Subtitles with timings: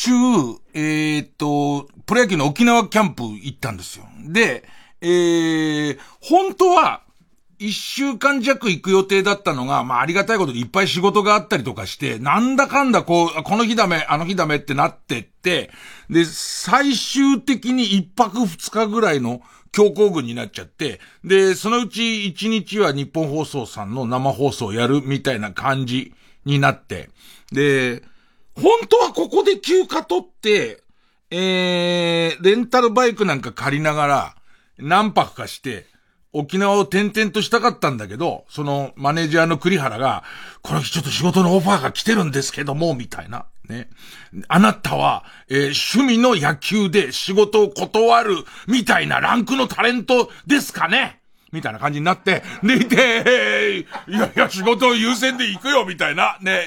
[0.00, 0.10] 週、
[0.72, 4.06] えー、と、プロ野球の沖縄キャンプ行ったんですよ。
[4.26, 4.64] で、
[5.00, 7.02] えー、本当は、
[7.58, 15.70] 一週間弱行く予定だったのが、まあありがたいことでいっぱい仕事があったりとかして、なんだかんだこう、この日ダメ、あの日ダメってなってって、
[16.08, 26.14] で、最終的に一泊二日ぐらいの強行軍になっちゃって、で、そのうち一日は日本放送さんの生放送をやるみたいな感じ
[26.46, 27.10] になって、
[27.52, 28.02] で、
[28.54, 30.82] 本当はここで休暇取って、
[31.30, 34.36] えー、レンタルバイクなんか借りながら、
[34.78, 35.86] 何泊かして、
[36.32, 40.24] 沖縄を転々としたかったんだけど、そのマネージャーの栗原が、
[40.62, 43.46] この日ちょっと仕事のオファーが来てるんですけども、みたいな。
[43.68, 43.88] ね。
[44.48, 45.58] あなたは、えー、
[45.96, 51.19] 趣味の野球で仕事を断る、みたいなランクのタレントですかね
[51.52, 56.64] みたいな感じになって、でいて、いやいや、仕事を優先で行くよ、みたいな、ね、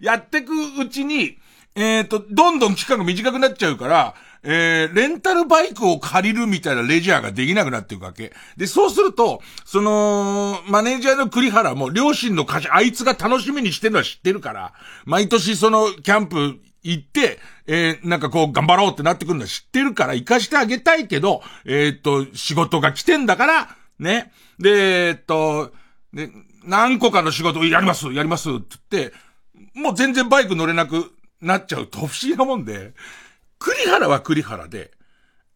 [0.00, 1.38] やってくうちに、
[1.76, 8.32] えっ、ー、と、どんどん期間が短くなっちゃうから、えー、レンタルバイクを借りるみたいなレジャーができなくなっていくわけ。
[8.56, 14.74] で、そうすると、その、マネージャーの栗原も両親の会社、あいつが楽しみにしてるのは知ってるから、
[15.06, 24.32] 毎年そのキャンプ行って、えー、なんかこう頑張ろうってなってくるのは知ってるから行かしてあげたいけど、えー、っと、仕事が来てんだから、ね。
[24.58, 25.72] で、え、っと、
[26.12, 26.30] で、
[26.64, 29.14] 何個かの仕事をやります、やりますって言って、
[29.74, 32.94] もう全然バイク乗れなくなっちゃうと不思議なもんで、
[33.58, 34.92] 栗原は栗原で、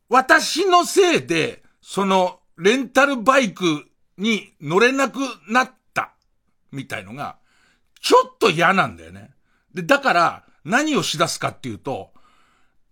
[0.08, 6.14] 私のせいで、その、レンタルバイクに乗れなくなった、
[6.72, 7.36] みたいのが、
[8.00, 9.30] ちょっと嫌なんだよね。
[9.75, 12.10] で、だから、何をしだすかっていうと、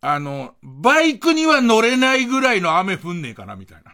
[0.00, 3.85] あの、バイクには乗れないぐらいの雨降んねえかな、みたいな。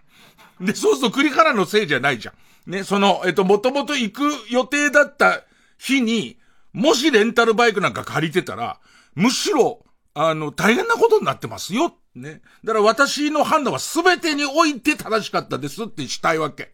[0.62, 2.33] で、そうすると栗原のせいじゃないじゃ
[2.67, 2.71] ん。
[2.71, 5.43] ね、その、えっと、もともと行く予定だった
[5.78, 6.39] 日に、
[6.73, 8.78] もしレンタルバイクなんか借りてたら、
[9.15, 9.84] むしろ、
[10.15, 11.95] あの、大変なことになってますよ。
[12.15, 12.43] ね。
[12.65, 16.73] だから私の判断は全てにおいて正しかったですってしたいわけ。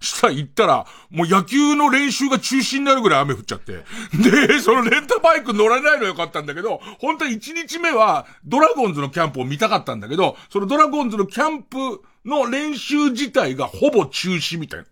[0.00, 3.84] したら行ったら、もう野球の練習が中止になるぐらい雨降っちゃって。
[4.12, 14.86] で、そのレンタバイク乗らないのよかったんだけど、本当は1日目はドラゴンズのキャンプを見たかったんだけど、そのドラゴンズのキャンプの練習自体がほぼ中止みたいな。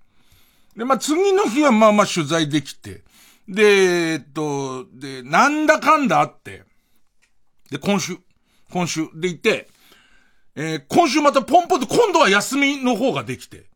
[0.76, 3.02] で、まあ、次の日はまあまあ取材できて、
[3.48, 3.62] で、
[4.12, 6.64] えっと、で、なんだかんだあって、
[7.70, 8.18] で、今週、
[8.70, 9.08] 今週。
[9.14, 9.68] でいて、
[10.54, 13.66] えー、今週またポンポンと今度は休みの方ができて、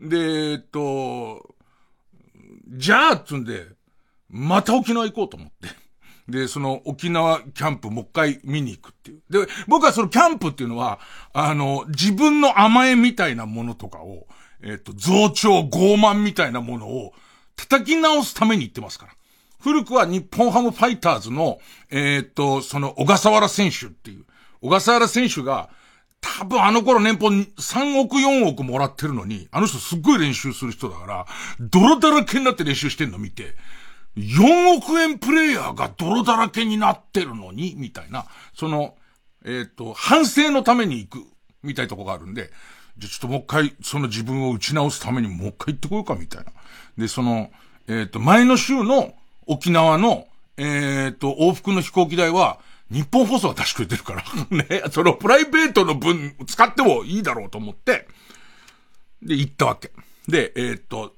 [0.00, 1.54] で、えっと、
[2.68, 3.66] じゃあ、つんで、
[4.28, 5.68] また沖縄行こうと思って。
[6.30, 9.22] で、その沖縄キャンプもう一回見に行くっていう。
[9.28, 11.00] で、僕はそのキャンプっていうのは、
[11.32, 14.26] あの、自分の甘えみたいなものとかを、
[14.62, 17.12] えっ、と、増長、傲慢みたいなものを
[17.56, 19.12] 叩き直すために行ってますから。
[19.60, 21.58] 古くは日本ハムファイターズの、
[21.90, 24.24] えっ、と、その小笠原選手っていう、
[24.60, 25.68] 小笠原選手が、
[26.20, 31.26] 多分あの頃年俸3億4億もらってるのに、あの人すっごい練習する人だから、
[31.58, 33.54] 泥だらけになって練習してんの見て、
[34.16, 38.96] 4億円プレイヤーが泥だらけになってるのに、みたいな、その、
[39.44, 41.26] えっ、ー、と、反省のために行く、
[41.62, 42.50] みたいなとこがあるんで、
[42.98, 46.52] じゃちょっともう一回、その自分を打ち直すためにもう一回行ってこようか、みたいな。
[46.98, 47.50] で、その、
[47.88, 49.14] えっ、ー、と、前の週の
[49.46, 50.26] 沖縄の、
[50.56, 52.58] えっ、ー、と、往復の飛行機代は、
[52.90, 58.08] 日本放送が出してくれてるから ね、そのプライベートの分使ってもいいだろうと思って、
[59.22, 59.92] で、行ったわけ。
[60.28, 61.14] で、えー、っと、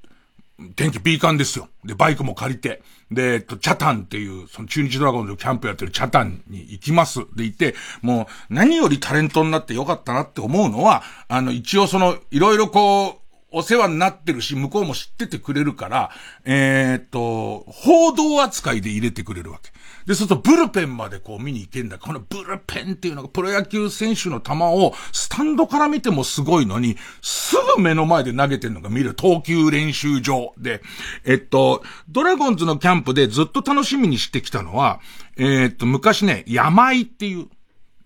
[0.77, 1.69] 天気ピーカンですよ。
[1.85, 7.21] で、バイクも借りて、で、えっと、チャタンっていう、その中日ドラゴンズのキャンプやってるチャタンに行きます。
[7.35, 13.23] でいて、もう、何よりタレントになってよかったなって思うのは、あの、一応その、いろいろこう、
[13.55, 16.11] お世話になってるし、向こうも知っててくれるから、
[16.45, 19.71] えー、っと、報道扱いで入れてくれるわけ。
[20.07, 21.99] で、そうするとブルペンまでこう見に行けんだ。
[21.99, 30.83] このブルペンっていうのがプロ野球選手の球をスタンドから見てもすごいのに、すぐ目の前で投げてんのが見る投球練習場で、
[31.25, 35.01] えっと、ドラゴンズのキャンプでずっと楽しみにしてきたのは、
[35.37, 37.49] えー、っと、昔ね、病っていう、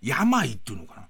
[0.01, 1.07] 病っていうのかな。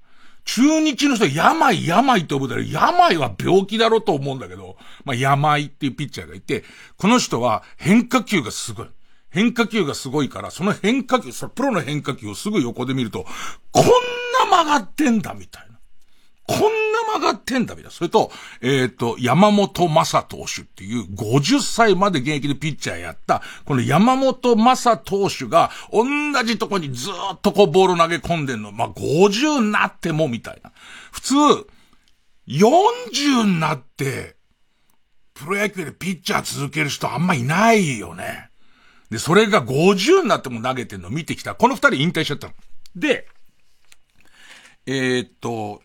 [0.47, 2.63] 中日の人病、病って呼ぶだろ。
[2.63, 6.63] 病は病気だろうと思うんだけど、まあ、病っていうピッチャーがいて、
[6.97, 8.87] この人は変化球がすごい。
[9.37, 13.23] 変化球がすごいから、その変化球、そのプロの変化球をすぐ横で見ると、
[13.71, 13.85] こん
[14.49, 15.77] な曲がってんだ、みたいな。
[16.47, 17.91] こんな曲がってんだ、みたいな。
[17.91, 18.31] それと、
[18.61, 26.03] えっ、ー、と、山本正投手っていう50歳まで現役でピッチャーやった、この山本正投手が同
[26.43, 28.71] じとこにずっとこうボール投げ込んでんの。
[28.71, 30.71] まあ、50になっても、みたいな。
[31.11, 31.35] 普通、
[32.47, 34.35] 40になって、
[35.35, 38.46] プロ野球でピッチャー続ける人あんまいないよね。
[39.09, 41.55] で、それが50になっても投げてんの見てきた。
[41.55, 42.53] この二人引退しちゃったの。
[42.95, 43.27] で、
[44.85, 45.81] えー、っと、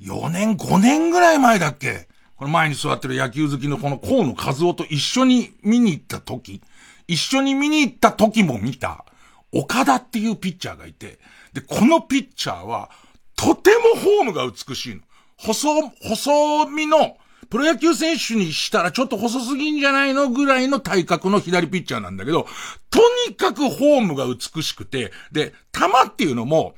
[0.00, 2.08] 4年、5年ぐらい前だっけ？
[2.36, 6.62] この前に座ってる野球好きのこの河野和夫と一緒に見に行った時、
[7.08, 9.04] 一緒に見に行った時も見た、
[9.52, 11.18] 岡田っていうピッチャーがいて、
[11.52, 12.90] で、このピッチャーは、
[13.34, 15.00] とてもフォームが美しいの。
[15.36, 17.16] 細、細身の、
[17.50, 22.46] プロ野球選手にしたらちょっと細すぎんじゃないのぐらいの体格の左ピッチャーなんだけど、
[22.90, 26.74] とにかくフォームが美しくて、で、球っていうのも、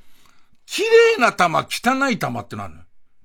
[0.66, 2.74] 綺麗な球、汚い球ってなる。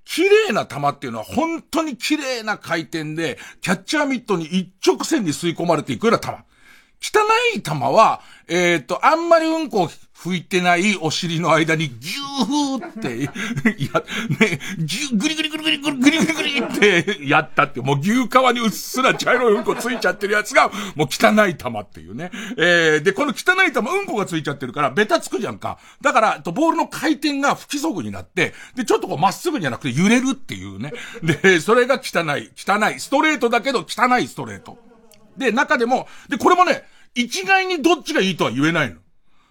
[0.06, 6.32] 綺麗な球っていうのは本当に綺麗な回転で、キャッチャーミットに一直線に吸い込まれていくような球。
[7.02, 7.22] 汚
[7.56, 9.90] い球は、えっ、ー、と、あんまりうんこを
[10.26, 22.32] 拭いてないお尻の間にギューって、や、ね、ギュー、ぐりぐりぐりぐりぐりぐりぐりってやったって、もう牛革にうっすら茶色いうんこついちゃってるやつが、もう汚い玉っていうね。
[22.58, 25.78] えー、で、この汚い玉、うんこがついちゃってるから、ベタつくじゃんか。
[26.02, 30.92] だから、と、ボールの回転が不規則になって、で、ちょっとこうまっすぐじゃなくて揺れるっていうね。
[31.22, 34.80] で、それが汚い、汚い、ストレートだけど汚いストレート。
[35.38, 36.84] で、中でも、で、これもね、
[37.14, 39.05] 一概にどっちがいいとは言えないの。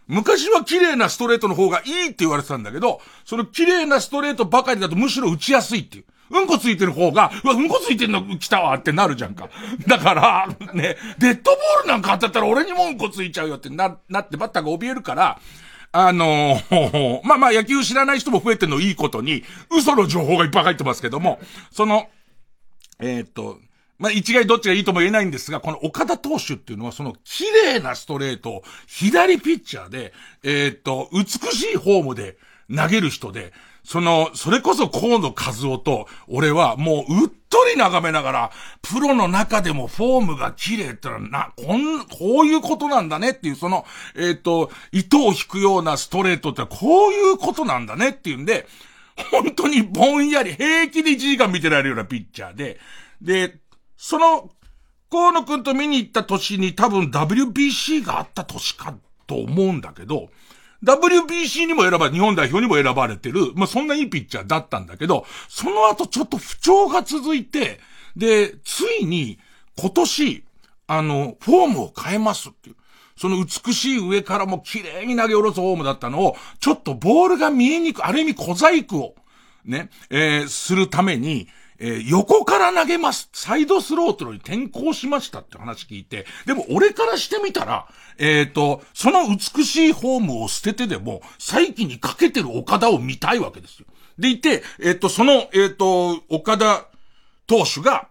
[0.06, 6.04] 昔は綺麗なストレートの方がいいって言われてたんだけど、その綺麗なストレートばかりだとむしろ打ちやすいっていう。
[6.30, 9.50] うんこついてる方が、うわ、うんこついてんの来たわってなるじゃんか。
[9.86, 15.38] だから、ね、デッドボールなんか当たったら俺にもうんこついちゃうよってな、なってバッターが怯えるから、
[15.92, 21.38] あのー、 まあまあ野球知らない人も増えてるのいいことに、嘘の情報がいっぱい入ってますけども、
[21.70, 22.08] その、
[22.98, 23.58] えー、っと、
[23.98, 30.12] まあ、一概どっちがいいとも言えないんですが、この岡田投手っていうのはその綺麗なストレートを、左ピッチャーで、
[30.42, 32.36] えー、っと、美しいフォームで
[32.74, 33.52] 投げる人で、
[33.84, 38.50] その、それこそ河野和夫と、俺はもううっとり眺めながら、
[38.82, 43.84] プロの中でもフォームが綺麗ってのはな、こん、こういうことなんだねっていう、その、
[44.16, 48.66] えっ、と、糸を引くようなストレートってこういうことなんだねっていうんで、
[49.30, 52.80] 本当にぼんやり平気で1時間見てられるようなピッチャーで、
[53.20, 53.54] で、
[54.06, 54.50] その、
[55.10, 58.94] 河野くんと見に行った年に多分 WBC があった年か
[59.26, 60.28] と思うんだけど、
[60.84, 67.80] WBC にも選ばれ、日本代表にも選ばれてる、まあ、そんないいピッチャーだったんだけど、その後ちょっと不調が続いて、
[68.14, 69.38] で、ついに
[69.78, 70.44] 今年、
[70.86, 72.76] あの、フォームを変えますっていう。
[73.16, 79.14] その美しい上からも綺麗に投げ下ろすフォームだったのを、ちょっとボールが見えにくい、ある意味小細工を、
[79.64, 81.48] ね、えー、するために、
[81.78, 83.28] えー、横から投げます。
[83.32, 87.88] サイドスロートルに転向しましたって話聞いて、でも俺からしてみたら、
[88.18, 93.86] えっ、ー、と、その美しいフォームを捨ててでも、再起にかけてる岡田を見たいわけですよ。
[94.18, 96.86] でいて、えっ、ー、と、その、えっ、と、岡田
[97.46, 98.08] 投手が、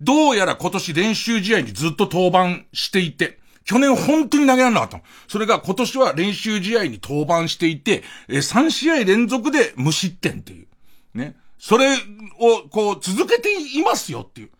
[0.00, 5.00] どうやら今年練習試合にずっと登板していて、去年本当に投げられなかった。
[5.26, 10.66] それが今年は練習試合に登板していて、え、3試合連続で無失点っていう。
[11.14, 11.36] ね。
[11.64, 14.50] それを、こう、続けていますよっていう。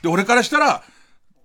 [0.00, 0.82] で、俺からしたら、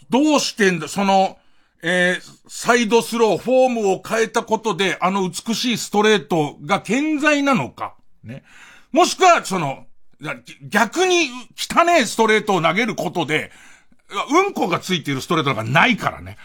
[0.10, 1.38] どうしてんだ、その、
[1.84, 7.96] えー、サイドスロー、フォームを変えたことで、あの美しいストレートが健在なのか。
[8.24, 8.44] ね。
[8.94, 9.88] もしくは、その、
[10.70, 13.52] 逆に汚ねストレートを投げることで、
[14.32, 16.38] うんこがついているストレートなんかないからね。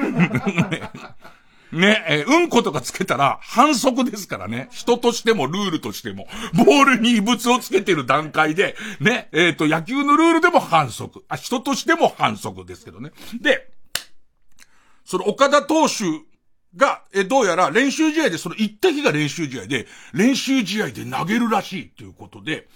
[1.72, 4.68] ね、えー、うんことかつけたら反則ですからね。
[4.70, 6.26] 人としてもルールとしても。
[6.52, 11.24] ボールに異物をつけてる段階で、ね、えっ、ー、と、野球のルールでも反則。
[11.28, 13.10] あ、人としても反則ですけどね。
[13.40, 13.70] で、
[15.04, 16.04] その岡田投手
[16.76, 22.68] が、え、どうやら練習試合で、その一滴が練習試合で、練習試合で投げるらしいということで、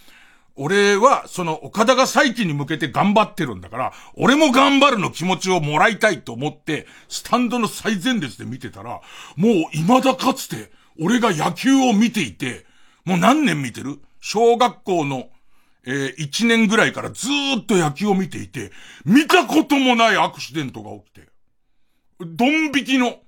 [0.57, 9.01] 俺は、その、岡田が再起に向けて頑張ってるんだから、俺も頑張るの気持ちをもらいたいと思って、スタンドの最前列で見てたら、
[9.37, 12.65] もう未だかつて、俺が野球を見ていて、
[13.05, 14.01] もう何年見てる？
[14.21, 15.29] 小学校の、
[15.85, 18.73] えー、1年ぐらいからずーっと野球を見ていて、
[19.05, 21.29] 見たこともないアクシデントが起きて、
[22.19, 23.19] ドン引きの、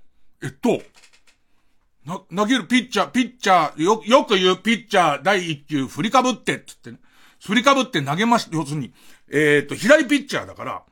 [0.43, 0.81] えっと、
[2.05, 6.99] な、投げるピッチャー、ピッチャー、よ、よく言うピッチャー第1球振りかぶって、つってね。
[7.39, 8.93] 振りかぶって投げまし、要するに、
[9.31, 10.83] えっ、ー、と、左ピッチャーだから、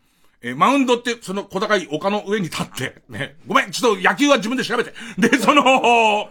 [0.41, 4.93] えー、マウンドって、その小高い丘の上に立って、ね、ごめん、ちょっと野球は自分で調べて。
[5.17, 6.29] で、その、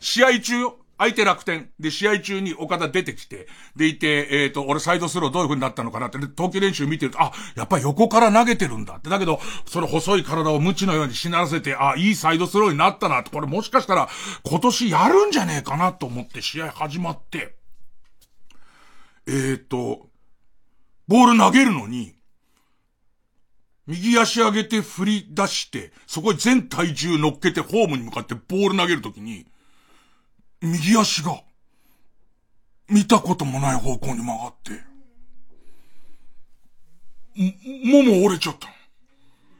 [0.00, 0.76] 試合中よ。
[0.98, 1.70] 相手楽天。
[1.78, 9.08] で、試合中に岡田出てきて、でいて、えっ、ー、と、俺サイドスローどういう風になったのかなって、投球練習見てると、あ、やっぱり横から投げてるんだって。
[9.08, 14.08] だけど、その細い体を無知のようにしならせて、あ、いいサイドスローになったなって、これもしかしたら
[14.44, 17.54] 今年やるんじゃねえかなと思って試合始まって、
[19.28, 20.08] えっ、と、
[21.06, 22.14] ボール投げるのに、
[23.86, 29.46] 右足上げて振り出して、そこに全体重乗っけてホームに向かってボール投げるときに、
[30.62, 31.42] 右足が、
[32.88, 34.72] 見たこともない方向に曲がって、
[37.84, 38.77] も、もも折れちゃった。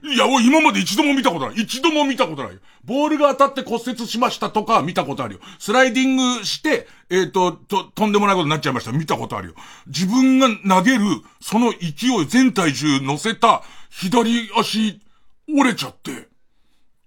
[0.02, 1.57] いや、今まで一度も見たことない。
[1.57, 2.59] 一度も見たことない。
[2.85, 5.40] ボールが当たって骨折しましたとか見たことあるよ。
[5.59, 8.93] スライディングして、えっ、ー、と、と、とんでもないことになっちゃいました。
[8.93, 9.55] 見たことあるよ。
[9.88, 11.05] 自分が投げる、
[11.40, 15.00] その勢い、全体重乗せた左足、
[15.49, 16.28] 折れちゃって、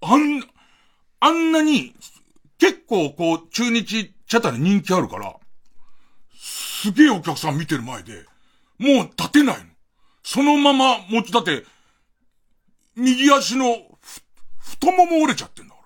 [0.02, 0.44] あん、
[1.22, 1.94] あんなに、
[2.58, 5.36] 結構こう、中日、チャタで人気あるから、
[6.38, 8.26] すげえお客さん見てる前で、
[8.80, 9.64] もう立てないの。
[10.24, 11.64] そのまま、もう、だって、
[13.02, 13.78] 右足の
[14.60, 15.82] 太もも折れちゃってんだか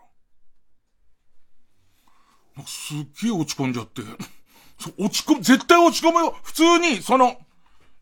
[2.57, 2.67] ら。
[2.67, 4.01] すっげえ落ち込んじゃって。
[4.77, 6.35] そ落ち込む、絶対落ち込むよ。
[6.43, 7.37] 普通に、その、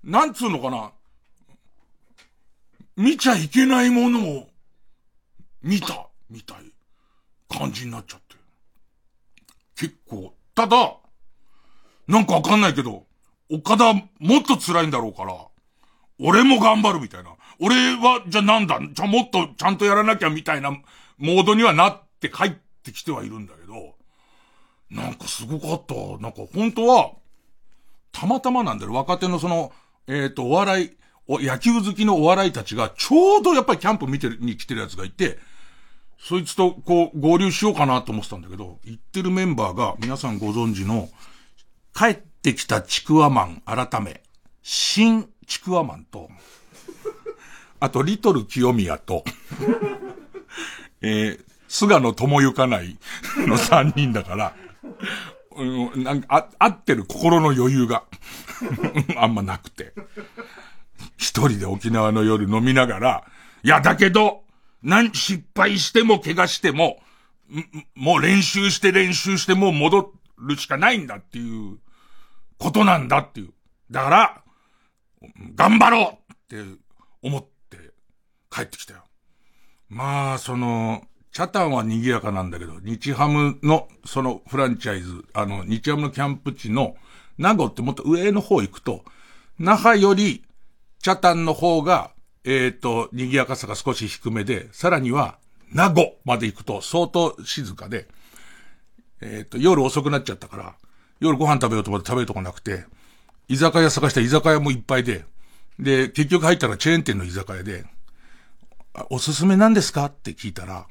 [0.03, 0.91] なんつうのかな。
[2.95, 4.49] 見ちゃいけないものを、
[5.61, 6.57] 見た、みたい
[7.49, 8.35] 感じになっちゃって。
[9.75, 10.97] 結構、ただ、
[12.07, 13.05] なんかわかんないけど、
[13.51, 14.01] 岡田も
[14.39, 15.35] っと辛いんだろうから、
[16.19, 17.35] 俺も頑張るみたいな。
[17.59, 22.51] 俺は、じゃあなんだ、じゃあもっとちゃんとやらなきゃみたいなモードにはなって帰っ
[22.83, 23.95] てきてはいるんだけど、
[24.89, 25.95] なんかすごかった。
[26.21, 27.11] なんか本当は、
[28.11, 28.93] たまたまなんだよ。
[28.93, 29.71] 若手のその、
[30.07, 35.39] えっ、ー、と、お笑い、お、野球好きのお笑いたちが、ちょうどやっぱりキャンプ見てる、に来てるやつがいて、
[36.19, 41.09] そいつとこう合流しようかなと思ってたんだけど、行ってるメンバーが皆さんご存知の、
[41.93, 44.21] 帰ってきたちくわマン改め、
[44.61, 46.29] 新ちくわマンと、
[47.83, 49.25] あと、リトル清宮と、
[51.01, 52.97] えー、菅野智ゆかない
[53.39, 54.55] の三人だから、
[55.57, 58.05] うん、なんか、あ、合ってる心の余裕が
[59.19, 59.91] あんまなくて。
[61.17, 63.25] 一人で沖縄の夜飲みながら、
[63.63, 64.45] いや、だけど、
[64.81, 67.03] なん、失敗しても怪我しても、
[67.95, 71.79] もう練習して練習してもう戻るしかないんだっていう
[72.57, 73.53] ことなんだっていう。
[73.91, 74.43] だから、
[75.53, 76.79] 頑張ろうって
[77.21, 77.45] 思っ
[78.53, 78.99] 帰ってきたよ。
[79.89, 86.95] まあ、その、チャタンは賑やかなんだけど、日ハムの、そのフランチャイズ、あの、日ハムのキャンプ地の、
[87.37, 89.03] 名護ってもっと上の方行くと、
[89.57, 90.43] 那覇より、
[90.99, 92.11] チャタンの方が、
[92.43, 95.37] えっ、ー、と、賑やかさが少し低めで、さらには、
[95.71, 98.07] 名護まで行くと相当静かで、
[99.21, 100.75] えっ、ー、と、夜遅くなっちゃったから、
[101.19, 102.85] 夜ご飯食べようと思って食べるとこなくて、
[103.47, 105.25] 居酒屋探した居酒屋もいっぱいで、
[105.79, 107.85] で、結局入ったらチェーン店の居酒屋で、
[109.09, 110.05] おすすめなんですか？
[110.05, 110.87] って聞いたら、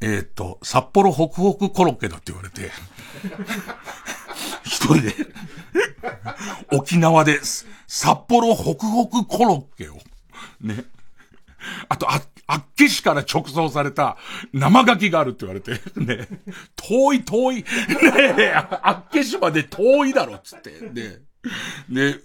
[0.00, 2.70] えっ、ー、と、札幌ホクホクコロッケだって言われて、
[4.64, 5.14] 一人で
[6.72, 7.40] 沖縄で、
[7.86, 9.98] 札幌ホクホクコロッケを、
[10.60, 10.84] ね。
[11.88, 14.16] あと、あ、あっけしから直送された
[14.52, 16.28] 生牡蠣があるって言われて、ね。
[16.76, 17.56] 遠い遠い。
[17.56, 17.64] ね
[18.38, 20.70] え、あっけしまで遠いだろ、つって。
[20.80, 21.18] ね。
[21.88, 22.20] で、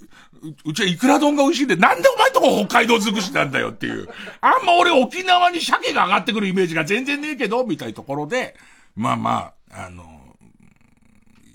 [0.65, 4.09] うちはイクラ丼が美味しいんで、なんでお前とこ北海道尽くしなんだよっていう。
[4.41, 8.55] あんま俺沖縄に鮭が上がってくるイメージが全然ねえけど、みたいなところで、
[8.95, 10.03] まあまあ、あの、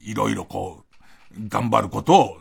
[0.03, 0.85] いろいろこ
[1.39, 2.39] う、頑張ることを、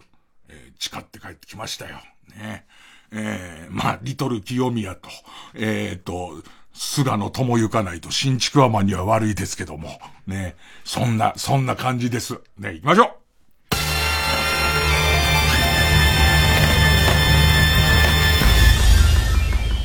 [0.48, 1.98] えー、誓って帰ってきましたよ。
[2.36, 2.66] ね。
[3.12, 5.10] えー、まあ、リトル清宮と、
[5.54, 6.42] えっ、ー、と、
[6.74, 10.56] 菅野智ゆかないと新築アマには悪いですけども、ね。
[10.86, 12.40] そんな、そんな感じです。
[12.58, 13.27] ね、行きましょう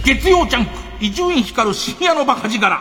[0.04, 2.76] 月曜ジャンク伊集院光る深夜のバカ力。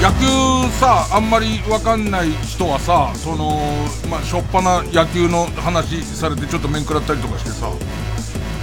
[0.00, 3.58] 野球さあんまりわかんない人はさその
[4.08, 7.68] まあしょっぱな野球の話されてちょっと面食らったりとかしてさ。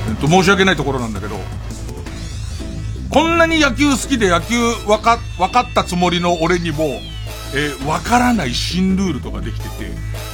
[0.09, 1.35] えっと、申し訳ないところなんだけど、
[3.09, 4.55] こんなに野球好きで野球
[4.87, 6.99] わか、わかったつもりの俺にも、
[7.53, 9.89] えー、わからない新ルールとかできてて、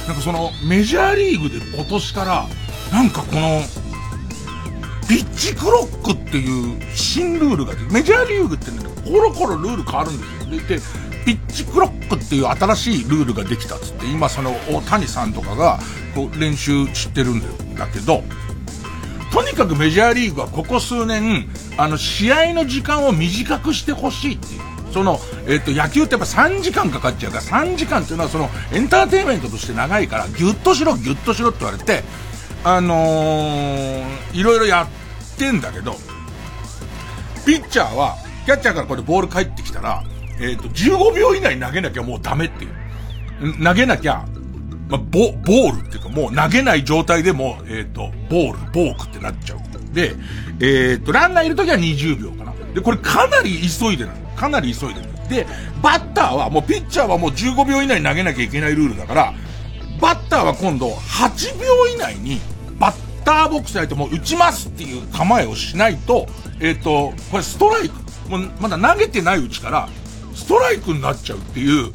[0.06, 2.46] なんかその、メジャーリーグで今年から、
[2.90, 3.62] なんかこの、
[5.08, 10.24] ピッチクロックっていう新ルールがメジャーリーグってね、コロコロルール変わるんで
[10.68, 10.92] すよ。
[11.00, 15.78] で、ピッチクロックっていう新しいルールができたっつって、今その大谷さんとかが、
[16.14, 17.40] こう練習してるん
[17.76, 18.24] だけど、
[19.52, 24.60] にかくメジャーリーグはここ数年、あの、試合の時間を短くしてほしいっていう。
[24.92, 32.02] その、えっ、ー、と、野球ってやっぱ3時間かかっちゃうから、3時間っていうのはその、エンターテインメントとして長いから、ギュッとしろ、ギュッとしろって言われて、
[32.64, 34.04] あのー、
[34.34, 34.88] いろいろや
[35.34, 35.96] ってんだけど、
[37.46, 40.02] ピッチャーは、キャッチャーからこれボール返ってきたら、
[40.40, 43.64] えっ、ー、と、15秒以内投げなきゃもうダメっていう。
[43.64, 44.24] 投げなきゃ、
[44.92, 49.94] まあ、ボ、ボールっていうかもう投げない状態でも、えっ、ー、と、ボール、ボークってなっちゃう。
[49.94, 50.14] で、
[50.60, 52.52] えっ、ー、と、ランナーいるときは20秒かな。
[52.74, 54.18] で、これかなり急いでなの。
[54.36, 55.08] かなり急いでる。
[55.30, 55.46] で、
[55.82, 59.34] バッターはもうピッチャーはもう15秒以内に投げなきゃいけないルールだから、
[59.98, 62.38] バッターは今度8秒以内に
[62.78, 66.26] バッターボックスないともう打ちますっていう構えをしないと、
[66.60, 67.94] えっ、ー、と、これストライク、
[68.28, 69.88] もうまだ投げてないうちから、
[70.34, 71.92] ストライクになっちゃうっていう、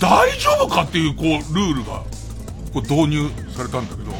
[0.00, 2.02] 大丈夫かっていう、こう、ルールが、
[2.72, 4.12] こう導入されたんだけど、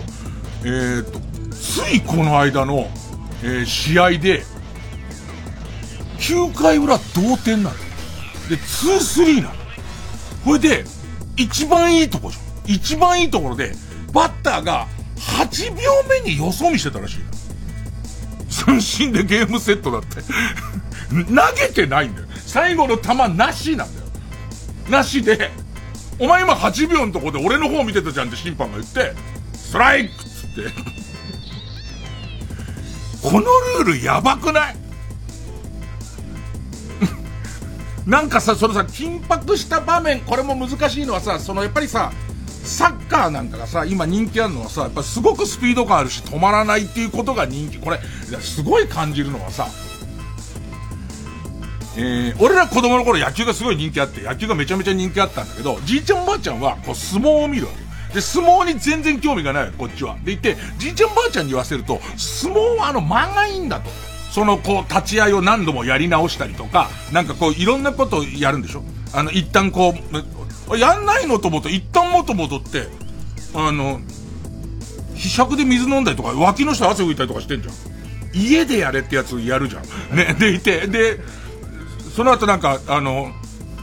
[0.64, 1.18] えっ、ー、と、
[1.54, 2.88] ついこの間の、
[3.42, 4.44] えー、試合で、
[6.18, 7.76] 9回裏同点なの。
[8.48, 9.54] で、2-3なの。
[10.44, 10.84] これで、
[11.36, 12.74] 一番いいとこじゃん。
[12.74, 13.72] 一番いいところで、
[14.12, 17.16] バッターが8秒目によそ見してたらしい
[18.50, 20.16] 三振でゲームセットだって
[21.10, 22.26] 投げてないんだよ。
[22.46, 24.06] 最後の球なしなんだよ。
[24.90, 25.50] なしで、
[26.22, 29.12] お前今8秒のとこで俺の方見てたじゃんって審判が言って、
[29.54, 30.62] ストライクっつって。
[33.28, 34.76] このルールやばくない？
[38.06, 42.12] なんかさ、そのさ、緊迫した場面、これも難しいのはさ、そのやっぱりさ、
[42.62, 47.78] サッカーなんかがさ、今人気あるのはさ、やっぱすごくスピード感あるし止まらないっていうことが人気。
[47.78, 47.98] これ、
[48.40, 49.66] すごい感じるのはさ、
[51.96, 58.14] えー、俺ら子供の頃野球がすごい人気あって、野球がめちゃめちゃ人気あったんだけど、じいちゃんばあちゃんはこう相撲を見るわけ。
[58.14, 60.16] で、相撲に全然興味がないこっちは。
[60.24, 63.90] でいて、じいちゃんばあちゃんに言わせると、相撲はあの間がいいんだと。
[64.30, 69.94] そのこう立ち合いを何度もやり直したりとか、なんかこういろんなことをやるんでしょあの、一旦こ
[70.70, 72.86] う、やんないのと思うと、一旦もともとって、
[73.54, 74.00] あの、
[75.14, 77.74] ひしゃくで水飲んだりとか、脇の下汗拭いたりとかしてんじゃん。
[78.34, 80.16] 家でやれってやつやるじゃん。
[80.16, 81.20] ね、でいて、で、
[82.14, 83.32] その後なんか、あの、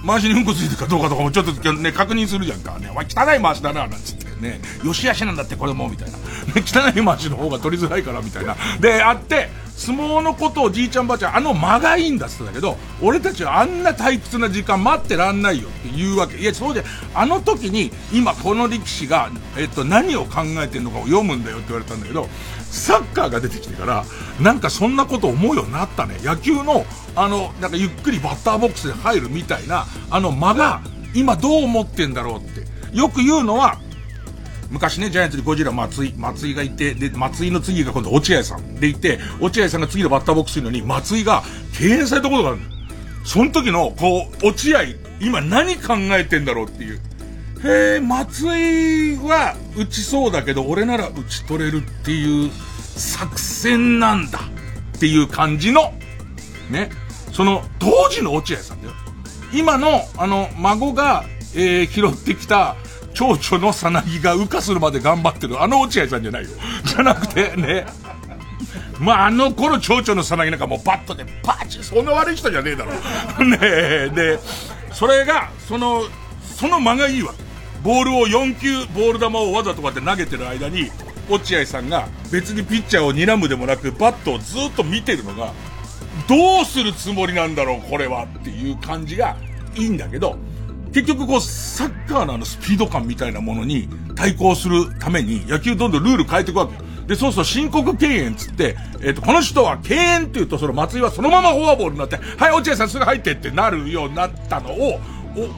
[0.06, 2.78] 回しにうんこついてるかどうかとかもちょっとね、確認するじゃんか。
[2.80, 4.30] ね、お前汚い回しだな、なんつって。
[4.40, 6.18] ね、よしあしなんだってこれも、みたいな。
[6.56, 8.56] 汚い回しの方が取りづらいから、みたいな。
[8.80, 16.38] で、あって、相撲のことをじいちゃんばあちゃん、あの間がいいんだって言ったけど、俺たちはあんな退屈な時間待ってらんないよって言うわけ。
[16.38, 22.30] いや、そうで、あの時に、今この力士が、えっと、何を考えてんのかを読むんだよって言われたんだけど、
[22.72, 24.06] サッカーが出てきてから、
[24.40, 26.18] なんかそんなこと思うようになったね。
[26.22, 30.82] 野球の、あの、なんかゆっくりバッターボックスで入るみたいな、あの間が、
[31.14, 32.68] 今どう思ってんだろうって。
[32.96, 33.80] よく言うのは、
[34.70, 41.44] 昔ね、ジャイアンツにゴジラ松井、松井がいて、で、松井の次が今度落合さんでいて、落合さんが次のバッターボックスにいるのに、松井が
[41.78, 42.60] 敬遠されたことがある
[43.24, 44.84] その時の、こう、落合、
[45.20, 47.02] 今何考えてんだろうっていう。
[47.64, 54.40] へえ、松井は打ちそうだけど、俺なら打ち取れるっていう作戦なんだ
[54.98, 55.94] っていう感じの、
[56.70, 56.90] ね、
[57.34, 58.94] その当時の落合さんだよ。
[59.54, 62.76] 今の、あの、孫が、えー、拾ってきた、
[63.14, 66.50] 蝶々のさなぎが羽化するまで頑張ってる、あの落合さんじゃないよ。
[66.86, 67.86] じゃなくて、ね。
[69.00, 72.92] まあ、あの頃蝶々のさなぎなんかもうバットでパチそんな悪い人じゃねえだろ。
[73.46, 74.40] ねえ、で、
[74.92, 76.04] それが、その、
[76.42, 77.49] その間がいいわけ
[77.84, 80.92] ボールを4球、ボール球をわざとこうやって投げてる間に、
[81.30, 85.54] 落合さんが別にピッチャーを睨むでもなく、バットをずっと見てるのが、
[86.28, 89.38] どうするつもりなんだろう、これはっていう感じが
[89.76, 90.38] いいんだけど、
[90.94, 96.82] 結局こう、サッカーのあのスピード感みたいなものに対抗するために、野球どんどんルール変えていくわけよ。
[97.08, 105.00] で、そうそう、申告敬遠つって、えっ、ー、と、この人は敬遠って言うと、その松井はそのままフォアボールになって、はい、落合さんすぐ入ってってなるようになったのを、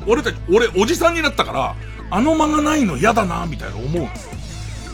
[0.07, 1.75] お、俺たち、俺、おじさんになったから、
[2.11, 4.07] あの間がないの嫌だな、みたいな思う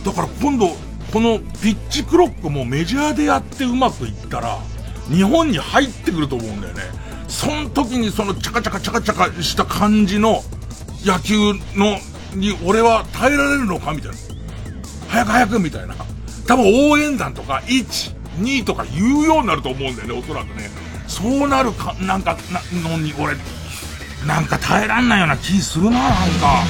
[0.06, 0.70] だから今度、
[1.12, 4.60] このピッチクロックもメジャーでやってうまくいったら、
[5.10, 6.84] 日本に入ってくると思うんだよね。
[7.28, 10.44] その時にそのチャカチャカチャカチャカした感じの
[11.04, 11.98] 野球の、
[12.36, 14.18] に俺は耐えられるのかみたいな。
[15.08, 15.96] 早く早くみたいな。
[16.46, 20.70] 多分応援団とか1、2とか言うようになると思うんだよね、おそらくね。
[21.08, 23.36] そうなるか、なんか、な、のに俺、
[24.26, 26.64] なんか耐えらんないような気するな、なんか。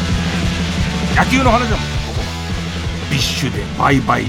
[1.17, 3.09] 野球の話だもん、ここは。
[3.09, 4.19] ビッシュでバイバ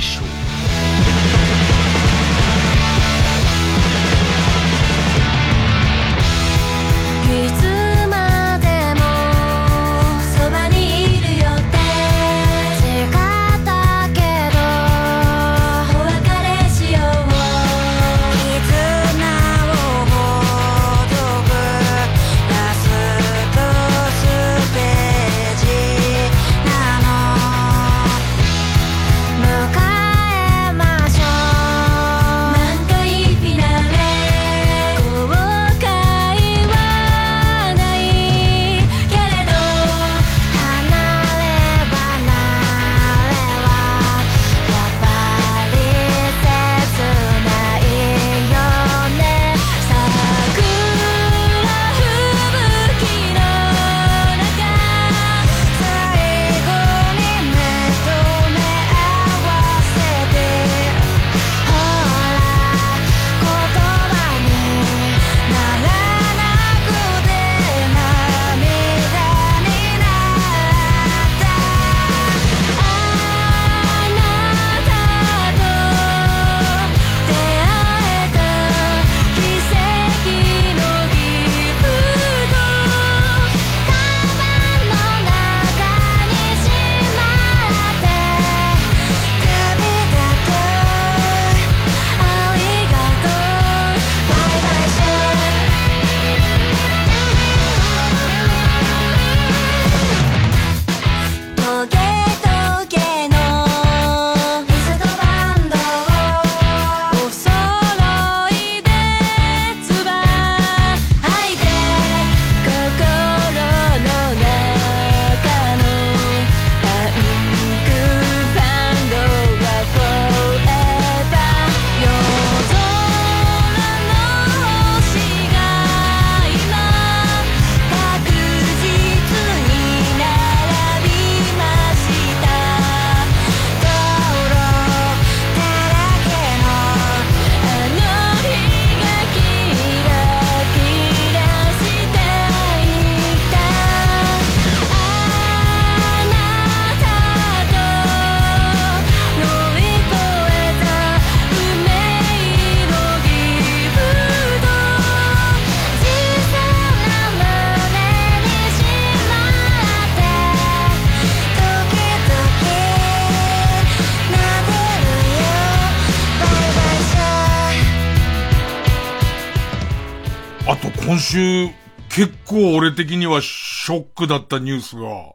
[171.08, 171.68] 今週、
[172.10, 175.32] 結構俺的にはショックだったニュースが、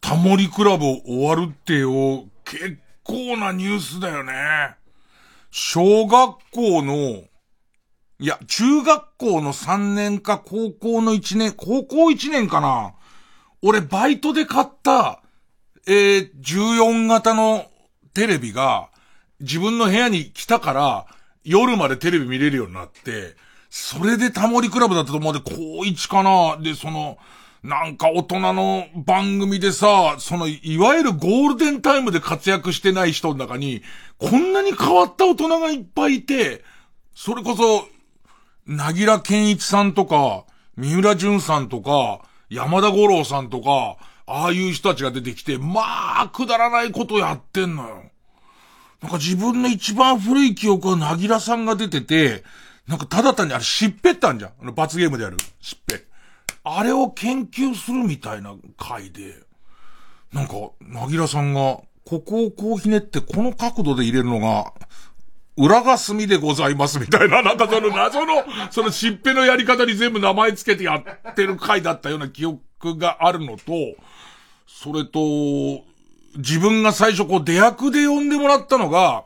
[0.00, 4.32] タモリクラブ終わるってよ、結構なニュースだよね。
[5.52, 7.22] 小学校の、
[8.18, 12.94] いや、中学校の3年か高校の1年、高校1年かな。
[13.62, 15.22] 俺バイトで買った、
[15.86, 17.66] えー、14型の
[18.14, 18.88] テレビが、
[19.38, 21.06] 自分の部屋に来たから、
[21.44, 23.36] 夜までテレビ見れるようになって、
[23.74, 26.58] それでタモリクラブだったと思うんで、高一かな。
[26.58, 27.16] で、その、
[27.62, 33.82] なんか大人の番組でさ、その、いわゆるゴールデンタイムで活躍してない人の中に、
[34.18, 36.62] こんなに変わった大人がいっぱいいて、
[37.14, 37.88] それこそ、
[38.66, 40.44] なぎら健一さんとか、
[40.76, 48.02] 三浦淳さんとか、山田五郎さんとか、ああいう人たちが出てきて、まあ、くだらないことやってんのよ。
[49.00, 52.44] なんか自分の一番古い記憶はなぎらさんが出てて、
[52.86, 54.52] なんかただ単にあれしっぺったんじゃん。
[54.60, 55.36] あの罰ゲームでやる。
[55.60, 56.04] しっぺ。
[56.64, 59.34] あれを研究するみたいな回で、
[60.32, 64.72] なんか、なぎらさんが、ここをこうひねってこの角度で入れるのが、
[65.56, 73.72] 裏が隅でございますみたいな、なんかその謎の、そのしっぺのやり方に全部名前つけてやってる回だったような記憶があるのと、
[74.66, 75.84] それと、
[76.36, 79.24] 自分が最初こう出役で呼んでもらったのが、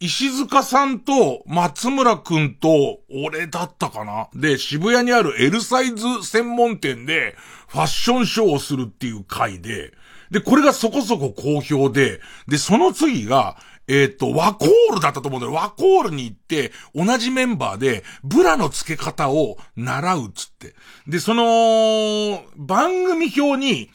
[0.00, 4.28] 石塚さんと松村くんと俺だったかな？
[4.32, 7.34] で、渋谷にある L サイズ専門店で
[7.66, 9.92] ファッションショーをするっていう回で、
[10.30, 13.56] で、これがそこそこ好評で、で、その次が、
[13.88, 15.54] えっ、ー、と、ワコールだったと思うんだよ。
[15.54, 20.74] ワコールに行って、同じメンバーで、ブラの付け方を習うっつって。
[21.06, 23.90] で、その、番組表に、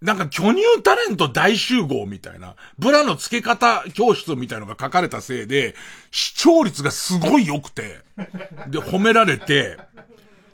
[0.00, 5.74] なんか巨乳タレント大集合みたいな、ブラの付け方教室みたいのが書かれたせいで、
[6.12, 7.98] 視聴率がすごい良くて、
[8.68, 9.76] で、褒められて、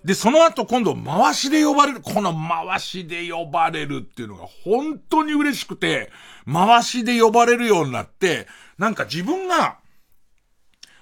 [0.03, 6.11] で、その後今度回しで呼ばれる、この回しで呼ばれるっていうのが本当に嬉しくて、
[6.51, 8.47] 回しで呼ばれるようになって、
[8.79, 9.77] なんか自分が、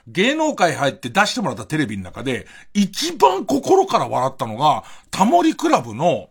[0.09, 6.31] 芸能界入って出してもらったテレビの中で、一番心から笑ったのが、タモリクラブの、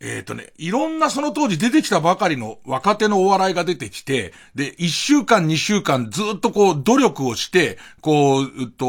[0.00, 8.84] えっ、ー、とね、いろんなその当時出てきたばかりの若手のお笑いが出てきて、で、一週間二週間ずっとこう努力をして、こう、うっと、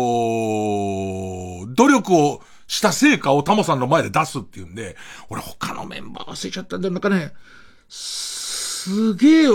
[1.75, 4.97] 努力をした成果をタモさんの前で出すっていうんで、
[5.29, 6.93] 俺他のメンバー忘れちゃったんだよ。
[6.93, 7.31] なんかね、
[7.87, 9.47] すげえ、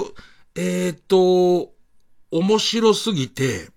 [0.55, 1.73] えっ、ー、と、
[2.31, 3.69] 面白すぎて、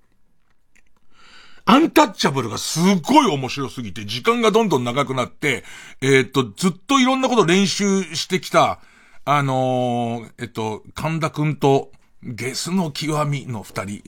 [1.67, 5.63] アンタッチャブルがすっごい面白すぎて、時間がどんどん長くなって、
[5.99, 8.79] えっ、と、ずっといろんなこと練習してきた、
[9.25, 14.03] あのー、えっと、神田くんと、ゲスの極みの二人、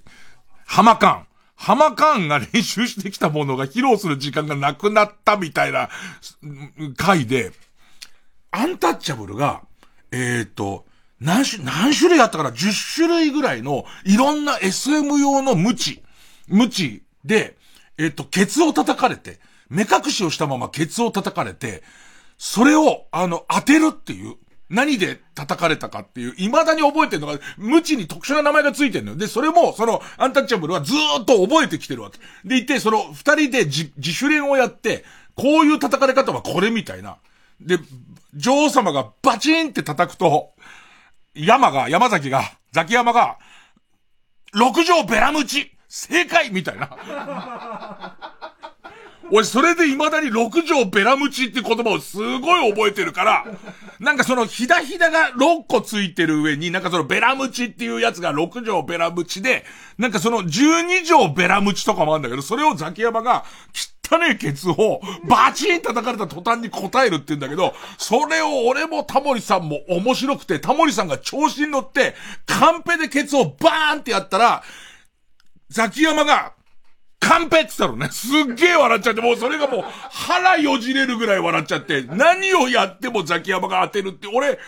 [0.65, 1.27] 浜カン。
[1.55, 5.89] 浜カンが練習してきたものが披露する時間がなくなったみたいな
[6.95, 7.51] 回で、
[8.51, 9.63] アンタッチャブルが、
[10.11, 10.85] えっ、と、
[11.19, 16.03] 何種、何種類あったから10種類ぐらいのいろんな SM 用の無知、
[16.47, 17.57] 無知で、
[17.97, 21.83] えっ、と、ケツを叩かれて、目隠しをしたままケツを叩かれて、
[22.37, 24.35] それを、あの、当てるっていう、
[24.69, 29.17] 何で叩かれたかっていう、未だに覚えてるのが、無知に特殊な名前がついてるのよ。
[29.17, 32.19] で、それも、その、アンタッチャブルはずーっと覚えてきてるわけ。
[32.45, 35.03] でいて、その、二人で自主練をやって、
[35.35, 37.17] こういう叩かれ方はこれみたいな。
[37.59, 37.79] で、
[38.33, 40.51] 女王様がバチンって叩くと、
[41.33, 43.37] 山が、山崎が、ザキ山が、
[44.53, 48.15] 六条ベラムチ正解みたいな。
[49.29, 53.45] 俺、それで未だに六条ベラムチって言葉をすごい覚えてるから、
[53.99, 59.65] なんかそのひだひだが6個ついてる上に、なんかそのベラムチっていうやつが六条ベラムチで、
[59.97, 63.43] なんかその12条ベラムチとかもあるんだけど、それをザキヤマが、
[64.09, 74.63] 汚ねえケツをバチン叩かれた途端に答えるって言うんだけど、それを俺もタモリさんも面白くて、タモリさんが調子に乗って、カンペでケツをバーンってやったら、
[75.69, 76.53] ザキヤマが、
[77.19, 78.09] カンペって言ったのね。
[78.11, 84.59] すっげえ笑っちゃって、もうそれがもう腹よじれるぐらい笑っちゃって、何をやってもザキヤマが当てるって、俺、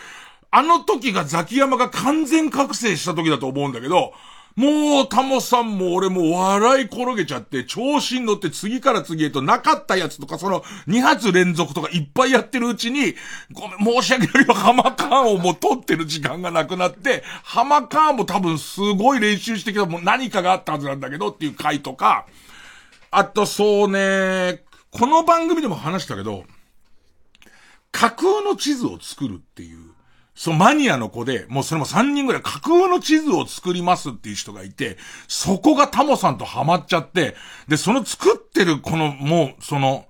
[0.50, 4.12] あの時がザキヤマが完全覚醒した時だと思うんだけど、
[4.56, 13.14] もう、タモさんも俺も笑い転げちゃって、調子に乗って次から次へとなかったやつとか、その2発連続とかいっぱいやってるうちに、
[13.52, 22.26] ごめん、申し訳ないよ、ハマカーンをもう取ってる時間がなくなって、ハマカーンも多分すごい練習してきたもう何かがあったはずなんだけどっていう回とか、
[23.10, 26.44] あとそうね、この番組でも話したけど、
[27.92, 29.89] 架空の地図を作るっていう、
[30.40, 34.96] そのマニアの子で、もうそれも3人ぐらい架空の地図を作りますっていう人がいて、
[35.28, 37.36] そこがタモさんとハマっちゃって、
[37.68, 40.06] で、その作ってるこの、もう、その、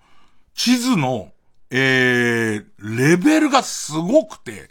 [0.55, 1.33] 地図の、
[1.73, 4.71] えー、レベルがすごくて、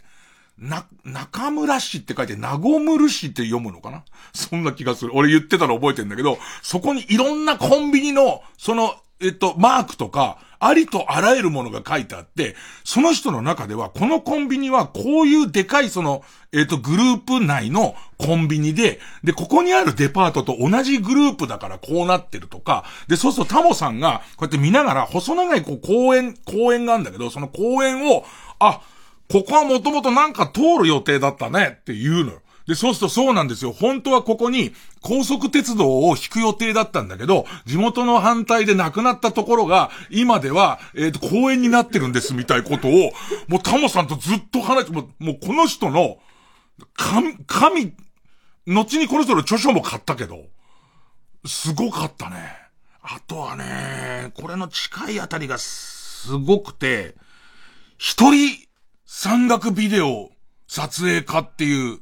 [0.56, 4.02] な、中村市って書いて、なごむる市って読むのかな？
[4.32, 5.10] そんな気がする。
[5.14, 28.26] 俺言ってたの覚えてんだけど、そこにいろんなコンビニの、その、えっと、マークとか、ありとあらゆるものが書いてあって、その人の中では、このコンビニはこういうでかいその、えっ、と、グループ内のコンビニで、で、ここにあるデパートと同じグループだからこうなってるとか、で、そうするとタモさんが、こうやって見ながら、細長いこう公園、公園があるんだけど、その公園を、
[28.58, 28.82] あ、
[29.30, 32.42] ここはもともとなんか通る予定だったねって言うのよ。
[32.70, 33.72] で、そうするとそうなんですよ。
[33.72, 43.10] 本当はここに高速鉄道を引く予定だったんだけど、地元の反対で亡くなったところが、今では、えっ、ー、と、公園になってるんですみたいことを、
[43.48, 46.18] もうタモさんとずっと話して、もう、もうこの人の、
[46.94, 47.92] 神、神、
[48.68, 50.44] 後にこの人の著書も買ったけど、
[51.46, 52.54] すごかったね。
[53.02, 57.16] あとはね、これの近いあたりがすごくて、
[57.98, 58.56] 一人
[59.06, 60.30] 山岳ビデオ
[60.68, 61.98] 撮影家っていう、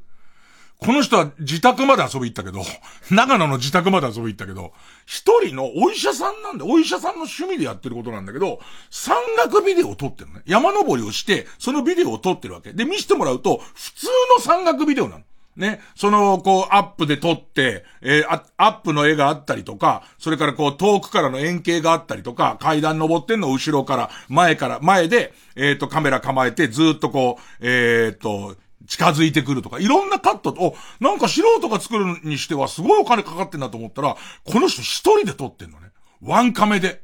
[0.79, 2.63] この人は自宅まで遊び行ったけど、
[3.11, 4.71] 長野の自宅まで遊び行ったけど、
[5.05, 10.43] 一人のお医者さんなんで、お医者さんの趣味でやってることなんだけど、山岳ビデオを撮ってるのね。
[10.45, 12.71] 山登りをして、そのビデオを撮ってるわけ。
[12.71, 15.23] で、見せてもらうと、普通の山岳ビデオなの。
[15.57, 28.55] ね、その、こう、アップで撮って、えー、アップの絵があったりとか、それからこう、遠くからの円形があったりとか、階段登ってんの後ろから、前から、前で、えっ、ー、と、カメラ構えて、ずっとこう、えっ、ー、と、
[28.89, 35.91] 近づいてくるとか、いろんなカットと、なんか素人が作るにしてはすごいお金かかってんだと思ったら、この人一人で撮ってんのね。
[36.21, 37.03] ワンカメで。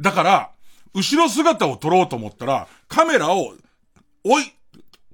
[0.00, 0.52] だから、
[0.94, 3.54] 後ろ姿を撮ろうと思ったら、カメラを、
[4.24, 4.52] 置い、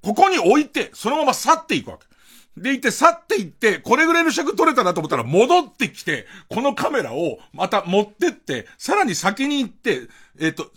[0.02, 2.06] ここに置いて、そのまま去っていくわけ。
[2.60, 10.08] でいて、去っていって、これぐらいの尺撮れたなと思ったら戻ってきて、このカメラをまた持ってって、さらに先に行って、
[10.38, 10.70] えっ、と、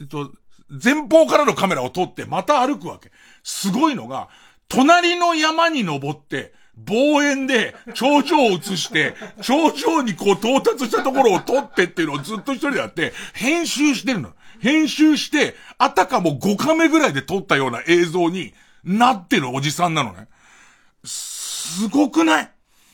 [0.00, 0.32] えっ、と、
[0.70, 3.10] 前方からのカメラを撮ってまた歩くわけ。
[3.42, 4.28] すごいのが、
[4.68, 14.32] 隣の山に登って、望遠で頂上を映して、頂上にこう到達したところを撮ってっていうのをずっと一人でやって、編集してるの。
[14.60, 18.54] 編集して、あたかも5カメぐらいで撮ったような映像に
[18.84, 20.28] なってるおじさんなのね。
[21.04, 22.52] すごくない？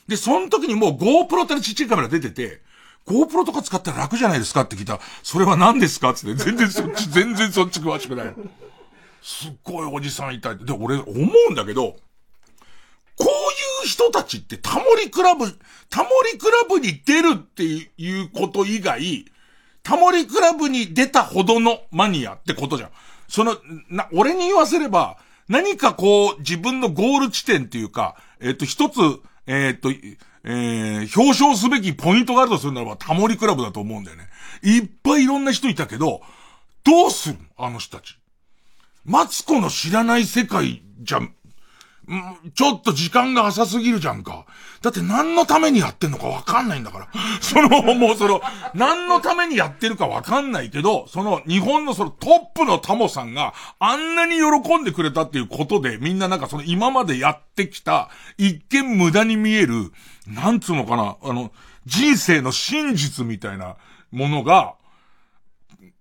[0.08, 2.62] で、その時にもう GoPro ってちっちゃいカメラ出てて、
[3.06, 8.34] GoPro とか使ったら楽じゃないですかって聞いたそれは何ですかって全然そっち、 全然そっち詳しくない。
[9.22, 10.58] すっごいおじさんいたい。
[10.58, 11.06] で、俺思
[11.48, 11.96] うんだけど、
[13.16, 15.46] こういう人たちってタモリクラブ、
[15.88, 19.24] タモリクラブに出るっていうこと以外、
[19.82, 22.90] タモリクラブに出たほどのマニアってことじゃん。
[23.28, 23.56] その、
[23.88, 25.16] な、俺に言わせれば、
[25.48, 28.98] 何かこう、自分のゴール地点っていうか、えっ、と、一つ、
[29.46, 29.90] えっ、と、
[30.48, 34.28] えー、表彰すべきポイントがあるとするならば、タモリクラブだと思うんだよね。
[34.62, 36.22] いっぱいいろんな人いたけど、
[36.84, 38.16] どうするあの人たち。
[39.04, 41.34] マツコの知らない世界じゃん、
[42.54, 44.46] ちょっと時間が浅すぎるじゃんか。
[44.82, 47.08] だって何のためにやってんのかわかんないんだから。
[47.42, 48.40] その、もうその、
[48.74, 59.92] 何のためにやってるかわかんないけど、その日本のそのトップのタモさんがあんなに喜んでくれたっていうことで、みんななんかその今までやってきた、一見無駄に見える、
[60.26, 61.52] なんつうのかな、あの、
[61.84, 63.76] 人生の真実みたいな
[64.10, 64.74] ものが、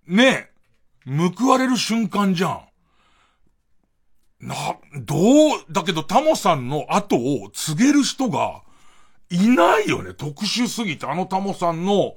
[0.08, 0.50] ね
[1.06, 2.62] え、報われる瞬間じゃん。
[4.48, 4.56] な、
[4.96, 5.16] ど
[5.56, 8.62] う、だけどタモさんの後を告げる人が
[9.30, 10.14] いないよね。
[10.14, 12.16] 特殊すぎて、あのタモさんの、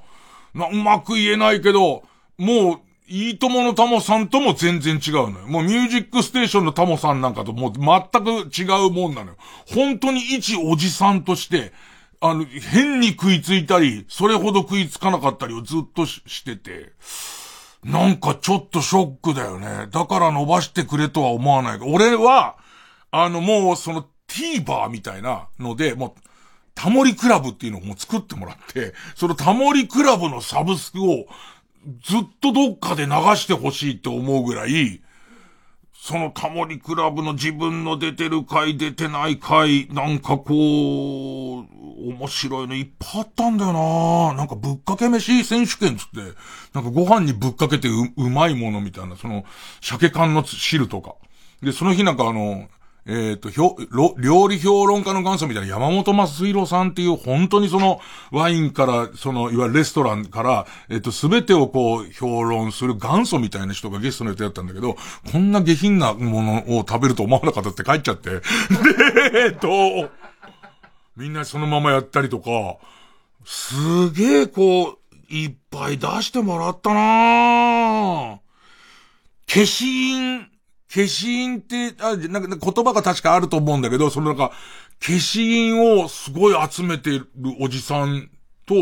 [0.54, 2.04] な、うまく言えないけど、
[2.36, 5.46] もう、いいとものタモさんとも全然違うのよ。
[5.46, 9.36] もうミュージックステーションのタモさんなんかともう全く違うもんなのよ。
[9.66, 11.72] 本当に一おじさんとして、
[12.20, 16.92] あの、変に食いついたり、それほど食いつかなかったりをずっとしてて、
[17.84, 19.86] なんかちょっとショックだよね。
[19.90, 22.56] だから伸ばしてくれとは思わない俺は、
[23.10, 26.20] あのもうその TVer みたいなので、もう、
[26.74, 31.26] タモリクラブっていうのをもう作ってもらって、そのタモリクラブのサブスクを
[32.02, 35.02] ずっとどっかで流してほしいって思うぐらい、
[36.00, 41.64] そのタモリクラブの自分の出てる回出てない回、なんかこう、
[42.08, 46.20] 面白いのいっぱいあったんだよななんかぶっかけ飯選手権つって、
[46.72, 49.44] なんかご飯にぶっかけてう、うまいものみたいな、その、
[49.80, 51.16] 鮭缶の汁とか。
[51.62, 52.68] で、その日なんかあの、
[53.08, 53.74] えっ、ー、と、ひょ、
[54.18, 64.96] 料理評論家の元祖みたいな山本松弘さんっていう本当にそのワインから、その、いわゆるレストランから、えっ、ー、と、すべてをこう評論する元祖みたいな人がゲストの予定だったんだけど、
[65.32, 68.28] こんな下品なものを食べると思わなかったって帰っちゃって。
[68.30, 68.40] で、
[69.32, 70.10] えっと、
[71.16, 72.76] みんなそのままやったりとか、
[73.46, 74.98] すげえこ
[75.30, 78.38] う、いっぱい出してもらったなぁ
[79.46, 80.57] 消印、
[80.88, 84.52] 消印って、あ、なんか言葉が確かあると思うんだけど、そのなんか、
[85.00, 87.28] 消印をすごい集めてる
[87.60, 88.30] おじさん
[88.66, 88.74] と、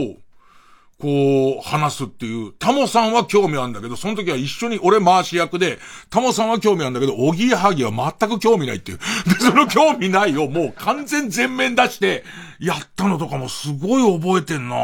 [0.99, 2.55] こう、話すっていう。
[2.59, 8.99] タモさんは興味あるんだけど、その時は一緒に、俺回し役で、タモさんは興味あるんだけど、おぎやはぎは全く興味ないっていう。
[8.99, 9.05] で、
[9.41, 12.25] その興味ないをもう完全全面出して、
[12.61, 14.77] やったのとかもすごい覚えてんな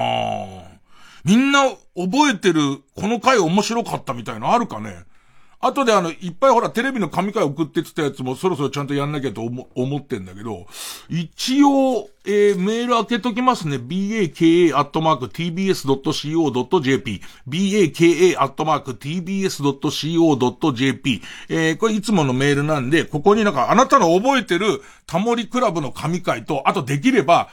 [1.25, 5.05] みんな覚えてる、この回面白かったみたいなあるかね？
[5.65, 10.67] 後であの、いっぱいほら、テレビの紙会送ってってたやつもそろそろちゃんとやんなきゃと思、思ってんだけど、
[11.09, 13.77] 一応、えー、メール開けときますね。
[13.77, 14.43] baka.tbs.co.jp
[17.49, 18.03] baka.tbs.co.jp
[21.49, 27.51] えー、これいつものメールなんで、ここになんかあなたの覚えてるタモリクラブの神会と、あとできれば、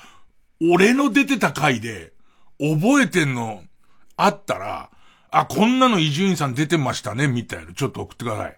[0.60, 2.12] 俺の出てた回で、
[2.60, 3.62] 覚えてんの、
[4.17, 4.89] あったら、
[5.32, 7.74] あ、こんなの伊集院さん出てましたね、みたいな。
[7.74, 8.58] ちょっと送ってください。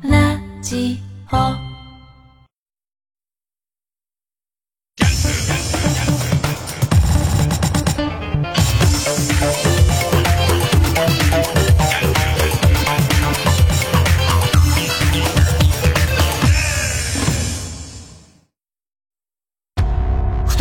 [0.03, 0.99] ラジ
[1.33, 1.62] オ。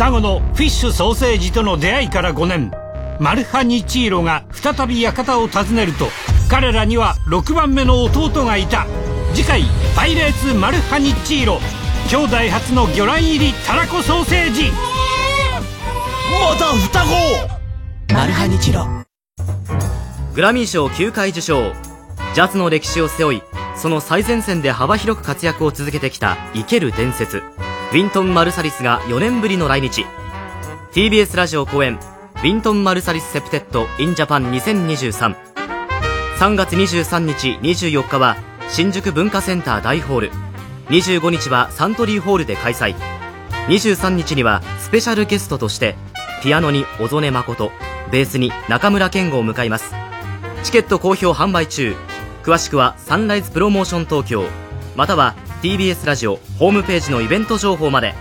[0.02, 2.72] 双子のフィッシュソーセージとの出会いから5年。
[3.20, 6.08] マルハニチーロが再び館を訪ねると
[6.50, 8.84] 彼らには6番目の弟がいた。
[9.32, 9.62] 次回
[9.94, 11.60] 「パイレーツマルハニチーロ」
[12.10, 14.72] 兄弟初の魚卵入りたらこソーセージ。
[16.32, 18.84] また双子マルハニチロ。
[20.34, 21.72] グラミー賞9回受賞。
[22.34, 23.42] ジャズの歴史を背負い
[23.76, 27.44] その最前線で幅広く活躍を続けてきた生ける伝説
[27.92, 30.06] ウィントン・マルサリスが4年ぶりの来日。
[30.92, 31.98] TBS ラジオ公演
[32.36, 35.36] ウィントン・マルサリス・セプテッド・イン・ジャパン2023
[36.38, 38.38] 3月23日24日は
[38.70, 40.30] 新宿文化センター大ホール。
[40.86, 42.94] 25日はサントリーホールで開催。
[43.68, 45.94] 23日にはスペシャルゲストとして
[46.42, 47.72] ピアノに小曽根真
[48.10, 49.92] ベースに中村健吾を迎えます。
[50.62, 51.94] チケット好評販売中。
[52.42, 54.46] 詳しくはサンライズプロモーション東京。
[54.96, 58.14] または TBS ラジオホームページのイベント情報まで。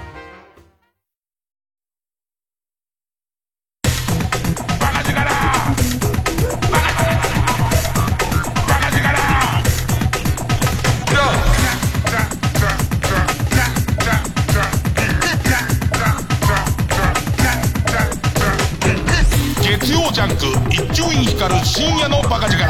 [19.63, 22.63] 月曜ジャンク一丁院光る深夜のバカ力。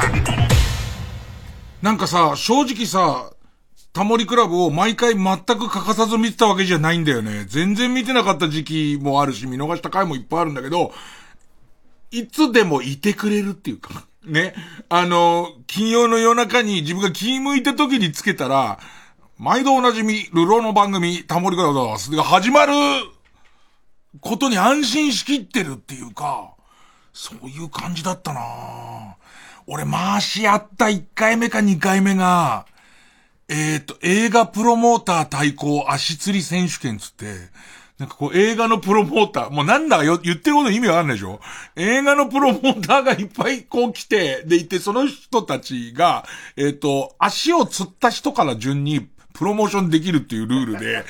[1.82, 3.34] なんかさ正直さ
[3.94, 7.46] タモリクラブを毎回全く欠かさず見てたわけじゃないんだよね。
[7.48, 10.94] 全然見てなかった時期もあるし、見逃した回もいっぱいあるんだけど、
[12.12, 14.54] いつでもいてくれるっていうか、ね。
[14.90, 18.80] あの、金曜の夜中に自分が気向いた時につけたら、
[19.38, 22.74] 毎度おなじみ、ルローの番組、タモリクラブだが始まる
[24.20, 26.54] ことに安心しきってるっていうか、
[27.14, 28.42] そういう感じだったな
[29.68, 32.66] 俺回し合った1回目か2回目が、
[33.54, 37.26] えっ、と、映画プロモーター対抗足釣り選手権つって、
[38.00, 41.42] なんかこう映画のプロモーター、もうなんだよ言ってること意味わかんないでしょ？
[41.76, 46.24] 映画のプロモーターがいっぱいこう来て、でいて、その人たちが、
[46.56, 51.04] えっ、ー、と、足を釣った人から順に、プロモーションできるっていうルールで、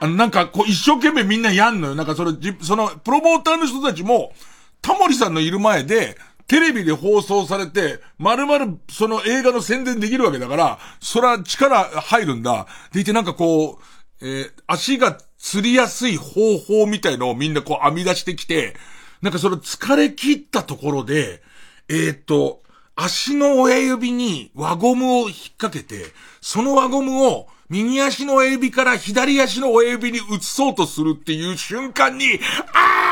[0.00, 1.94] あの、なんか、こう、一生懸命みんなやんのよ。
[1.94, 4.32] なんか、その、その、プロモーターの人たちも、
[4.80, 6.16] タモリさんのいる前で、
[6.46, 12.66] テレビで放送されて、まるまるその映画の宣伝できるわけだから、そら力入るんだ。
[12.92, 18.76] でいてなんかこう、えー、足が釣りやすい方法みたいのをみんなこう編み出してきて、
[19.22, 21.42] なんかその疲れ切ったところで、
[21.88, 22.62] えー、っと、
[22.96, 32.38] 足の親指に輪ゴムを引っ掛けて、その輪ゴムを右足の親指から左足の親指に移そうとするっていう瞬間に、
[32.72, 33.03] あ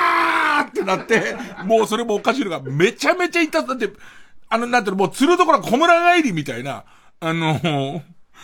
[0.63, 3.91] ってなって、もうそれもおかしいのが、めちゃめちゃ痛さって、
[4.49, 6.85] あの、なんていうの、もう釣るところは小村帰りみたいな、
[7.21, 8.03] あの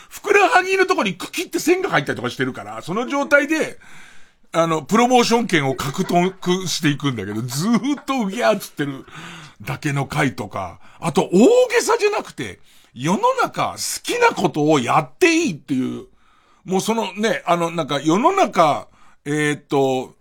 [0.09, 3.79] ふくらはぎのところに茎って線が入ったりとかしてるから、その状態で、
[4.53, 9.05] あの、プロモーション券を獲得していくんだけど、ずーっとうぎゃーつってる
[9.61, 12.61] だけの回とか、あと大げさじゃなくて、
[12.95, 16.07] 世の中好きなことをやっていいっていう、
[16.65, 18.89] もうそのね、あの、なんか世の中、
[19.25, 20.17] えー、っと、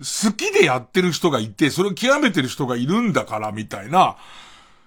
[0.00, 4.16] 好きでやってる人がいて、それを極めてる人がいるんだから、みたいな、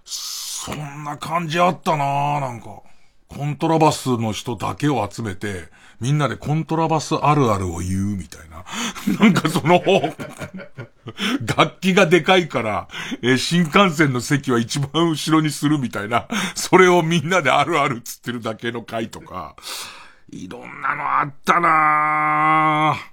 [0.05, 2.81] そんな感じあったなぁ、なんか。
[3.27, 8.63] コントラバスの人だけを集めて、みんなでコントラバスあるあるを言うみたいな。
[9.19, 9.81] なんかその、
[11.57, 12.87] 楽器がでかいから、
[13.21, 19.55] えー、新幹線の席は一番後ろにするみたいな、それをみんなであるあるつってるだけの回とか、
[20.29, 23.12] いろんなのあったなぁ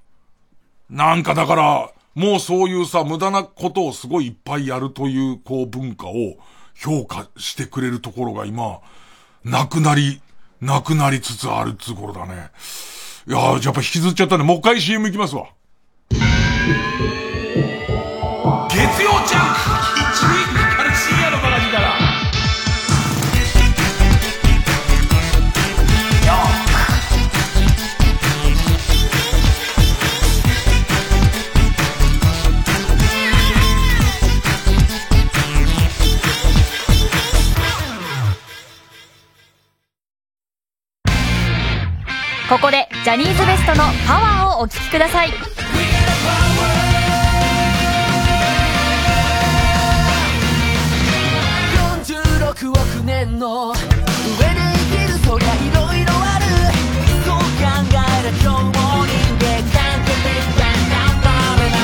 [0.90, 6.36] なんかだから、もうそういうさ、無駄なことをすごいいっぱいやるという、こう文化を
[6.74, 8.80] 評価してくれるところが今、
[9.44, 10.20] なくなり、
[10.60, 12.50] なくなりつつあるっつう頃だね。
[13.28, 15.46] いやー、やっぱ引きずっちゃったね、もう一回 CM 行きますわ。
[18.68, 19.99] 月曜ジャンク
[42.50, 45.28] ここでジャニーズ WEST の「パワー」をお聴きください。
[52.04, 53.78] 46億年の上で
[54.90, 56.46] 生きるそりゃいろいろある。
[57.24, 60.66] そう考えら今日も人間関係で頑
[61.22, 61.78] 張れな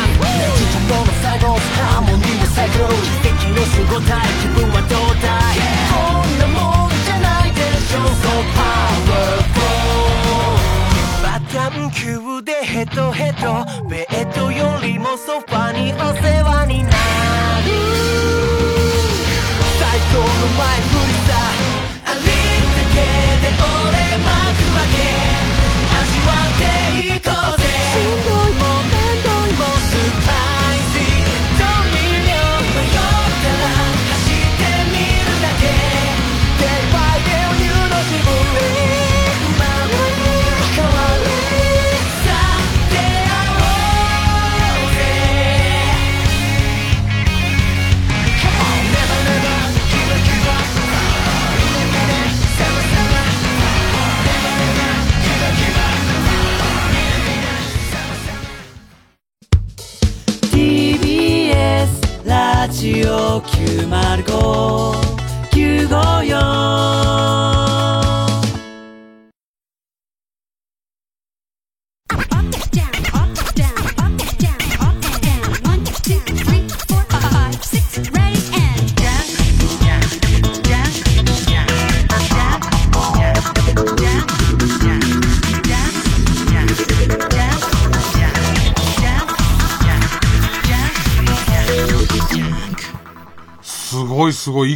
[0.56, 2.74] ちっちゃとの最後ハーモニーの最後。
[3.22, 4.10] 奇跡の守護体
[4.42, 5.75] 気分はどうだい
[12.14, 13.64] 空でヘトヘト。
[13.88, 16.95] ベッドよりもソファにお世話になる。
[63.46, 64.05] 9万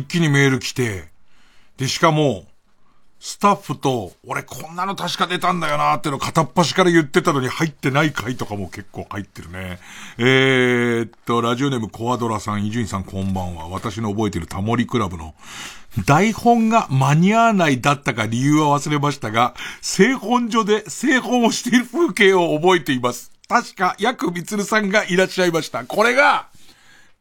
[0.01, 1.05] 一気にメール来て、
[1.77, 2.47] で、しかも、
[3.19, 9.79] スタッフと、俺こんなの確か出たんだよなっての片っ端から言ってたのに入ってない回とかも結構入ってるね。
[10.17, 13.69] えー、っと、ラジオネームコアドラさん、伊集院さんこんばんは。
[13.69, 15.35] 私の覚えてるタモリクラブの
[16.07, 23.33] 台本が間に合わないだったか理由は忘れましたが、製本所で製本をしている風景を覚えています。
[23.47, 25.85] 確か、ヤクミツルさんがいらっしゃいました。
[25.85, 26.47] これが、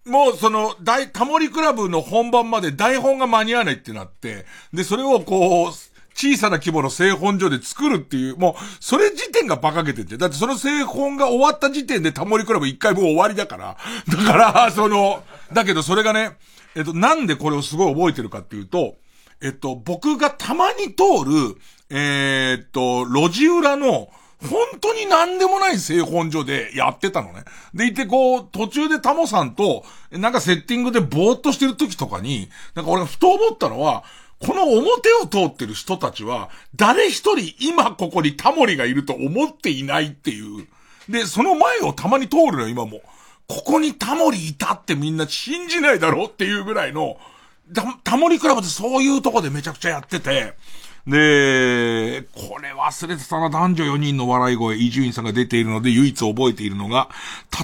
[0.06, 5.72] もうその、大、タモリクラブの本番まで台本が間に合わないってなって、で、それをこう、
[6.16, 10.18] 小さな規模の製本所で作るっていう、もう、それ時点が馬鹿げてて。
[10.18, 13.78] だってその製本が終わった時点でタモリクラブ一回もう終わりだから。
[14.08, 15.24] だから、その、
[15.54, 16.38] だけどそれがね、
[16.76, 18.96] えっと、なんでこれをすごい覚えてるかっていうと、
[19.42, 21.58] えっと、僕がたまに通る、
[21.90, 24.10] えー、っと、路地裏の、
[24.42, 27.44] 本当に何でもない製本所でやってたのね。
[27.74, 34.04] でいてこう、途中でタモさんと、なんかセッティングでぼーっとしてる時とかに、なんか俺がふと思ったのは、
[34.40, 40.68] この表を通ってる人たちは、誰一人今ここにタモリがいると思っていないっていう。
[41.10, 43.02] で、その前をたまに通るの、今も。
[43.48, 47.18] ここにタモリいたってみんな信じないだろうっていうぐらいの、
[48.04, 50.54] タモリクラブってそういうとこでめちゃくちゃやってて、
[51.08, 57.10] で、これ忘れてたな、男女4人の笑い声、伊集院さんが出ているので唯一覚えているのが、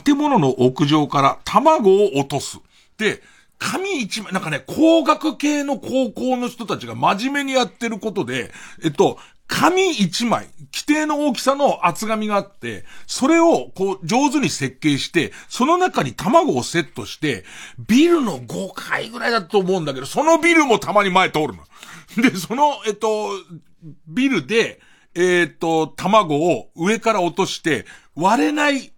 [0.04, 2.60] 建物の屋上から卵を落とす。
[2.98, 3.22] で、
[3.58, 8.52] 紙一枚、なんかね、工学系の高校の人たちが真面目にやってることで、
[8.84, 9.18] えっと、
[9.48, 17.44] 紙一枚、規定の大きさの厚紙があって、それをこう上手に設計して、その中に卵をセットして、
[17.88, 21.60] ビルの5階ぐらいだと思うんだけど、そのビルもたまに前通るの。
[22.22, 23.30] で、その、えっと、
[24.08, 24.80] ビルで、
[25.14, 27.86] えっと、卵を上から落として、
[28.16, 28.94] 割れない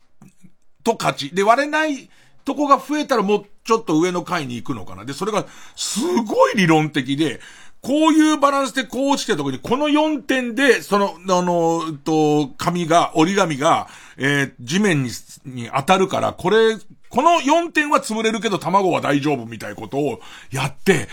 [0.84, 1.36] と勝ち。
[1.36, 2.10] で、割れない
[2.46, 5.04] とこが増えたらもうちょっと上の階に行くのかな。
[5.04, 5.46] で、それが
[5.76, 7.42] すごい理論的で、
[7.82, 15.12] こういうバランスでこう落ちてるとこに、この4点で、その、あの、と、紙が、折り紙が、えー、地面に、
[15.46, 16.78] に当たるから、これ、
[17.10, 20.20] この4点は潰れるけど卵は大丈夫みたいなことを
[20.52, 21.08] やって、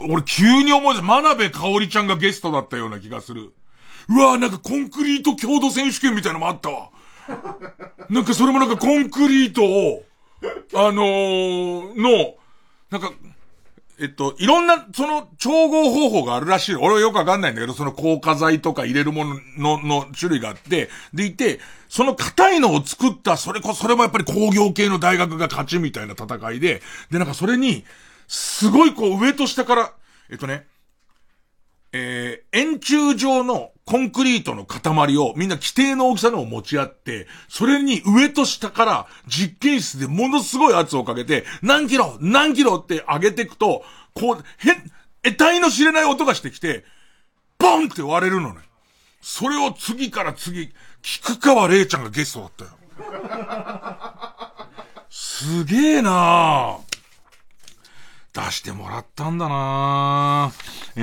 [0.00, 1.04] 俺急に思い出す。
[1.04, 3.52] 真鍋かおりちゃんがゲストだったような気がする。
[4.08, 6.90] うわぁなんかコンクリート強度選手権みたいなのもあったわ。
[8.10, 10.04] なんかそれもなんかコンクリートを、
[10.74, 12.34] あのー、の、
[12.90, 13.12] なんか、
[14.00, 16.74] えっと、いろんな、その、調合方法があるらしい。
[16.74, 27.84] 俺はよくわかんないんだけど、その硬化剤とか入れるものの、の種類があって、でいて、その硬いのを作った、それこ、それもやっぱり工業系の大学が勝ちみたいな戦いで、で、なんかそれに、
[28.26, 29.92] すごいこう上と下から、
[30.28, 30.66] えっとね、
[31.92, 44.42] えー、円柱状のコンクリートの塊をみんな規定の大きさのを持ち合って、それに上と下から実験室でものすごい圧をかけて、何キロ何キロって上げていくと、こう、へ、
[45.22, 46.84] 得体の知れない音がしてきて、
[47.58, 48.60] ボンって割れるのね。
[49.20, 50.72] それを次から次、
[51.02, 52.70] 菊川玲ちゃんがゲストだったよ。
[55.10, 56.93] すげえなぁ。
[58.34, 60.52] 出してもらったんだな
[60.96, 61.00] え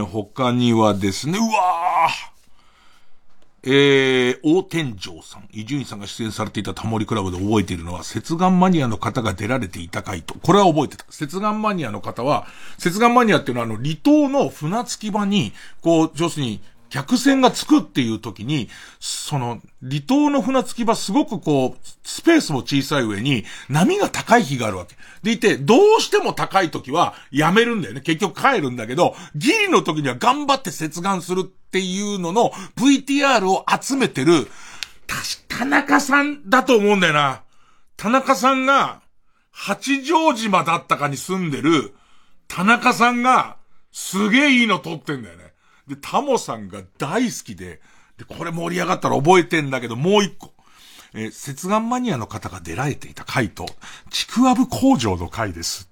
[0.00, 2.08] ー、他にはですね、うわ
[3.64, 10.34] えー、大天井さん、伊集院さんが出演されていたタモリクラブで覚えているのは、接岸マニアの方が出られていた回と。
[10.34, 11.04] これは覚えてた。
[11.10, 12.46] 接岸マニアの方は、
[12.78, 18.68] 接岸マニアっていうのはあの、離島の船着き場に、こう、要するに、客船が着くっていう時に、
[19.00, 24.96] その、離島の船着き場すごくこう、スペースも小さい上に、波が高い日があるわけ。
[25.22, 28.00] でいて、どうしても高い時は、やめるんだよね。
[28.00, 34.46] 結局帰るんだけど、ギリの時には頑張って接岸するっていうのの VTR を集めてる、
[35.06, 37.42] 確か田中さんだと思うんだよな。
[37.96, 39.00] 田中さんが、
[39.50, 41.94] 八丈島だったかに住んでる、
[42.48, 43.56] 田中さんが、
[43.90, 45.45] すげえいいの撮ってんだよね。
[45.86, 47.80] で、タモさんが大好きで、
[48.18, 50.52] で、これ盛り上がったら覚えてんだけど、もう一個。
[51.14, 53.66] えー、接岸マニアの方が出られていた回と、
[54.10, 55.88] ちくわぶ工場の回です。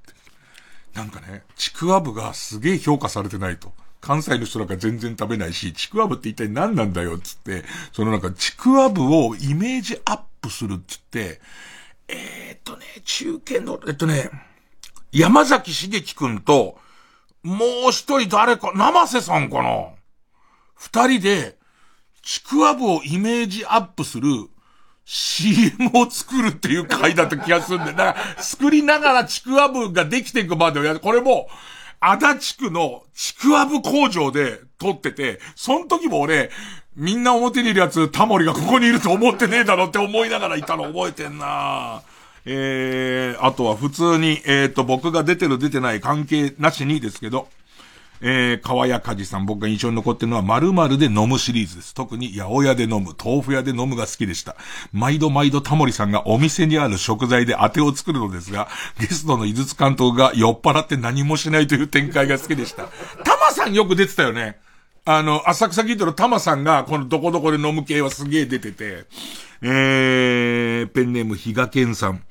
[0.94, 3.72] なんかね、ちくわぶがすげえ評価されてないと。
[4.00, 11.40] 関西の人なんか全然食べないし、ちくわぶって一体何なんだよっつって、そのなんかちくわぶをイメージアップするっつって、
[12.08, 14.30] えー、っとね、中堅の、えっとね、
[15.10, 16.78] 山崎茂樹くんと、
[17.44, 19.90] もう一人誰か、生瀬さんかな？
[20.74, 21.56] 二人で、
[22.22, 24.28] ちくわぶをイメージアップする
[25.04, 31.00] CM を作るっていう回だった気がするんで、だから、作りながらちくわぶができていくまでをやる。
[31.00, 31.48] これも、
[32.00, 36.50] 足立区のちくわぶ工場で撮ってて、その時も俺、
[36.96, 42.13] みんな表にいるやつ、タモリがここにいると思ってねえだろって思いながらいたの覚えてんなぁ。
[42.46, 47.48] えー、あとは普通に、えっ、ー、と、僕が出てる出てない関係なしにですけど、
[48.20, 51.94] えー、川谷かじさん、僕が印象に残ってるのは、〇〇で飲むシリーズです。
[51.94, 54.56] 特に、八百屋で飲む、豆腐屋で飲むが好きでした。
[54.92, 58.68] 毎度毎度タモリさんがお店にある食材で当てを作るのですが、
[58.98, 62.84] ゲストの井筒監督が酔っ払って何もしないという展開が好きでした。
[63.24, 64.58] タマさんよく出てたよね。
[65.06, 69.04] あの、浅草キッドのタマさんが、このどこどこで飲む系はすげえ出てて、
[69.60, 72.22] えー、ペンネームヒガケンさん。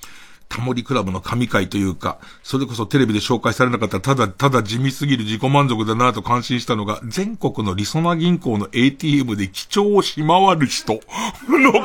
[0.50, 11.02] タモリクラブの神回というか、それこそテレビで紹介されなかったただ、ただ地味すぎる自己満足だなと感心したのが、全国のリソナ銀行の ATM で記帳をし回る人の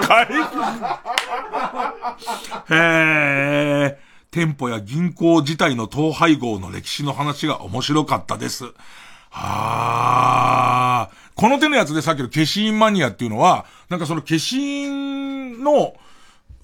[0.01, 0.27] 回。
[2.71, 3.97] へー。
[4.31, 8.67] 店舗や銀行自体の統廃合の歴史の話が面白かったです。
[9.31, 11.19] あー。
[11.35, 15.95] この手のやつでさっきの消印マニアっていうのは、なんかその消印の、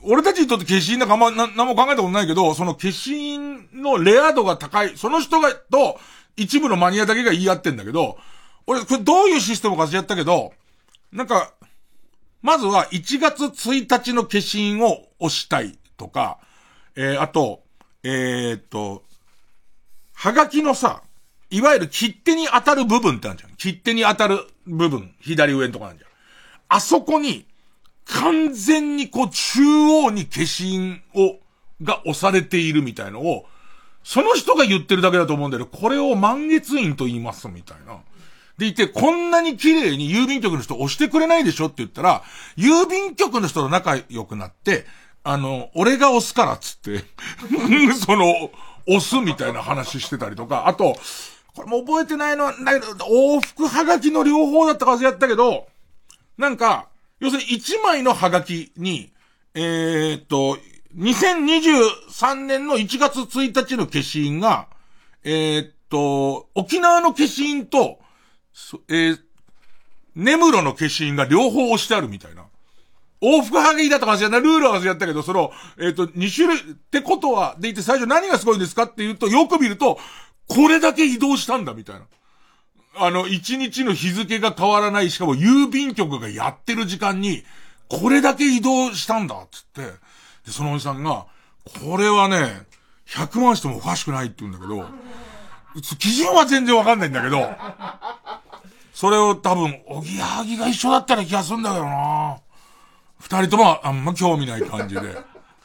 [0.03, 6.01] 俺たちにとって消印なんかあんま、な、何も考えたことないけど、その消印のレア度が高い、その人が、と、
[6.37, 8.19] 一部のマニアだけが言い合ってんだけど、
[8.67, 10.53] 俺、これどういうシステムかしやったけど、
[11.13, 11.53] なんか、
[12.43, 16.39] まずは1月1日の消印を押したいとか、
[16.97, 17.63] えー、あと、
[18.03, 19.03] えー、っと、
[20.15, 21.03] はがきのさ、
[21.51, 23.51] いわゆる切手に当たる部分ってあるじゃん。
[23.57, 26.11] 切手に当たる部分、左上のとこあるじゃん。
[26.69, 27.47] あそこに、
[28.07, 31.39] 完全にこう中央に消印を、
[31.83, 33.47] が押されているみたいのを、
[34.03, 38.01] その人が言ってるだけだと思うんだけど、これを満月印と言いますみたいな。
[38.59, 42.23] でいて、こんなに綺麗に郵便局の人押してくれないでしょって言ったら、
[42.57, 44.87] 郵便局の人と仲良くなって、
[45.25, 47.05] あの、俺が押すからっつって
[48.05, 48.51] その、
[48.87, 50.97] 押すみたいな話してたりとか、あと、
[51.55, 55.69] これも覚えてないのは、だけど、往復はがきの両方だったか忘れやったけど、
[56.37, 56.89] なんか、
[57.21, 59.13] 要するに1枚のハガキに、
[59.55, 60.59] えー、っと、
[60.97, 64.69] 2023年の1月1日の消印が、
[65.23, 67.99] えー、っと、沖縄の消印と、
[68.89, 69.19] えー、
[70.17, 72.47] 根室の消印が両方押してあるみたいな。
[73.21, 74.39] 往復はがきだったかもしれな。
[74.39, 79.99] ルールは忘れやったけど、その、えっ、と、2種類ってことは、でいて最初何がすごいんですかって言うと、よく見ると、
[80.49, 82.03] これだけ移動したんだみたいな。
[82.97, 87.45] あの、一日の日付が変わらない、しかも郵便局がやってる時間に、
[87.89, 89.83] これだけ移動したんだ、つって。
[89.83, 91.27] で、そのおじさんが、
[91.83, 92.63] これはね、
[93.07, 94.87] 100万してもおかしくないって言うんだけど、
[95.99, 97.51] 基準は全然わかんないんだけど、
[98.93, 102.37] それを多分、おぎやはぎが一緒だったら気がするんだけどな
[103.19, 105.17] 二人ともあんま興味ない感じで。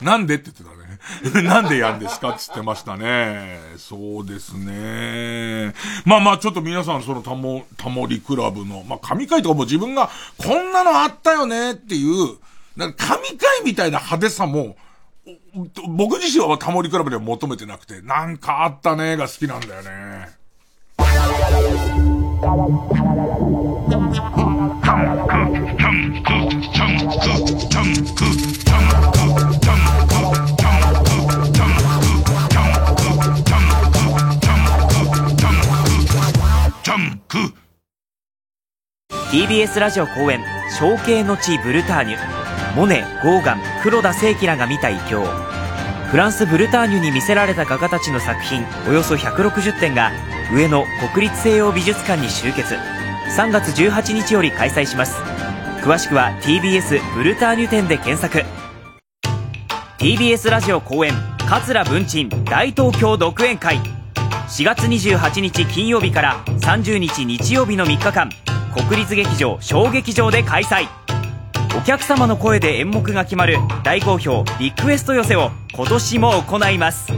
[0.01, 0.78] なんでって言ってたね。
[1.43, 3.59] なんでやんですかって言ってましたね。
[3.77, 5.73] そうですね。
[6.05, 12.37] まあまあちょっと皆さんそのタモ、タモリクラブの、まあ神回とかも自分がこんなのあったよねっていう、
[12.75, 14.75] なんか神回みたいな派手さも、
[15.87, 20.39] 僕自身はタモリクラブでは求めてなくて、なんかあったねが好きなんだよね。
[39.31, 40.41] TBS ラジオ公演
[40.79, 42.17] 「象形の地ブルターニュ」
[42.75, 45.23] モネゴーガン黒田清輝らが見た異境
[46.11, 50.11] フランス・ブルターニュに魅せられた画家たちの作品およそ160点が
[50.51, 52.75] 上野国立西洋美術館に集結。
[53.37, 55.15] 3月18日より開催します。
[55.83, 58.43] 詳しくは TBS ブルターニュ展で検索。
[59.99, 61.13] TBS ラジオ公演
[61.47, 63.98] 桂文鎮大東京独演会。
[64.49, 68.31] 4月28日金曜日から30日日曜日の3日間
[68.73, 70.87] 国立劇場小劇場で開催。
[71.77, 77.13] お客様の声で演目が決まる大好評リクエスト寄せを今年も行います。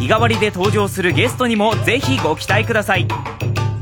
[0.00, 3.06] 日替わりで登場するゲストにもぜひご期待ください。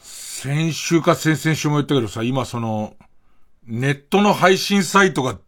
[0.00, 2.94] 先週か先々週も言ったけどさ、今その、
[3.66, 5.38] ネットの配信サイトが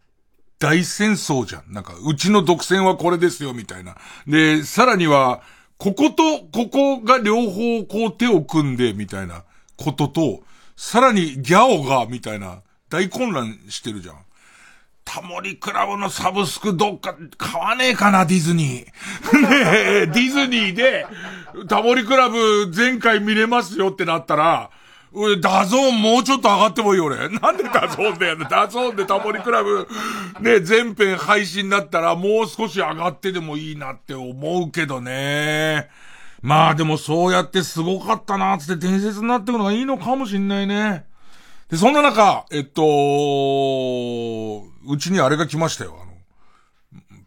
[0.57, 1.71] 大戦争じゃん。
[1.73, 3.95] なんか、うちの独占はこれですよ、みたいな。
[4.25, 5.43] で、さらには、
[5.77, 9.43] こことここが両方こう手を組んで、みたいな
[9.77, 10.39] ことと、
[10.75, 14.24] さらに GYAOが、みたいな、大混乱してるじゃん。
[15.05, 19.37] タモリ倶楽部のサブスクどっか買わねえかな、ディズニー。
[19.39, 19.47] ね
[20.01, 21.05] え、ディズニーで、
[21.69, 24.71] タモリ倶楽部全回見れますよってなったら、
[25.13, 27.29] 俺、 DAZN もうちょっと上がってもいいよ、俺。
[27.39, 28.47] なんで DAZNだよね。
[28.49, 29.87] DAZNでタモリ倶楽部、
[30.41, 35.87] ね、全編配信だったらもう少し上がってでもいいなって思うけどね。
[36.41, 41.05] まあでもそうやってすごかったな、つって伝説になってくのがいいのかもしんないね。
[41.69, 42.81] で、そんな中、えっと、
[44.87, 45.97] うちにあれが来ましたよ。
[46.01, 46.11] あの、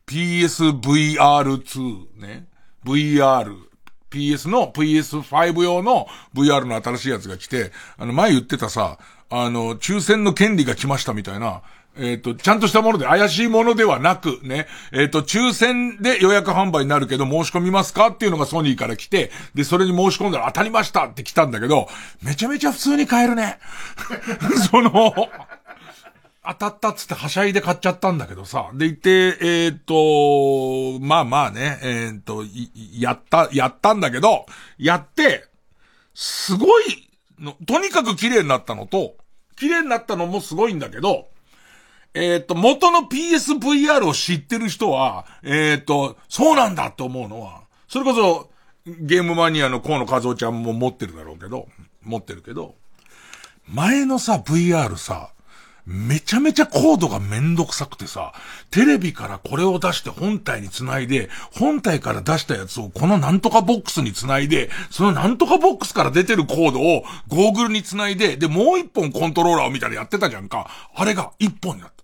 [0.07, 2.47] PSVR2 ね。
[2.85, 3.69] VR。
[4.11, 11.63] PS の PS5 用の VR の新しいやつが来て、あの、前言ってたさ、あの、抽選の権利が来ましたみたいな、
[11.99, 18.09] えっ、と、ちゃんとしたもので、怪しいものではなく、ね、えっ、と、抽選で予約販売になるけど申し込みますか？
[18.09, 21.89] っていうのがソニーから来て、で、それに申し込んだら当たりましたって来たんだけど、
[22.23, 23.59] めちゃめちゃ普通に買えるね。
[24.71, 25.15] その、
[26.47, 28.71] 当たったっつってはしゃいで買っちゃったんだけどさ。
[28.73, 32.45] で、いて、えっ、と、まあまあね、えっ、と、
[32.99, 34.47] やった、やったんだけど、
[34.79, 35.45] やって、
[36.15, 39.17] すごいの、とにかく綺麗になったのと、
[39.57, 41.29] 綺麗になったのもすごいんだけど、
[42.21, 48.51] えっ、と、元の PSVR を知ってる人は、えっ、と、そうなんだって思うのは、それこそ、
[48.87, 51.69] ゲームマニアの河野和夫ちゃんも持ってるだろうけど、
[52.03, 52.75] 持ってるけど、
[53.67, 55.31] 前のさ、VR さ、
[55.87, 58.35] めちゃめちゃコードがめんどくさくてさ、
[58.71, 70.69] テレビからこれを出して本体につないで、本体から出したやつをこのなんとかボックスにつないで、そのなんとかボックスから出てるコードをゴーグルにつないで、で、もう一本コントローラーを見たらやってたじゃんか。
[70.95, 71.98] あれが一本になった。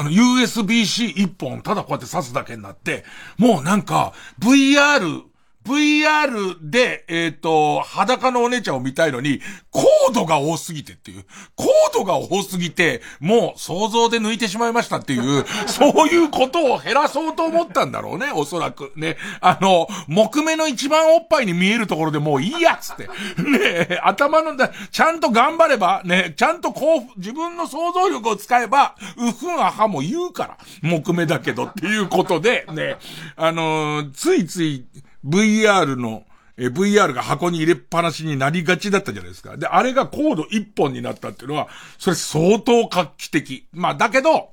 [0.00, 3.04] あの、USB-C 一本、ただこうやって挿すだけになって、
[3.36, 5.24] もうなんか、VR、
[5.70, 9.40] VR で、えっ、ー、と、裸のお姉ちゃんを見たいのに、
[9.70, 11.24] コードが多すぎてっていう。
[11.54, 18.92] コードが多すぎて、もう想像で抜いてしまいましたっていう、 そういうことを減らそうと思ったんだろうね、おそらく。
[18.96, 19.16] ね。
[19.40, 23.08] あの、木目の一番おっぱいに見えるところでもういいやつって。
[23.40, 30.58] ね頭のだ、ちゃんと頑張れば、ね、ちゃんとこう、自分の想像力を使えば、うふんあはも言うから。
[30.82, 32.96] 木目だけどっていうことで、ね、
[33.36, 34.84] あのー、ついつい、
[35.24, 36.24] VR の、
[36.56, 39.56] え VR が箱に入れっぱなしになりがちだったじゃないですか。
[39.56, 41.68] で、あれがコード1本になったっていうのは、
[41.98, 43.66] それ相当画期的。
[43.72, 44.50] まあ、だけど、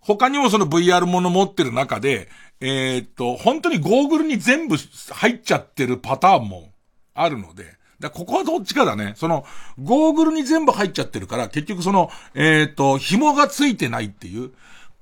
[0.00, 2.28] 他にもその VR もの持ってる中で、
[2.60, 6.70] えー、っと、本当にゴーグルに全部入っちゃってるパターンも
[7.14, 9.14] あるので、だここはどっちかだね。
[9.16, 9.46] その、
[9.80, 14.52] ゴーグルに全部入っちゃってるから、結局その、えー、っと、紐がついてないっていう。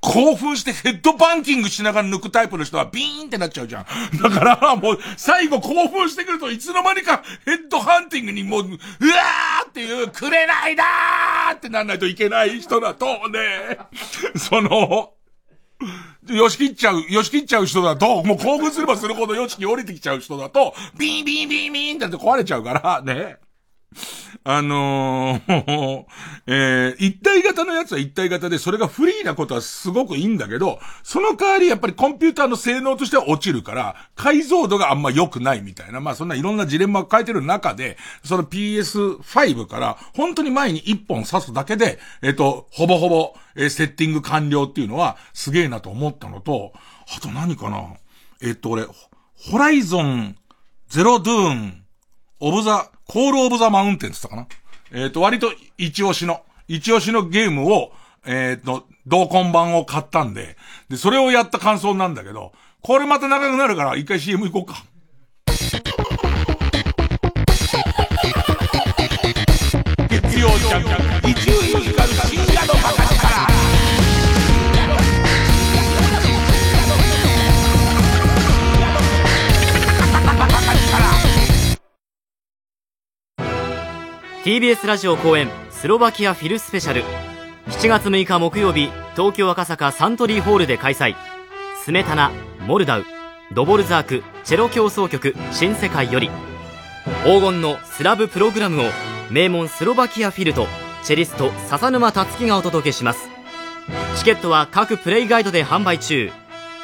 [0.00, 3.86] 興奮してヘッドバンキングしながら抜くタイプの人はビーンってなっちゃうじゃん。
[4.22, 13.78] だから、もう、最後興奮してくるといつの間にかヘッドハンティングにもう、うわーっていう、くれないだーってなんないといけない人だとね、
[14.36, 15.12] その、
[16.28, 23.36] よしきっちゃう、よしきっちゃう人だと、もう興奮すればするほどよしき降りてきちゃう人だと、ビーンビーンビーンビーンって壊れちゃうから、ね。
[24.42, 26.04] あのー、
[26.46, 46.72] えー、一体型のやつは一体型で、それがフリーなことはすごくいいんだけど、その代わりやっぱりコンピューターの性能としては落ちるから、解像度があんま良くないみたいな、まあそんないろんなジレンマを変えてる中で、その PS5 から、本当に前に一本刺すだけで、えっ、と、ほぼほぼ、えー、セッティング完了っていうのは、すげえなと思ったのと、
[47.16, 47.88] あと何かな？
[48.40, 48.86] えっ、と、俺、
[49.36, 50.36] ホライゾン、
[50.88, 51.79] ゼロドゥーン、
[52.42, 54.46] オブザ、コールオブザマウンテンって言ったかな
[54.92, 57.92] えっ、ー、と、割と一押しの、一押しのゲームを、
[58.24, 60.56] えっ、ー、と、同梱版を買ったんで、
[60.88, 64.84] で、それをやった感想なんだけど、これまた長くなるから、一回 CM 行こうか。
[70.08, 71.49] 月曜ジャンク、
[84.44, 87.04] TBS ラジオ公演スロバキアフィルスペシャル。
[87.66, 91.14] 7月6日木曜日東京赤坂サントリーホールで開催。
[91.84, 92.30] スメタナ
[92.60, 93.04] モルダウ。
[93.52, 96.30] ドボルザークチェロ協奏曲新世界より。
[97.22, 98.84] 黄金のスラブプログラムを
[99.30, 100.66] 名門スロバキアフィルと
[101.04, 103.28] チェリスト笹沼達樹がお届けします。
[104.16, 106.30] チケットは各プレイガイドで販売中。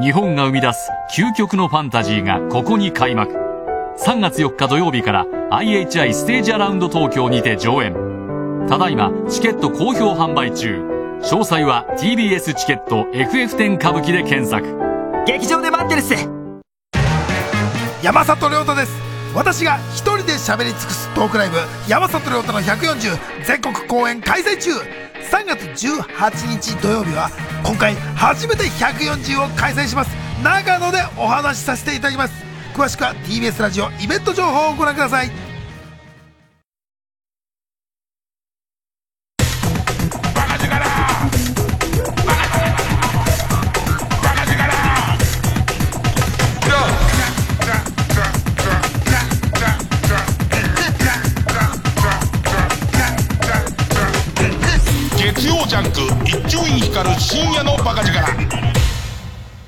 [0.00, 3.32] 日本が生み出す究極のファンタジーがここに開幕。
[3.98, 7.94] 3月4日土曜日から IHI ステージアラウンド東京にて上演。
[8.68, 10.82] ただいまチケット好評販売中。
[11.22, 14.86] 詳細は TBS チケット FF10 歌舞伎で検索。
[15.26, 16.14] 劇場で待ってるっす
[18.02, 19.05] 山里亮太です
[19.36, 24.70] 私が一人で喋り尽くすトークライブ山里亮太の140全国公演開催中。
[24.72, 27.28] 3月18日土曜日は
[27.62, 30.10] 今回初めて140を開催します。
[30.42, 32.34] 長野でお話しさせていただきます。
[32.72, 35.45] 詳しくは TBS ラジオイベント情報をご覧ください。
[55.76, 58.18] ジャンク一丁院光る深夜のバカ力。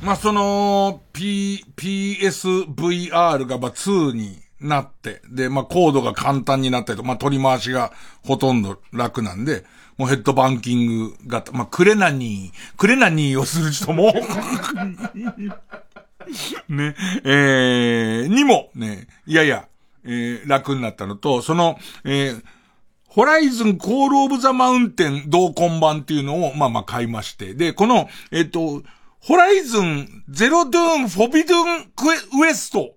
[0.00, 7.92] まあ、その、P、PSVR がまあ2になって、で、まあ、コードが簡単になったりと、まあ、取り回しが
[8.24, 9.66] ほとんど楽なんで、
[9.98, 14.14] もうヘッドバンキング型、まあ、クレナニー、クレナニーをする人も、
[16.70, 19.68] ね、えー、にも、ね、いやいや、
[20.06, 22.42] えー、楽になったのと、その、えー、
[23.18, 27.52] ホライズンコールオブザマウンテン同梱版っていうのを、まあまあ買いまして。
[27.52, 28.84] で、この、えっと、
[29.18, 32.94] ホライズンゼロドゥーンフォビドゥンクエウエスト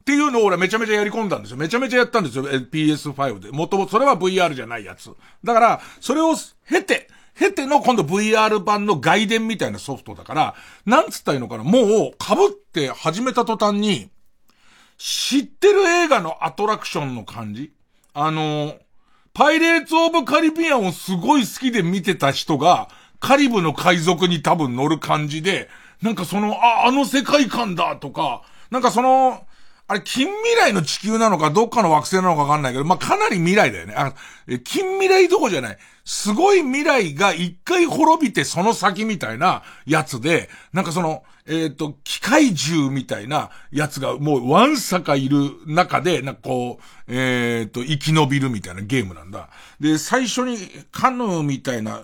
[0.00, 1.56] っていうのを俺めちゃめちゃやり込んだんですよ。
[1.56, 2.44] めちゃめちゃやったんですよ。
[2.44, 3.50] PS5 で。
[3.50, 5.10] もともとそれは VR じゃないやつ。
[5.42, 6.34] だから、それを
[6.68, 7.08] 経て、
[7.38, 10.54] 経ての今度 VR 版の外伝みたいなソフトだから、
[10.84, 11.64] なんつったらいいのかな。
[11.64, 11.82] もう
[12.22, 14.10] 被って始めた途端に、
[14.98, 17.72] 知ってる映画のアトラクションの感じ
[18.12, 18.74] あの、
[19.34, 25.70] パイレーツ・オブ・カリビアンをすごい好きで見てた人が、カリブの海賊に多分乗る感じで、
[26.02, 29.46] なんかその、あ、あの世界観だとか、なんかその、
[29.92, 33.94] あれ、近未来の地球なのか、どっかの惑星なのかわかんないけど、まあ、かなり未来だよね。
[33.94, 34.14] あ、
[34.64, 35.78] 近未来どこじゃない。
[36.04, 49.50] すごい未来が一回滅びてその先みたいなやつで、なんかその、えっ、と、機械銃みたいなやつがもうワンサかいる中で、なんかこう、えっ、と、生き延びるみたいなゲームなんだ。
[49.78, 50.56] で、最初に
[50.90, 52.02] カヌーみたいな、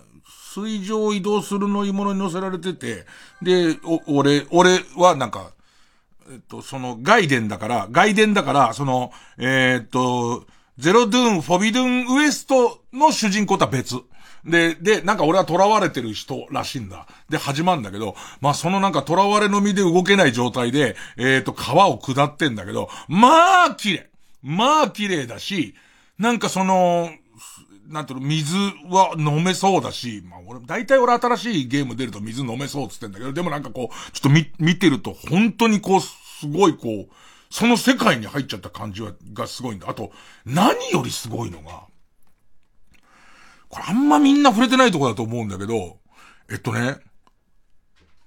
[0.52, 3.06] 水上移動する乗り物に乗せられてて、
[3.40, 5.52] で、お、俺、俺はなんか、
[6.30, 13.96] えっと、その、外伝だから、外伝だから、その、えー、っと、ゼロドゥーン、フォビドゥーンウエストの主人公とは別。
[14.44, 17.06] で、で、なんか俺は囚われてる人らしいんだ。
[17.30, 24.10] で、始まるんだけど、まあ、そのなんか囚われの身で動けない状態で、えー、っと、川を下ってんだけど、まあ、綺麗。
[24.42, 25.74] まあ、綺麗だし、
[26.18, 27.10] なんかその、
[27.88, 37.14] なんていうの、水は飲めそうだし、まあ俺、大体俺新しいゲーム出ると水飲めそうっつってんだけど、でもなんかこう、ちょっと見、見てると本当にこう、すごいこう、
[37.50, 39.88] その世界に入っちゃった感じは、がすごいんだ。
[39.88, 40.12] あと、
[40.44, 41.84] 何よりすごいのが、
[43.68, 45.98] これあんまみんな触れてないとこだと思うんだけど、
[46.50, 46.96] えっとね、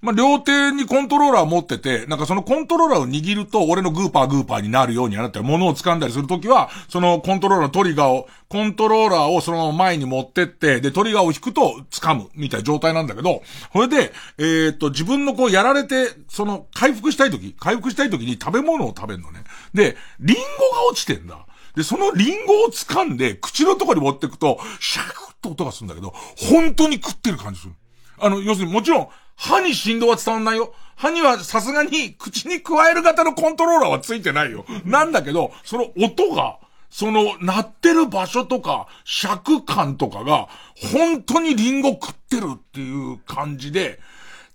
[0.02, 13.42] まあ、両手にコントローラー持ってて、なんかそのコントローラーを握ると、俺のグーパーグーパーになるようになったり、物を掴んだりするときは、そのコントローラーのトリガーを、コントローラーをそのまま前に持ってって、で、トリガーを引くと掴む、みたいな状態なんだけど、
[13.72, 19.44] それで、えーっと、自分のこうやられて、その、回復したいとき、回復したいときに食べ物を食べるのね。
[19.72, 21.46] で、リンゴが落ちてんだ。
[21.76, 26.12] で、そのリンゴを掴んで、口のとこに持ってくと、シャクッと音がするんだけど、
[26.50, 27.74] 本当に食ってる感じする。
[28.18, 30.74] あの、要するにもちろん、歯に振動は伝わんないよ。
[30.96, 34.64] 歯にはさすがに口に加える型のコントローラーはついてないよ。
[34.84, 36.58] なんだけど、その音が、
[36.90, 40.48] その、鳴ってる場所とか、尺感とかが、
[40.92, 43.98] 本当にリンゴ食ってるっていう感じで、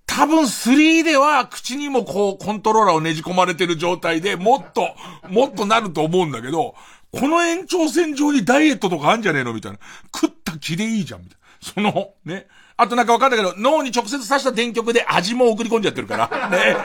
[0.05, 4.95] 多分3では口にもこうコントローラーをねじ込まれてる状態でもっと、
[5.29, 6.75] もっとなると思うんだけど、
[7.11, 9.79] この延長線上にダイエットとかあんじゃねえのみたいな。
[10.15, 11.91] 食った気でいいじゃん、みたいな。
[11.93, 12.47] その、ね。
[12.79, 16.29] あとなんかわかんないけど、脳に直接刺した電極で味も送り込んじゃってるから。
[16.49, 16.77] ね。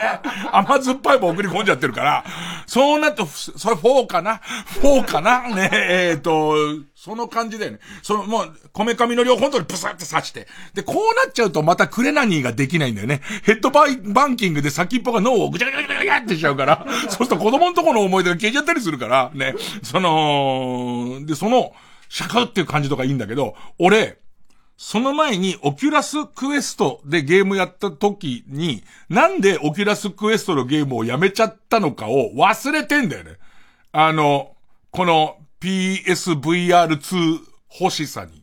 [0.50, 2.24] 甘酸っぱいも送り込んじゃってるから。
[2.66, 4.40] そうなって、それ4かな
[4.80, 5.42] ?4 かな？
[5.54, 6.54] ねえ、えっ、と、
[6.94, 7.80] その感じだよね。
[8.02, 10.46] その、もう、こめかみの両方とにプサって刺して。
[10.72, 13.20] で、こうなっちゃうとまたクレナニーができないんだよね。
[13.42, 16.86] ヘッドバイバンキングで先っぽが脳をぐちゃぐちゃぐちゃぐちゃってしちゃうから。
[17.04, 19.54] そうすると子供の頃の思い出が消えちゃったりするから、ね。
[19.82, 21.72] その、で、その、
[22.08, 24.21] シャカっていう感じとかいいんだけど、俺、
[24.84, 33.36] その前にオキュラスクエストでゲームやった時に、なんでオキュラスクエストのゲームをやめちゃったのかを忘れてんだよね。
[33.92, 34.56] あの、
[34.90, 37.38] この PSVR2
[37.80, 38.41] 欲しさに。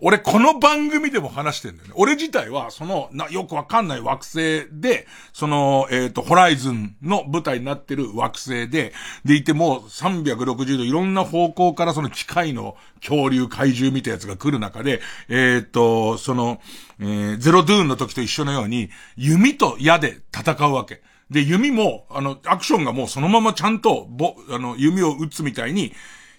[0.00, 1.94] 俺この番組でも話してんだよね。
[1.96, 8.92] 俺自体は、その、な、よくわかんない惑星で、その、えっ、ー、と、ホライズンの舞台になってる惑星で、
[9.24, 16.60] でいても、360度いろんな方向からその機械の恐竜怪獣みたいなやつが来る中で、えっ、ー、と、その、
[17.00, 21.02] えー、ゼロドゥーンの時と一緒のように、弓と矢で戦うわけ。
[21.28, 25.92] で、弓も、あの、アクションがもうそのままちゃんと、ぼ、あの、弓を撃つみたいに、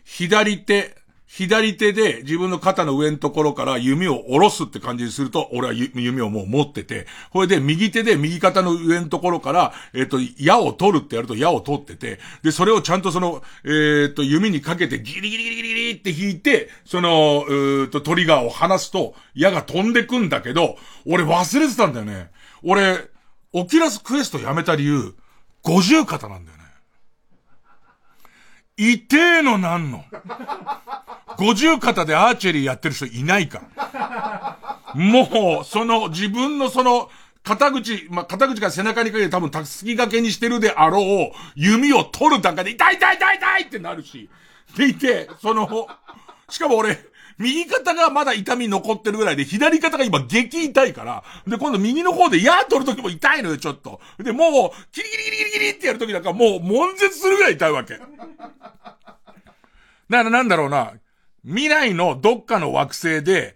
[0.05, 0.98] 左手、
[1.31, 22.31] 左手で自分の肩の上のところから弓を下ろすって感じにすると、俺は弓をもう持ってて、これで右手で右肩の上のところから、えっ、と、矢を取るってやると矢を取ってて、で、それをちゃんとその、えっ、と、弓にかけてギリギリギリギリって引いて、その、えっと、トリガーを離すと、矢が飛んでくんだけど、俺忘れてたんだよね。
[22.63, 23.07] 俺、
[23.53, 25.13] オキラスクエストやめた理由、
[25.61, 26.58] 五十肩なんだよ。
[28.79, 30.05] いてえのなんの？
[31.37, 34.57] 五十肩でアーチェリーやってる人いないから。
[34.95, 37.09] もう、その自分のその、
[37.43, 44.29] 肩口、まあ、肩口から背中にかけて多分たすき掛けにしてるであろう、弓を取る段階で痛い痛い痛い痛いってなるし。
[44.77, 45.87] でいて、その、
[46.49, 46.97] しかも俺、
[47.39, 54.01] 右肩がまだ痛み残ってるぐらいで、左肩が今激痛いから、で、今度右の方で矢取る時も痛いのよ、ちょっと。
[54.19, 57.93] で、もう、キリキリキリキリってやる時なんかもう、悶絶するぐらい痛いわけ。
[57.95, 58.05] だか
[60.09, 60.93] らなんだろうな、
[61.45, 63.55] 未来のどっかの惑星で、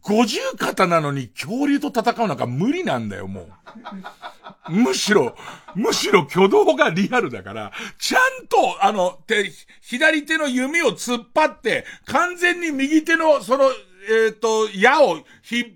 [0.00, 4.72] 五十肩なのに恐竜と戦うなんか無理なんだよ、もう。
[4.72, 5.36] むしろ、
[5.74, 13.64] むしろ挙動がリアルだから、ちゃんと、あの、手、左手の弓を突っ張って、完全に右手の、その、
[14.08, 15.24] えっ、ー、と、矢を引っ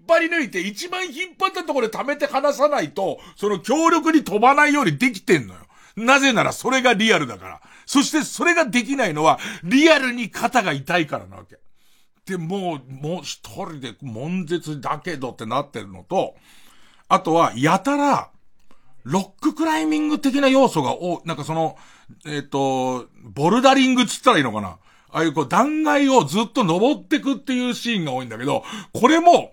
[0.09, 5.61] 張り抜いて、一番引っ張ったところで溜めて離さないと、その強力に飛ばないようにできてんのよ。
[5.97, 7.61] なぜならそれがリアルだから。
[7.87, 11.59] そしてそれができないのは、リアルに肩が痛いからなわけ。
[12.27, 16.35] で、もう、もう一人で悶絶だけどってなってるのと、
[17.09, 18.31] あとは、やたら、
[19.05, 21.77] ロッククライミング的な要素が多なんかその、
[22.27, 24.79] えっ、と、ボルダリングつったらいいのかな。
[25.11, 29.53] ああいうこう断崖をずっと登ってくっていうシーンが多いんだけど、これも、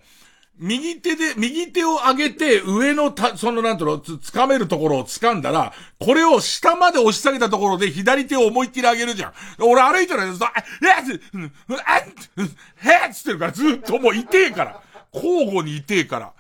[0.64, 9.34] 右手で、右手を上げて、上のた、そのなんとの、つ、掴めるところを掴んだら、これを下まで押し下げたところで左手を思いっきり上げるじゃん。
[9.60, 12.50] 俺歩いてる間、あ、えっ、えっ、
[13.06, 14.82] えっつってるからずっともう痛えから。
[15.14, 16.34] 交互に痛えから。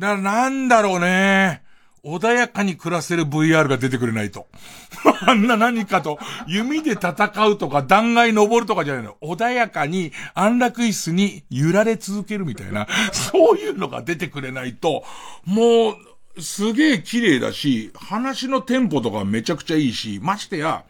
[0.00, 1.62] だからなんだろうね。
[2.04, 4.46] 穏やかに暮らせる VR が出てくれないと。
[5.26, 7.12] あんな何かと、弓で戦
[7.46, 9.16] うとか断崖登るとかじゃないの。
[9.22, 15.04] 穏やかに安楽椅子に揺られ続けるみたいな、 そういうのが出てくれないと、
[15.44, 15.92] も
[16.36, 20.84] う、すげえ綺麗だし、話のテンポとかめちゃくちゃいいし、ましてや、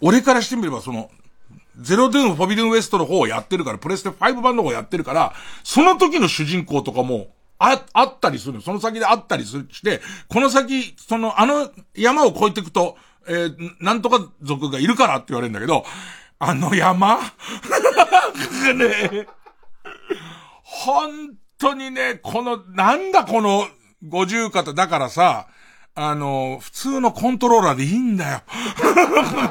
[0.00, 1.10] 俺からしてみればその、
[1.80, 5.34] ゼロドゥーン、フォビドゥンウエストの方をやってるから、プレステ5版の方をやってるから、
[5.64, 7.28] その時の主人公とかも、
[7.72, 12.96] あ、あったりするその先であったりするして、この先、その、あの山を越えていくと、
[13.26, 15.84] えー、なんとか族がいるからって言われるんだけど、
[16.38, 17.18] あの山？
[18.74, 19.26] ね、
[20.62, 23.66] 本当にね、この、なんだこの
[24.06, 25.48] 五十肩、だからさ、
[25.96, 28.42] あの、普通のコントローラーでいいんだよ。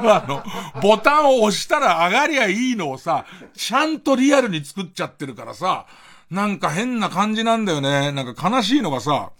[0.04, 0.44] あの、
[0.82, 5.86] ボタンを押したら上がりゃいいのをさ、ちゃんとリアルに作っちゃってるからさ、
[6.34, 8.10] なんか変な感じなんだよね。
[8.10, 9.30] なんか悲しいのがさ、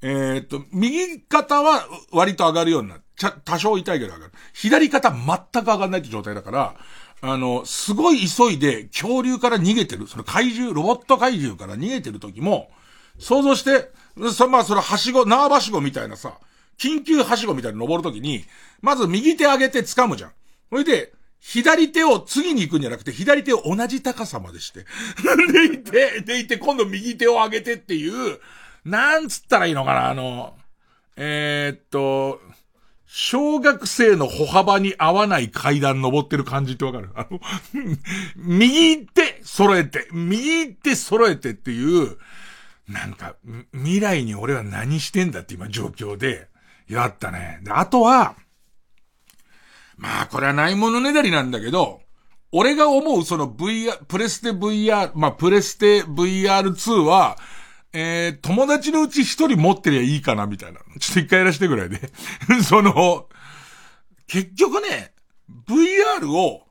[0.00, 3.02] えー、っと、右肩は割と上がるようになる。
[3.16, 4.32] ちゃ、多少痛いけど上がる。
[4.54, 6.74] 左肩全く上がんないって状態だから、
[7.20, 12.70] あの、すごい急いで恐竜から逃げてる、その怪獣、ロボット怪獣から逃げてる時も、
[13.18, 13.90] 想像して、
[14.32, 16.38] そ、まあ、その、はしご、縄はしごみたいなさ、
[16.78, 18.44] 緊急はしごみたいに登るときに、
[18.80, 20.30] まず右手上げて掴むじゃん。
[20.70, 24.84] それで、左手を次に行くんじゃなくて、左手を同じ高さまでして。
[25.52, 28.40] でいて、でいて、今度右手を上げてっていう、
[28.84, 30.56] なんつったらいいのかな、あの、
[31.16, 32.40] えー、っと、
[33.06, 37.10] 小学生の歩幅に合わない階段登ってる感じってわかる？
[37.14, 37.40] あの、
[38.36, 42.18] 右手揃えて、右手揃えてっていう、
[42.86, 43.36] なんか、
[43.72, 46.48] 未来に俺は何してんだって今状況で、
[46.88, 47.60] やったね。
[47.62, 48.34] で、あとは、
[49.98, 52.00] まあ、これはないものねだりなんだけど、
[52.52, 57.36] 俺が思うその VR、プレステ VR、まあ、プレステ VR2 は、
[57.92, 60.80] えー、友達のうち一人持ってりゃいいかな、みたいな。
[61.00, 62.00] ちょっと一回やらしてぐらいで。
[62.62, 63.28] その、
[64.28, 65.12] 結局ね、
[65.66, 66.62] VR を、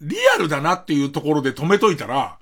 [0.00, 2.38] リアルだなっていうところで止めといたら、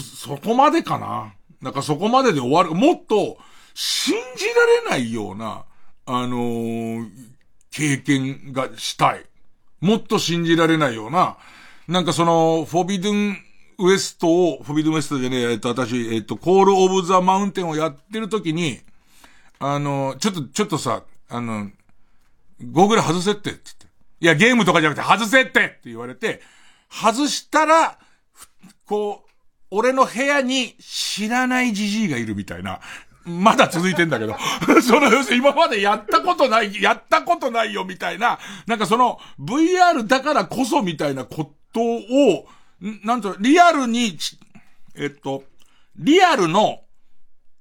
[0.00, 1.34] そこまでかな。
[1.60, 2.70] なんかそこまでで終わる。
[2.74, 3.38] もっと、
[3.74, 5.64] 信じられないような、
[6.06, 7.29] あのー、
[7.70, 9.24] 経験がしたい。
[9.80, 11.38] もっと信じられないような、
[11.88, 13.36] なんかその、フォビドゥン
[13.78, 18.80] ウエストを、フォビドゥンウエストじゃねえ、えっと、私、えっと、コールオブザマウンテンをやってる時に、
[19.58, 21.70] あの、ちょっと、ちょっとさ、あの、
[22.72, 23.86] ゴーグル外せって、ってって。
[24.20, 26.42] いや、ゲームとかじゃなくて外せってって言われて、
[26.90, 27.98] 外したら、
[28.84, 29.30] こう、
[29.70, 32.80] 俺の部屋に知らないじじいがいるみたいな。
[33.24, 34.36] まだ続いてんだけど。
[34.82, 42.46] その、要するに今までやったことない、やったことないよみたいな、なんかその、VR だからこそみたいなことを、
[43.04, 44.16] なんと、リアルに、
[44.96, 45.44] えっと、
[45.96, 46.80] リアルの、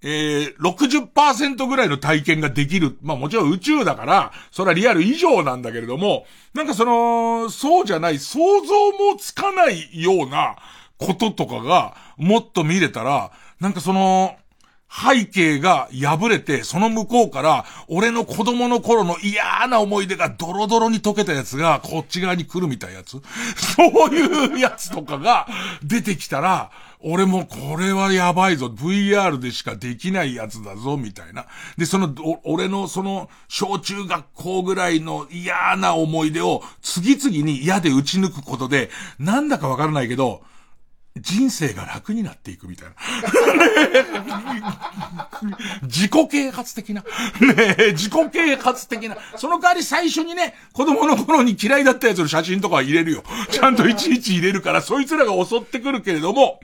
[0.01, 2.97] えー、60%ぐらいの体験ができる。
[3.01, 10.55] まあもちろん宇宙だから、それはリアル以上なんだけれども、なんかその、そうじゃない、想像もつかないような
[10.97, 14.38] こととかが、もっと見れたら、なんかその、
[14.90, 23.22] 背景が破れて、その向こうから、俺の子供の頃の嫌な思い出がドロドロに溶けたやつが、こっち側に来るみたいなやつ。
[23.55, 25.47] そういうやつとかが
[25.84, 28.66] 出てきたら、俺もこれはやばいぞ。
[28.68, 31.46] VR でしかできないやつだぞ、みたいな。
[31.78, 32.13] で、その、
[32.43, 40.42] 俺のその、小中学校ぐらいの嫌な思い出を次々に嫌で打ち抜くことで、なんだかわからないけど、
[41.21, 42.96] 人生が楽になっていくみたいな。
[45.83, 47.01] 自己啓発的な。
[47.39, 49.17] ね自己啓発的な。
[49.37, 53.24] その代わり最初にね、子供の頃に嫌いだったやつの写真とかは入れるよ。
[53.51, 56.59] ちゃんといちいち入れるから、そいつらが襲ってくるけれども、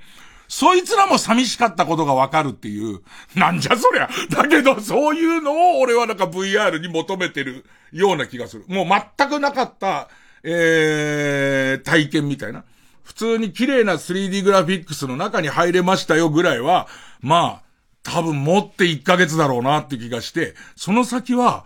[0.47, 3.01] そいつらも寂しかったことがわかるっていう。
[3.35, 4.09] なんじゃそりゃ。
[4.29, 8.65] だけど、そういうのを俺はなんか VR に求めてるような気がする。
[8.67, 8.85] もう
[9.17, 10.09] 全くなかった、
[10.43, 12.63] えー、体験みたいな。
[13.05, 16.87] 普通に綺麗な 3D グラフィックスの中に入れましたよぐらいは、
[17.21, 17.63] まあ、
[18.01, 21.65] 多分持って1ヶ月だろうなって気がして、その先は、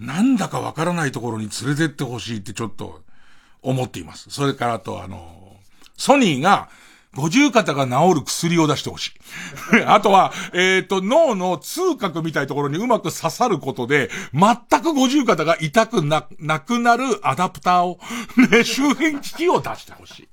[0.00, 3.02] なんだかわからないところに連れてってほしいってちょっと
[3.62, 4.28] 思っています。
[4.30, 5.56] それからあとあの、
[5.96, 6.68] ソニーが、
[7.14, 9.12] 五十肩が治る薬を出してほしい。
[9.84, 17.98] あとは、えっ、ー、と、脳の痛覚みたいところにうまく刺さることで、全く五十肩が痛くな、なくなるアダプターを、
[18.50, 20.28] ね、周辺機器を出してほしい。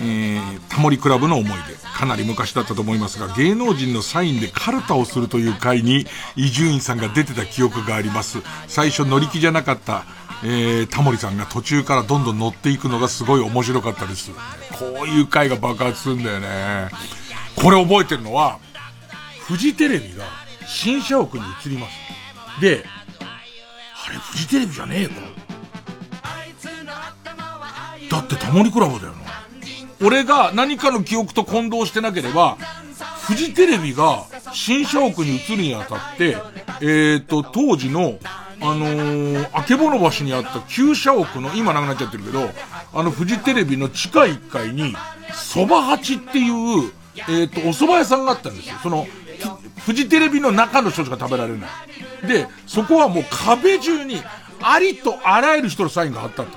[0.00, 1.76] えー、タモリクラブの思い出。
[1.76, 8.38] かなり昔だったと思いますが、芸能人のサインでカルタをするという会に伊集院さんが出てた記憶があります。
[8.66, 10.06] 最初乗り気じゃなかった、
[10.42, 14.32] えー、タモリさんが途中からどんどん乗っていくのがすごい面白かったです。
[14.72, 16.88] こういう回が爆発するんだよね。
[17.54, 18.58] これ覚えてるのは、
[19.48, 20.24] フジテレビが
[20.66, 22.60] 新社屋に移ります。
[22.60, 22.84] で、
[24.06, 25.14] あれフジテレビじゃねえか。
[28.10, 29.18] だってタモリクラブだよな。
[30.04, 32.58] 俺が何かの記憶と混同してなければ、
[33.22, 36.36] フジテレビが新社屋に移るにあたって、
[36.82, 38.18] えっ、ー、と、当時の、
[38.60, 42.50] あのー、あけぼの橋にあった旧社屋の、今なくなっちゃってるけど、
[42.92, 44.94] あの、フジテレビの地下1階に、
[45.32, 48.76] 蕎麦八っていう、えっ、ー、と、お蕎麦屋さんがあったんですよ。
[48.82, 49.06] その、
[49.78, 52.26] フジテレビの中の人しか食べられない。
[52.26, 54.22] で、そこはもう壁中に、
[54.60, 56.50] ありとあらゆる人のサインがあったと。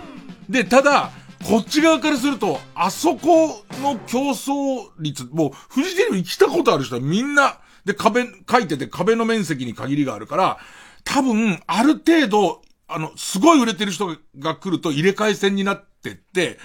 [0.50, 1.12] で、ただ、
[1.48, 10.58] こっち側からすると、あそこの競争率、もう、フジテレビに来たことある人はみんな、で、壁、書いてて壁の面積に限りがあるから、
[11.04, 16.60] 多分、ある程度、あの、すごい売れてる人が来ると入れ替え戦になってって、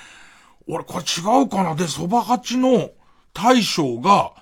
[0.69, 2.91] 俺、これ違うかなで、蕎麦八の
[3.33, 4.33] 大将が、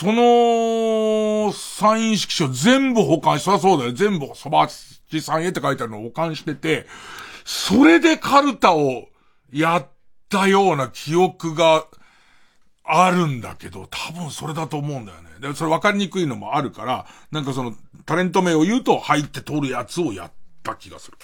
[0.00, 3.92] その、サイン色紙を全部保管し、そりゃそうだよ。
[3.92, 4.72] 全部蕎麦
[5.10, 6.86] 八さんへって書いてあるのを保管してて、
[7.44, 9.08] それでカルタを
[9.52, 9.86] やっ
[10.28, 11.84] たような記憶が
[12.84, 15.30] あるんだけど、多分それだと思うんだよね。
[15.40, 17.74] で、それ分かりにくいのもあるから、なんかその、
[18.06, 21.18] タレント名を言うと入って通るやつをやった気がする。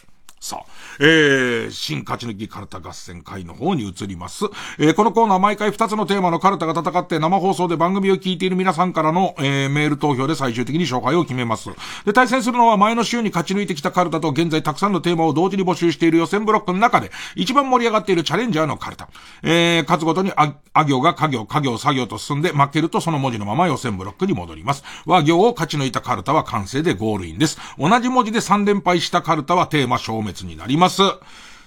[0.44, 0.66] さあ、
[1.00, 4.44] えー、新勝ち抜きカルタ合戦会の方に移ります。
[4.78, 11.70] えー、このコーナー毎回2つのテーマのカルタが戦って生放送で番組を聞いている皆さんからの、えー、メール投票で最終的に勝敗を決めます。
[12.04, 19.08] で、対戦するのは前の週に勝ち抜いてきたカルタと現在たくさんのテーマを同時に募集している予選ブロックの中で一番盛り上がっているチャレンジャーのカルタ。
[19.42, 24.84] えー、勝つごとにあ、あ行が家行、家行、作業と進んで負けるとその文字のまま予選ブロックに戻ります。
[25.06, 27.56] 和行を勝ち抜いたカルタは完成でゴールインです。
[27.78, 31.02] 同じ文字で3連敗したカルタはテーマ消滅になります。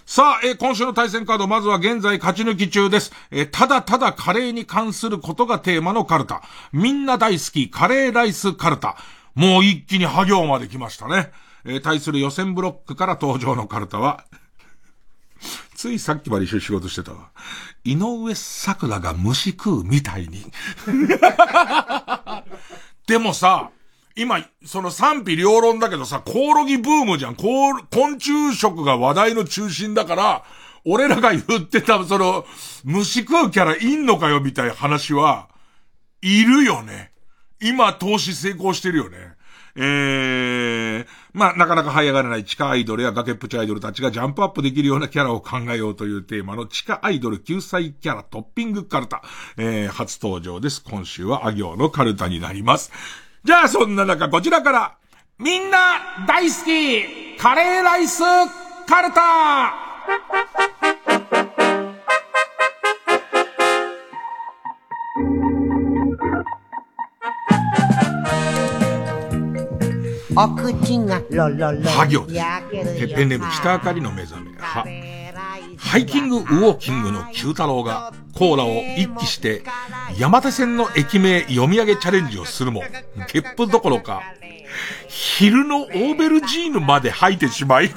[0.08, 3.12] さあ、えー、今週の対戦カード、まずは現在勝ち抜き中です。
[3.30, 6.44] えー、ただただカレーに関することがテーマのカルタ。
[6.72, 8.96] みんな大好き、カレーライスカルタ。
[9.36, 11.32] もう一気に破行まで来ましたね。
[11.66, 14.24] えー、対する予選ブロックから登場のカルタは、
[15.76, 17.30] ついさっきまで一緒に仕事してたわ。
[17.84, 20.46] 井上桜が虫食うみたいに。
[23.06, 23.72] でもさ、
[24.18, 27.36] 今、その賛否両論だけどさ、コオロギブームじゃん。
[27.36, 27.46] コ
[27.92, 30.44] 昆虫食が話題の中心だから、
[30.86, 32.44] 俺らが言ってた、その、
[32.84, 35.50] 虫食うキャラいんのかよみたいな話は、
[36.24, 37.12] いるよね。
[37.62, 39.38] 今、投資成功してるよね。
[39.76, 49.22] えー、まあ、なかなか這い上がらない地下アイドルや崖っぷちアイドルたちがジャンプアップできるようなキャラを考えようというテーマの地下アイドル救済キャラトッピングカルタ。
[49.58, 50.84] えー、初登場です。
[50.84, 52.92] 今週はあ行のカルタになります。
[53.48, 54.98] じゃあそんな中こちらから、
[55.40, 55.78] みんな
[56.28, 58.22] 大好きカレーライス
[58.86, 59.74] カルタ
[70.36, 71.90] お口がロロロ。
[71.90, 72.34] は行で
[73.08, 73.16] す。
[73.16, 74.58] ペンネーム北あかりの目覚め。
[74.58, 74.86] は。
[75.78, 79.64] ハイキングウォーキングの九太郎がコーラを一気して
[80.20, 82.84] 山手線の駅名読み上げチャレンジをするも、
[83.34, 84.22] ゲップどころか、
[85.08, 87.90] 昼のオーベルジーヌまで吐いてしまい。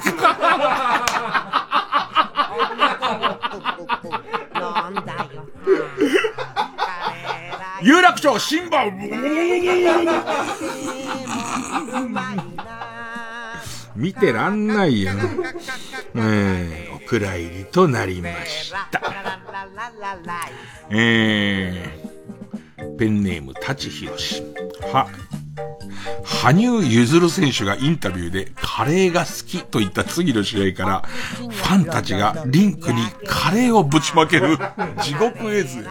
[7.83, 8.85] 有楽町新馬
[13.95, 15.11] 見てらんないよ。
[16.15, 19.01] えー、蔵入りとなりました。
[20.89, 24.41] えー、ペンネーム、舘ひろし。
[24.93, 25.09] は、
[26.23, 34.57] 羽生結弦選手がインタビューでカレーが好きと言った次の試合から、ファンたちがリンクにカレーをぶちまける
[35.03, 35.85] 地獄絵図。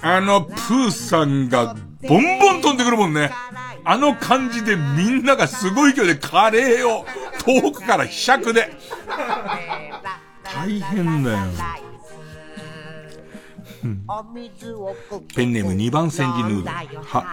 [0.00, 1.76] あのプーさんが
[2.08, 3.30] ボンボン飛んでくるもんね。
[3.84, 7.04] あの感じでみんながすごい勢いでカレーを
[7.44, 8.70] 遠くから被釈で。
[10.42, 11.38] 大変だよ。
[15.34, 16.66] ペンネーム2番煎じヌードル。
[17.04, 17.24] は、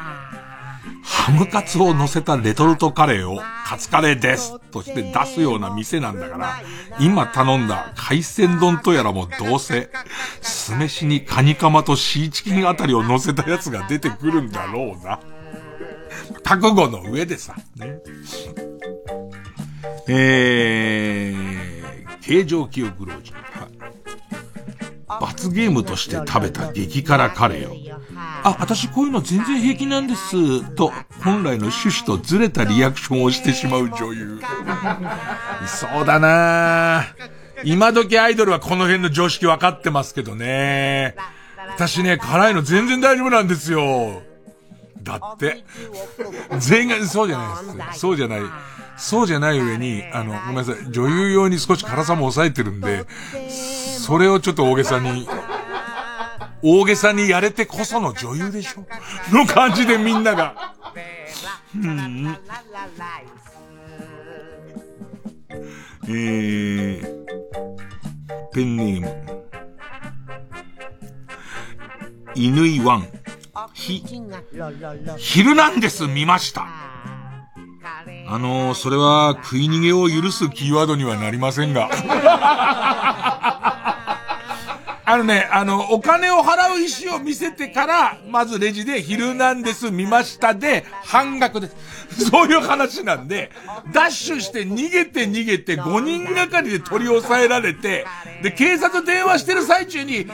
[1.04, 6.60] ハムカツを乗せたレトルトカレーをカツカレーですとして出すような店なんだから、
[7.00, 9.90] 今頼んだ海鮮丼とやらもどうせ、
[10.42, 15.20] 酢飯にカニカマとシーチキンあたりを乗せたやつが出てくるんだろうな。
[16.44, 18.00] 覚悟の上でさ、ね。
[20.08, 23.34] えー、形状記憶老人。
[25.20, 27.76] 罰ゲームとして食べた激辛カレーを。
[28.44, 30.64] あ、私こういうの全然平気なんです。
[30.76, 30.92] と、
[31.24, 34.42] 本来の趣旨とずれたリアクションをしてしまう女優。
[35.68, 37.08] そうだな
[37.64, 41.16] 今時アイドルはこの辺の常識分かってますけどね。
[41.76, 44.24] 私ね、辛いの全然大丈夫なんですよ。
[45.04, 45.64] だって。
[46.60, 48.00] 全員が、そうじゃないです。
[48.00, 48.42] そうじゃない。
[48.98, 50.76] そうじゃない上に、あの、ごめんなさい。
[50.92, 53.06] 女優用に少し辛さも抑えてるんで、
[53.50, 55.28] それをちょっと大げさに、
[56.62, 58.86] 大げさにやれてこその女優でしょ？
[59.36, 60.76] の感じでみんなが。
[61.76, 62.38] うん。
[66.08, 67.26] えー、
[68.54, 69.44] ペンネーム。
[72.36, 73.08] 犬井ワン。
[73.74, 74.04] ひ、
[75.18, 76.68] ヒルナンデス見ました。
[78.28, 81.90] あのー、それは食い逃げを許すキーワードにはなりませんが。
[85.04, 92.30] あのね、あの、お金を払う意思を見せてから、まずレジでヒルナンデス見ましたで、半額です。
[92.30, 93.52] そういう話なんで、
[93.92, 98.06] ダッシュして逃げて逃げて5人がかりで取り押さえられて、
[98.42, 100.28] で、警察電話してる最中に、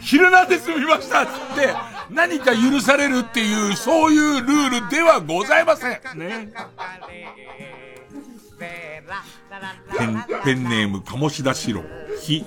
[0.00, 1.74] ヒルナンデス見ましたっつって、
[2.10, 6.18] 何か許されるっていう、そういうルールではございません。
[6.18, 6.52] ね。
[9.96, 11.82] ペン、ペンネーム、鴨志田四郎。
[12.20, 12.44] ひ、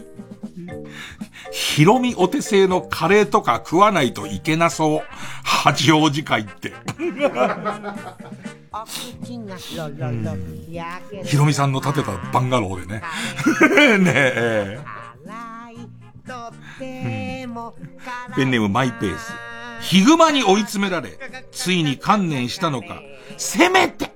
[1.51, 5.01] ひろみお手製のカレーとか食わないといけなそう。
[5.43, 6.73] 八王子会って。
[11.23, 13.01] ひろみさんの建てたバンガローでね。
[13.99, 14.79] ねえ。
[16.79, 19.33] ペンネームマイペース。
[19.81, 21.17] ヒグマに追い詰められ、
[21.51, 23.01] ついに観念したのか、
[23.37, 24.11] せめて、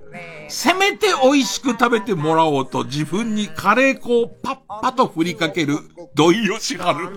[0.48, 5.80] せめて美味しく食べてもらおうと自分にカレー粉をパッパと振りかける
[6.16, 7.10] 土井善晴。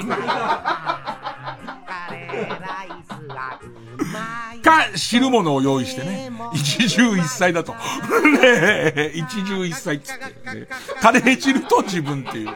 [4.63, 6.31] か、汁物を用意してね。
[6.53, 7.75] 一汁一菜だと。
[8.43, 10.67] ね、一汁一菜っつって、ね。
[11.01, 12.51] カレー汁と自分っていう。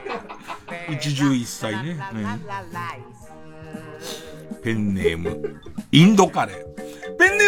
[0.90, 1.94] 一汁一菜ね。
[1.94, 2.00] ね
[4.62, 5.60] ペンネーム、
[5.92, 6.83] インドカレー。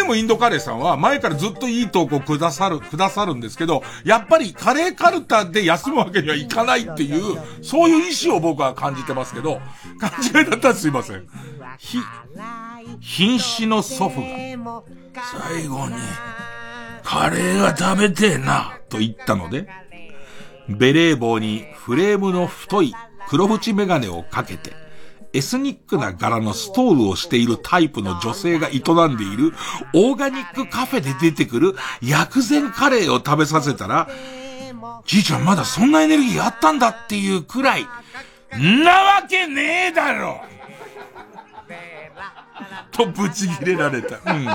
[0.07, 9.59] ペンネームインドカレーさんは前からずっといい投稿くださる、くださるんですけど、やっぱりカレーカルタで休むわけにはいかないっていう、そういう意志を僕は感じてますけど、
[9.99, 11.27] 勘違いだったらすいません。
[11.77, 11.97] ひ、
[13.01, 15.95] 瀕死の祖父が、最後に、
[17.03, 19.67] カレーが食べてえな、と言ったので、
[20.69, 22.93] ベレー帽にフレームの太い
[23.29, 24.86] 黒縁メガネをかけて、
[25.33, 29.53] エスニックな柄のストールをしているタイプの女性が営んでいる
[29.93, 34.07] オーガニックカフェで出てくる薬膳カレーを食べさせたら、
[35.05, 37.87] じいちゃんまだそんなエネルギーあったんだっていうくらい、
[38.57, 40.41] んなわけねえだろ。
[42.91, 44.17] とブチ切れられた。
[44.33, 44.47] うん。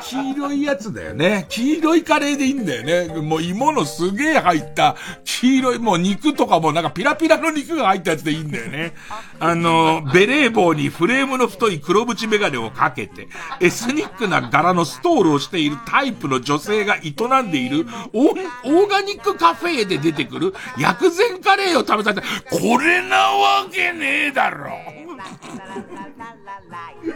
[0.00, 1.46] 黄色いやつだよね。
[1.48, 3.20] 黄色いカレーでいいんだよね。
[3.20, 8.94] もう芋のすげえ入った、黄色い、もう肉とかもなんかピラピラの肉が入ったやつでいいんだよね。
[9.40, 13.28] あの、ベレー帽にフレームの太い黒縁メガネをかけて、
[13.60, 17.10] エスニックな柄のストールをしているタイプの女性が営
[17.42, 22.56] んでいるオーオーガニックカフェで出てくる薬膳カレーを食べさせた。
[22.56, 24.70] これなわけねえだろ。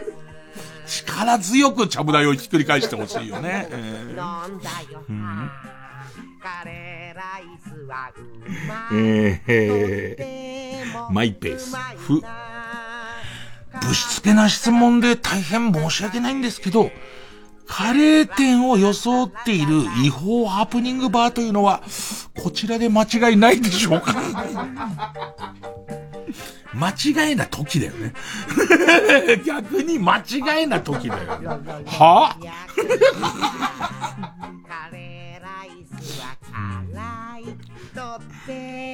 [0.85, 3.67] 力強くちゃぶ台をひっくり返してほしいよね。
[3.71, 4.15] えー
[5.09, 5.49] うん
[8.91, 11.75] えーえーマイペース。
[11.97, 12.21] ふ。
[13.87, 16.91] ぶしつけな質問で大変申し訳ないんですけど、
[17.67, 21.81] カレー店を装っている違法ハプニングバーというのは、
[22.41, 24.13] こちらで間違いないでしょうか？
[26.73, 28.13] 間違い な時だよね。
[29.45, 31.23] 逆に間違いな時だよ。
[31.85, 32.35] は？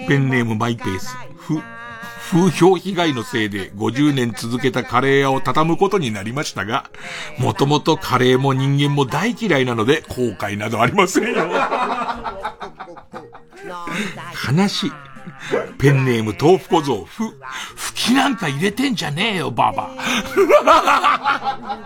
[0.07, 1.15] ペンネームマイペース。
[1.37, 1.61] ふ、
[2.31, 6.89] 風評被害のせいで50年続けたカレー屋を畳むことになりましたが、
[7.37, 11.49] もともとカレーも人間も大嫌いなので後悔などありませんよ。
[14.33, 14.91] 話。
[15.77, 17.23] ペンネーム豆腐小僧、ふ、
[17.75, 19.91] 吹きなんか入れてんじゃねえよ、ばば。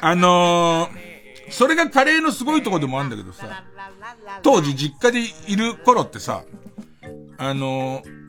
[0.00, 3.64] あのー、それがカレーのすごいとこでもあるんだけどさ、
[4.42, 5.20] 当時実家で
[5.50, 6.44] いる頃ってさ、
[7.38, 8.23] あのー、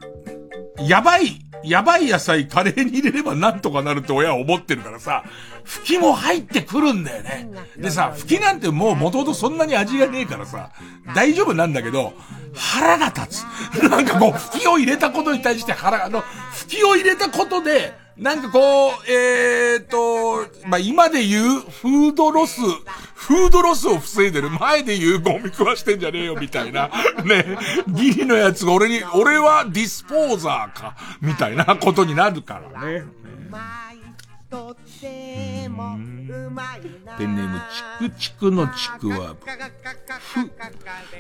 [0.80, 5.24] やばい、やばい野菜カレーに入れればなんとかなるって親は思ってるからさ、
[5.64, 7.50] 吹きも入ってくるんだよね。
[7.78, 10.72] でさ、吹きなんてもう元々そんなに味がねえからさ、
[11.16, 12.14] 大丈夫なんだけど、
[12.54, 13.44] 腹が立つ。
[13.90, 26.90] なんかこう、吹きを入れたことに対して腹が、あの、吹きを入れたことで、なんかこう、えーと、まあ、今で言う、フードロス、フードロスを防いでる前で言うゴミ食わしてんじゃねえよ、みたいな。
[27.26, 27.58] ね、
[27.90, 33.04] ギリのやつが俺に、俺はディスポーザーか、みたいなことになるからね。
[37.18, 37.62] ペンネーム、
[38.00, 39.36] チクチクのチクは、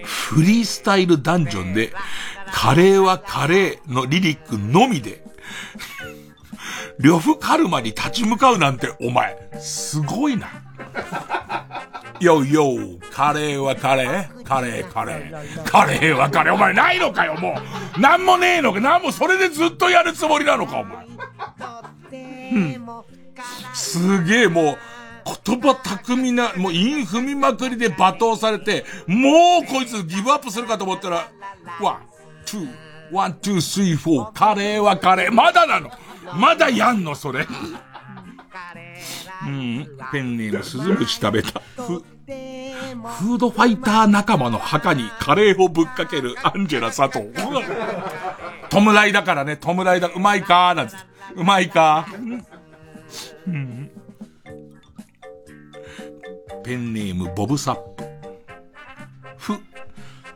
[0.05, 1.91] フ、フリースタイルダンジョンで、
[2.53, 5.25] カレーはカレーのリリックのみで、
[6.99, 10.47] 呂布カルマに立ち向かうなんて、お前、すごいな。
[12.19, 12.63] よいよ
[13.11, 15.63] カレーはカレーカレーカレー。
[15.63, 16.53] カレーはカレー。
[16.53, 17.59] お前ないのかよ、も
[17.97, 17.99] う。
[17.99, 18.79] なんもねえのか。
[18.79, 21.05] なんもそれでずっとやるつもりなのか、お前。
[22.53, 22.85] うん。
[23.73, 24.77] すげえもう、
[25.45, 31.27] 言葉巧みな、もう韻踏みまくりで罵倒されて、もうこいつギブアップするかと思ったら、
[31.81, 31.97] one,
[32.45, 35.31] two, one, two, three, four、カレーはカレー。
[35.31, 35.89] まだなの
[36.33, 37.47] まだやんのそれ。
[39.45, 39.87] うん。
[40.11, 41.61] ペンネームスズムシ食べた。
[41.75, 47.29] ふ、フードファイター仲間の墓にカレーをぶっかけるアンジェラ佐藤。
[48.69, 51.05] 弔いだからね、弔いだ、うまいかーなんつって。
[51.35, 52.07] うまいか
[53.47, 53.91] うん。
[56.63, 58.05] ペンネームボブサップ。
[59.37, 59.53] ふ、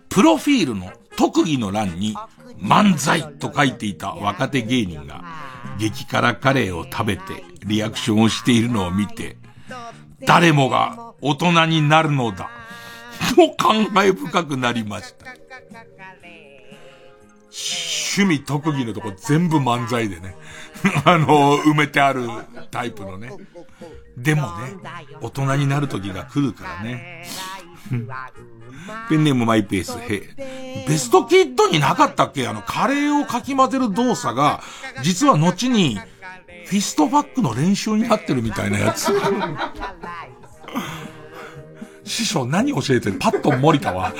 [0.10, 2.16] プロフィールの特技の欄に
[2.60, 5.24] 漫才と書いていた若手芸人が
[5.80, 9.38] 激辛カレーを食べてリアクションをしているのを見て、
[10.26, 12.50] 誰もが大人になるのだ。
[13.36, 15.26] と感慨深くなりました。
[17.52, 20.36] 趣味特技のとこ全部漫才でね。
[21.06, 22.28] あの、埋めてある
[22.72, 23.32] タイプのね。
[24.18, 24.74] でもね、
[25.22, 27.26] 大人になる時が来るからね。
[29.10, 30.86] ペンネームマイペース、へ。
[30.88, 32.48] ベストキットになかったっけ？
[32.48, 34.62] あの、カレーをかき混ぜる動作が、
[35.04, 36.00] 実は後に、
[36.66, 39.12] フィストバックの練習になってるみたいなやつ。
[42.06, 44.14] 師匠何教えてるパットン森田は？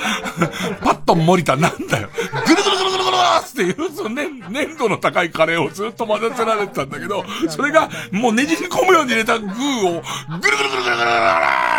[0.80, 2.08] パットン森田なんだよ。
[2.46, 10.02] ぐるぐるぐるぐるぐるっていう、その粘粘度の高いカレーをずっと混ぜせられてたんだけど、それがもうねじり込むように入れたグーを、
[10.40, 11.14] ぐるぐるぐるぐるぐるぐ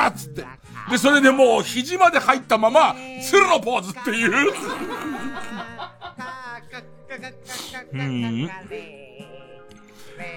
[0.06, 0.61] るつって。
[0.90, 4.54] で、それでもう肘まで入ったまま、鶴のポーズっていう。
[7.94, 8.50] うん。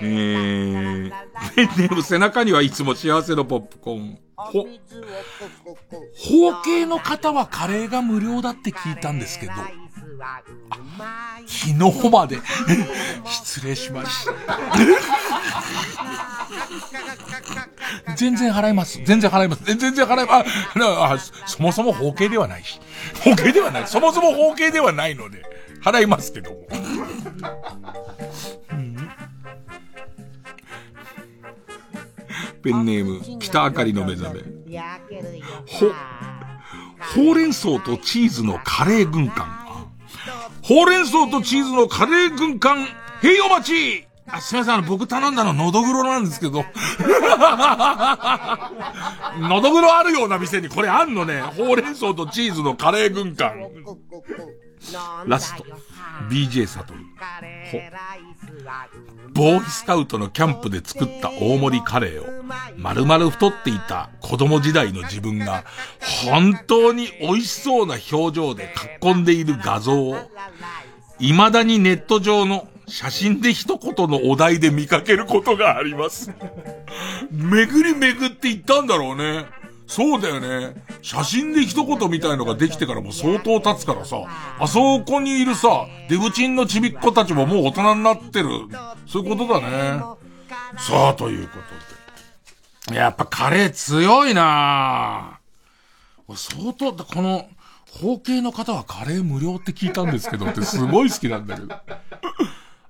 [0.01, 1.11] えー、
[1.55, 4.19] ペンネ背中にはいつも幸せのポップコーン。
[4.37, 4.67] ほ、
[6.15, 9.53] 包茎の方はカレーが無料だって聞いたんですけど、
[11.47, 12.39] 昨日まで
[13.27, 14.33] 失礼しました。
[18.17, 19.01] 全然払います。
[19.05, 19.65] 全然払います。
[19.65, 20.51] 全然払います。
[20.77, 22.81] あ、そもそも包茎ではないし。
[23.23, 23.87] 包茎ではない。
[23.87, 25.43] そもそも包茎ではないので、
[25.83, 26.67] 払いますけども。
[32.63, 34.43] ペンネーム、北あかりの目覚め。
[35.67, 35.93] ほ、
[37.15, 39.64] ほうれん草とチーズのカレー軍艦。
[40.63, 42.87] ほうれん草とチーズのカレー軍艦、
[43.21, 46.65] 平洋町あ、すみません、あの、僕頼んだの、のどぐろなんですけど。
[49.39, 51.43] のどぐろあるような店にこれあんのね。
[51.43, 53.53] ほうれん草とチーズのカレー軍艦。
[55.27, 55.65] ラスト。
[56.29, 57.01] BJ サトル。
[57.71, 57.81] ほ。
[59.33, 62.45] ボーイスカウトのキャンプで作った大盛りカレーを、
[62.77, 65.65] 丸々太っていた子供時代の自分が、
[66.27, 70.17] 本当に美味しそうな表情で囲んでいる画像を、
[71.19, 76.31] 未だにネット上の写真で一言のお題で見かけることがあります。
[77.31, 79.47] 巡り巡って言ったんだろうね。
[79.95, 80.75] そうだよね。
[81.03, 84.17] 写真で一言みたいのができてからも相当経つからさ、
[84.59, 88.49] あそこにいるさ、デブチンのちびっ子たちももう大人になってる。
[89.07, 90.03] そういうことだね。
[90.79, 91.59] さあ、というこ
[92.89, 92.99] とで。
[92.99, 95.39] やっぱカレー強いな
[96.35, 97.47] 相当、この、
[97.93, 101.73] 包茎の方はカレー無料って聞いたんですけどってすごい好きなんだけど。
[101.73, 101.85] あ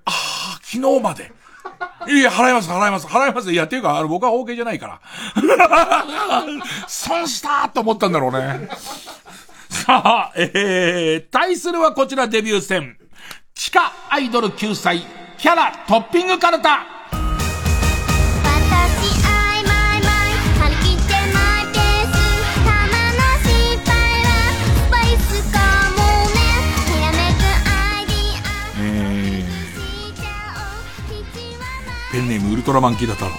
[0.05, 1.31] あ、昨日まで。
[2.07, 3.51] いや、払います、払います、払います。
[3.51, 4.99] いや、っていうか、あの、僕は OK じゃないから。
[6.87, 8.69] 損したと思ったんだろうね。
[9.69, 12.97] さあ、えー、対するはこちらデビュー戦。
[13.53, 15.05] 地下アイドル救済、
[15.37, 16.94] キャラトッピングカルタ。
[32.15, 33.31] ペンネームウルトラマンキダ太郎。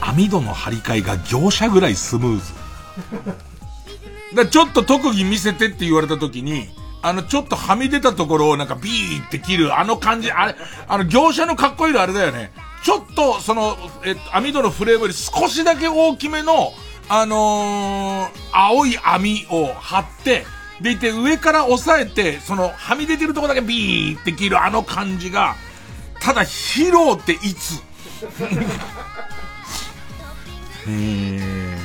[0.00, 2.52] 網戸の張り替えが業者ぐらいスムーズ。
[4.36, 6.68] だちょっと特技見せてって言われた時に、
[7.02, 10.54] あの、ちょっとはみ出たところをなんかビーって切る、あの感じ、あれ、
[10.86, 12.52] あの、業者のかっこいいのあれだよね。
[12.84, 16.72] ちょっと、その、えっと網戸のフレームより少しだけ大きめの、
[17.08, 20.46] あのー、青い網を張って、
[20.80, 25.56] でいて上から押さえて、その、はみ出てるとこだけビーって切るあの感じが、
[26.20, 27.82] ただ、披露っていつ？
[30.88, 31.78] え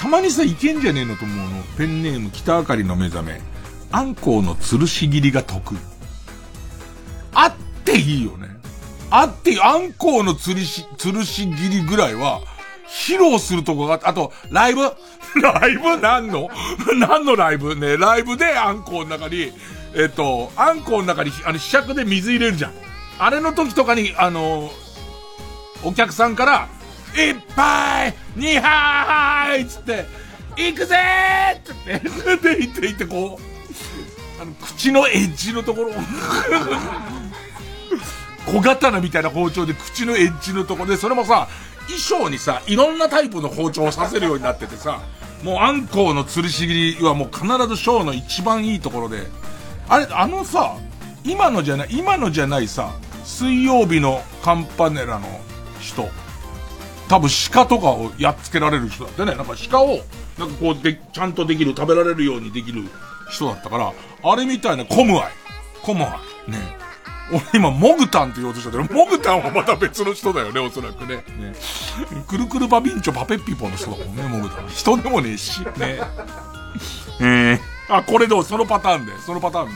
[0.00, 1.62] たまにさ、いけんじゃねえのと思うの。
[1.78, 3.40] ペンネーム、北あかりの目覚め。
[3.90, 5.78] あんこうの吊るし切りが得意。
[7.32, 8.48] あっていいよね。
[9.10, 9.60] あっていい。
[9.60, 12.40] あんこうの吊るし、吊るし切りぐらいは、
[12.86, 14.82] 披露するとこが、あと、ライブ？
[15.40, 15.96] ライブ？
[15.98, 16.50] 何の？
[16.98, 17.74] 何のライブ？
[17.74, 19.52] ね、ライブでアンコウの中に、
[19.94, 22.72] えっと、アンコウの中に、あの、試着で水入れるじゃん。
[23.18, 24.72] あれの時とかに、あの、
[25.84, 26.68] お客さんから、
[27.14, 30.06] 一杯二杯つって、
[30.56, 35.92] 行くぜーって言って、で、行って行ってこう、あの、口のエッジのところ、
[38.46, 40.90] 小刀みたいな包丁で口のエッジのところ。
[40.90, 41.48] で、それもさ、
[41.86, 45.00] 衣装にさ、いろんなタイプの包丁をさせるようになっててさ、
[45.42, 49.26] もうあんこうの吊るし切りはもう必ずショーの一番いいところで、
[49.88, 50.76] あれ、あのさ、
[51.24, 52.92] 今のじゃない、今のじゃないさ、
[53.24, 55.26] 水曜日のカンパネラの
[55.80, 56.08] 人、
[57.08, 60.00] 多分鹿とかをやっつけられる人だってね、なんか鹿を、
[60.38, 62.84] なんかこうで、ちゃんとできる、食べられるようにできる
[63.30, 63.92] 人だったから、
[64.22, 65.32] あれみたいなコムアイ。
[65.82, 66.50] コムアイ。
[66.50, 66.58] ね。
[67.32, 71.16] 俺今、モグタンって言おうとしたけど、モグタンはまた別の人だよね、おそらくね。
[71.38, 71.54] ね。
[72.28, 74.68] くるくるバビンチョパペッピポの人だもんね、モグタン。
[74.68, 76.00] 人でもねえし、ね。
[77.20, 78.44] えー、あ、これどう？
[78.44, 79.74] そのパターンで、そのパターンで。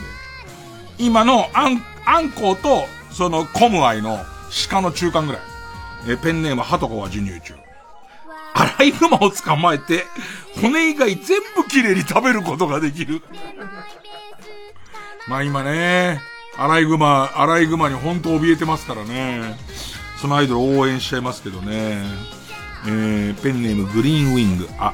[0.97, 4.19] 今のアン、アンコウと、そのコムアイの
[4.69, 5.41] 鹿の中間ぐらい。
[6.07, 7.55] えペンネームハトコは授乳中。
[8.53, 10.05] アライグマを捕まえて、
[10.61, 13.21] 骨以外全部きれいに食べることができる。
[15.27, 16.21] まあ今ね、
[16.57, 19.57] アライグマ、アライグマに本当怯えてますからね。
[20.21, 22.03] そのアイドル応援しちゃいますけどね。
[22.85, 24.69] えー、ペンネームグリーンウィング。
[24.79, 24.93] あ、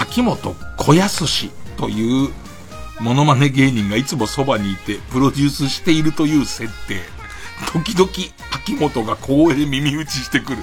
[0.00, 2.30] 秋元小安という
[3.00, 7.00] モノマネ芸人がいつもそばにいてプロデュースしているという設定。
[7.72, 8.08] 時々
[8.54, 10.58] 秋元が公園耳打ちしてくる。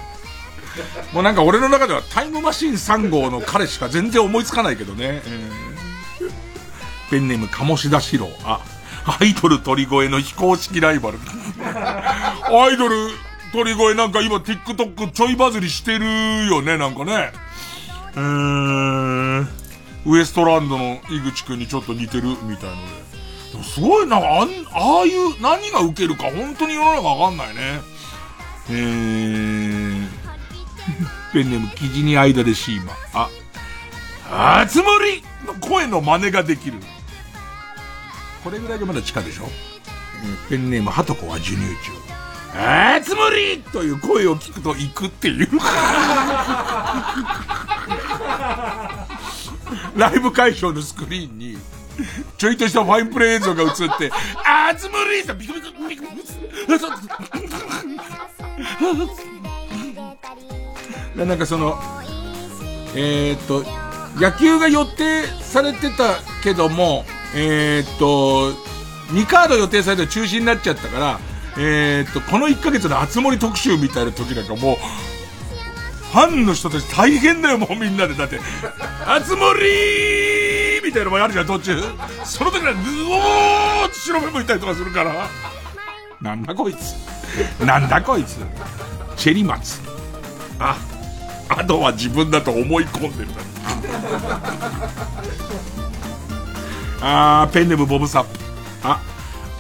[1.14, 5.22] もうなんか俺の中ではタイムマシン3号の彼しか全然思いつかないけどね。
[5.26, 8.30] えー、ペンネーム鴨志田四郎。
[8.44, 8.62] あ、
[9.20, 11.20] アイドル鳥越の非公式ライバル。
[11.62, 12.96] アイドル
[13.52, 17.32] 鳥越なんか今 TikTok ちょいバズりしてるよね、なんかね。
[18.16, 19.48] うーん。
[20.06, 23.06] ウエストランドの井口くんにちょっと似てるみたいので。
[23.52, 27.82] でもすごいな、あん、ああいう何が受けるか本当に世の中わかんないね。
[28.70, 30.08] えー、
[31.34, 32.94] ペンネームキジニアイダでシーマ。
[33.14, 33.30] あ、
[34.62, 36.80] あつ森の声の真似ができる。
[38.44, 39.50] これぐらいでまだ地下でしょ、うん、
[40.50, 42.15] ペンネームハトコは授乳中。
[42.58, 45.48] あつ森という声を聞くと行くっていう。
[49.96, 51.58] ライブ会場のスクリーンに、
[52.38, 54.12] ちょいとしたファインプレイ映像が映って、
[54.46, 56.16] あつ森さビクビクビクビク
[61.16, 61.78] なんかその、
[62.96, 63.64] えー、っと、
[64.20, 67.06] 野球が予定されてたけども、
[67.36, 68.54] えー、っと、
[69.14, 71.20] 2カード予定されて中止になっちゃったから、
[71.58, 74.76] えー、っと、この1ヶ月の熱盛特集みたいな時なんかもう、
[76.12, 78.14] ファンの人たち大変だよ、もうみんなで。
[78.14, 78.40] だって、
[79.08, 81.82] 熱盛みたいなのもあるじゃん、途中。
[82.24, 85.28] その時は、ぐおーって白目向いたりとかするから。
[86.22, 86.94] なんだこいつ。
[87.64, 88.38] なんだこいつ。
[89.16, 89.80] チェリマツ。
[90.60, 90.78] あ、
[91.50, 93.42] あとは自分だと思い込んでるだ。
[97.02, 98.40] あー、ペンネムボブサップ。
[98.84, 99.02] あ、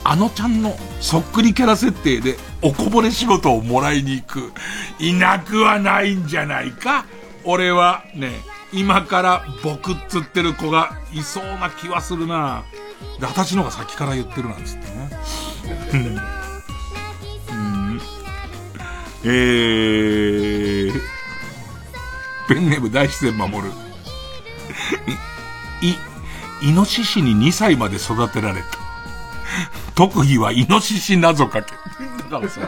[0.07, 4.53] あのちゃんのそっくりキャラ設定でおこぼれ仕事をもらいに行く。
[4.99, 7.05] いなくはないんじゃないか？
[7.43, 8.29] 俺はね、
[8.71, 12.63] 今から僕っつってる子がいそうな気はするな
[13.19, 15.09] で、私のが先から言ってるなんつってね。
[17.51, 18.01] うん、
[19.23, 20.93] えー、
[22.47, 23.73] ペンネーム大自然守る。
[25.81, 28.67] い、イノシシに2歳まで育てられた。
[29.95, 31.71] 特技はイノシシ謎かけ。
[31.71, 32.61] だからさ、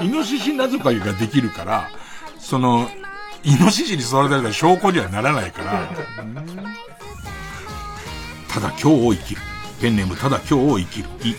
[0.00, 1.90] イノシシ謎かけができるから、
[2.38, 2.88] その、
[3.44, 5.88] イノシシに育てられた証拠にはならないから、
[8.48, 9.40] ただ今日を生きる。
[9.80, 11.08] ペンネームただ今日を生きる。
[11.24, 11.34] い。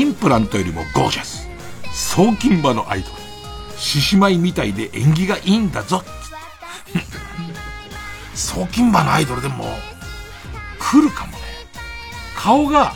[0.00, 1.48] インプラントよりもゴージャス。
[1.92, 3.14] 送金場のアイドル。
[3.76, 6.02] 獅子舞みたいで縁起がいいんだぞ。
[8.34, 9.78] 送金場のアイドルでも、
[10.78, 11.38] 来るかもね。
[12.36, 12.94] 顔が、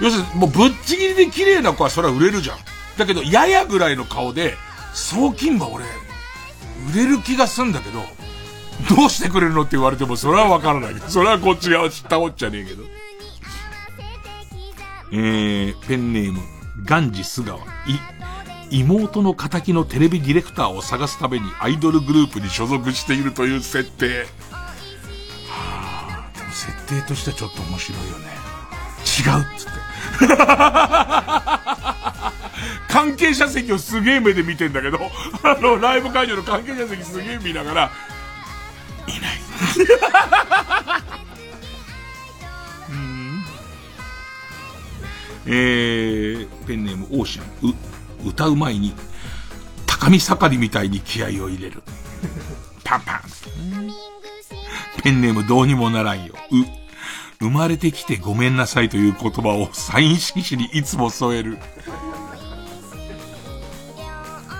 [0.00, 2.58] 要するにもうぶっちぎりで綺麗な子はそれは売れるじゃん。
[2.96, 4.56] だけど、ややぐらいの顔で、
[4.92, 5.84] 送金馬俺、
[6.92, 8.02] 売れる気がすんだけど、
[8.94, 12.84] どうしてくれるのって言われても、それはわからない、それはこっち側知ったおっちゃねえけど。
[15.10, 16.40] えー、ペンネーム、
[16.84, 17.64] ガンジスガワ、い、
[18.70, 24.26] 妹の仇のテレビディレクターを探すためにアイドルグループに所属しているという設定。
[25.48, 28.26] はあ、でも設定としてはちょっと面白いよね。
[29.00, 29.77] 違うっつって。
[32.88, 34.98] 関係者席をすげえ目で見てんだけど、
[35.42, 37.92] あの、ライブ会場の関係者席すげえ見ながら、
[39.06, 39.20] いない。
[42.90, 43.44] うん
[45.46, 47.70] えー、ペンネームオーシャン、
[48.24, 48.94] う、歌う前に、
[49.86, 51.82] 高見盛りみたいに気合を入れる。
[52.84, 53.20] パンパン。
[55.02, 56.34] ペンネームどうにもならんよ。
[56.50, 56.56] う、
[57.40, 61.58] 生まれてきてごめんなさいという言葉をサイン色紙にいつも添える。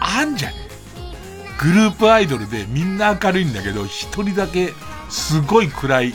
[0.00, 0.56] あんじゃね
[1.60, 4.72] グループアイドルでみんな明るいんだけど、一人だけ
[5.10, 6.14] すごい暗い。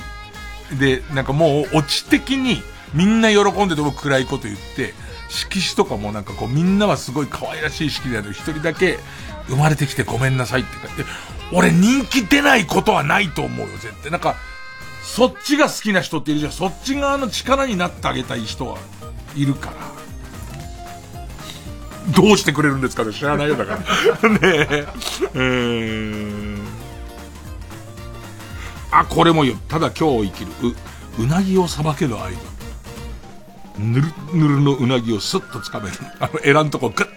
[0.80, 2.62] で、なんかもうオチ的に
[2.94, 4.94] みんな喜んでても暗いこと言って、
[5.30, 9.00] 色紙とかもなんかこうみんなはすごい可愛らしい色紙だけど、一人だけ
[9.48, 11.12] 生まれてきてごめんなさいって書いて、
[11.52, 14.12] 俺人気出ないことはないと思うよ、絶対。
[14.12, 14.38] なんか、
[15.04, 16.52] そっちが好きな人っているじゃん。
[16.52, 18.78] そっち側の力になってあげたい人は
[19.36, 19.76] いるから。
[22.16, 23.14] どうしてくれるんですかね？
[23.14, 23.78] 知らないよだか
[24.24, 24.30] ら。
[24.30, 24.88] ねえ。
[25.36, 26.58] えー、
[28.92, 29.56] あ、これもよ。
[29.68, 30.52] ただ今日生きる。
[31.20, 32.54] う、うなぎをさばけるアイドル。
[33.80, 35.98] ぬるぬるのうなぎをスッと掴める。
[36.20, 37.08] あの、エラんとこグッ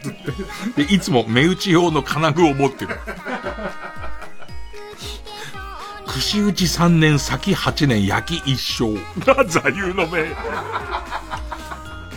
[0.74, 0.76] と。
[0.76, 2.98] で、いつも目打ち用の金具を持ってる。
[6.16, 8.96] 串打ち3年、先8年、焼き一生。
[9.46, 10.34] 座右の銘。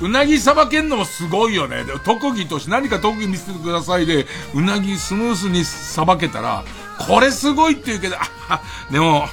[0.02, 1.84] うなぎさばけんのもすごいよね。
[2.06, 6.64] 特技として何か特技見せてくださいで、うなぎスムースにさばけたら、
[6.98, 8.16] これすごいって言うけど、
[8.48, 9.28] あ、でも、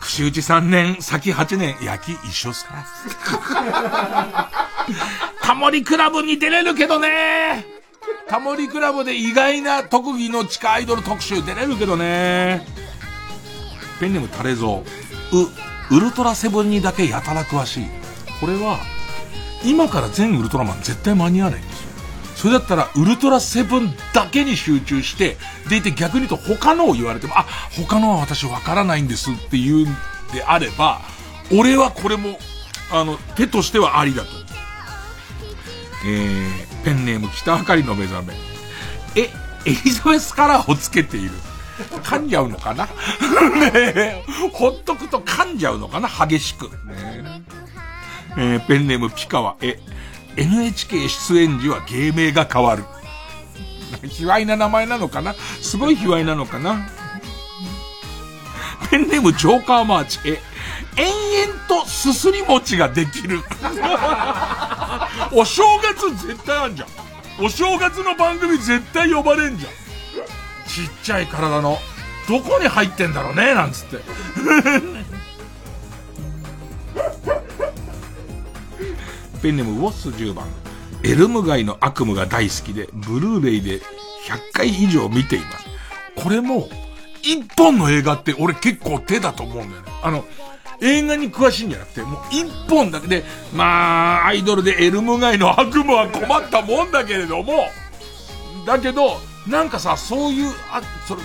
[0.00, 2.66] 串打ち3年、先8年、焼き一緒さ。
[5.42, 7.64] タモリクラブに出れるけどね。
[8.28, 12.87] タモリクラブで意外な特技の地下アイドル特集出れるけどね。
[13.98, 14.84] ペンネームタレゾ
[15.32, 17.86] ウ、ウルトラセブンにだけやたら詳しい。
[18.40, 18.78] これは、
[19.64, 21.88] 今から全ウルトラマン絶対間に合わないんですよ。
[22.36, 25.36] それだったら、ウルトラセブンだけに集中して、
[25.68, 29.84] でいて逆に言うと他のを言われても、あ、他のは私わからないんですって言うん
[30.32, 31.00] であれば、
[31.52, 32.38] 俺はこれも、
[32.92, 34.28] あの、手としてはありだと。
[36.06, 38.34] えー、ペンネーム北あかりの目覚め。
[39.16, 39.30] え、
[39.64, 41.30] エリザベスカラーをつけている。
[42.02, 42.88] 噛んじゃうのかな？
[43.72, 46.08] ねほっとくと噛んじゃうのかな？
[46.08, 46.68] 激しく。
[46.86, 47.42] ね
[48.36, 49.56] えー、ペンネームピカワ。
[49.60, 49.80] え、
[50.36, 52.84] NHK 出演時は芸名が変わる。
[54.08, 55.34] 卑猥な名前なのかな？
[55.60, 56.88] すごい卑猥なのかな？
[58.90, 60.20] ペンネームジョーカーマーチ。
[60.24, 60.40] え、
[60.96, 63.42] 延々とすすり餅ができる。
[65.32, 66.88] お正月絶対あんじゃん。
[67.44, 69.72] お正月の番組絶対呼ばれんじゃん。
[70.68, 71.78] ちっちゃい体の、
[72.28, 73.98] どこに入ってんだろうねなんつって。
[79.42, 80.46] ペンネームウォッス10番。
[81.02, 83.82] エルム街の悪夢が大好きで、ブルーレイで100
[84.52, 85.66] 回以上見ています。
[86.16, 86.68] これも、
[87.22, 89.92] 一本の映画って俺結構手だと思うんだよね。
[90.02, 90.24] あの、
[90.80, 93.24] 映画に詳しいんじゃなくて、もう一本だけで、
[93.54, 97.68] まあ、アイドルでエルム街の悪夢は困ったもんだけれども、
[98.66, 101.22] だけど、なんかさ、そういう、あ、それ、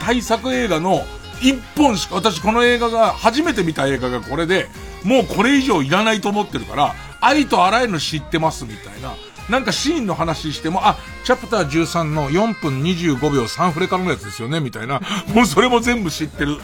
[0.00, 1.04] 大作映画の
[1.40, 4.68] 一本しか、私この映画が、初めて見た映画がこれで、
[5.04, 9.14] もうこれ以上いらないと思ってるから、ありとあらゆるの知ってますみたいな。
[9.48, 15.00] なんかシーンの話しても、あ、チャプター13の4分25秒3フレからのやつですよねみたいな。
[15.34, 16.58] もうそれも全部知ってる。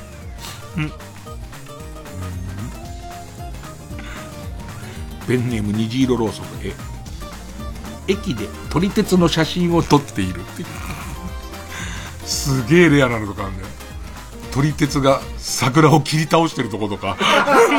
[0.77, 0.93] うん。
[5.27, 6.88] ペンネーム虹色ろうそくへ。
[8.09, 10.69] 駅で撮り鉄の写真を撮っているっていう
[12.25, 13.69] すげえレアなのとかあるんだよ。
[14.51, 17.17] 撮り鉄が桜を切り倒してるとことか。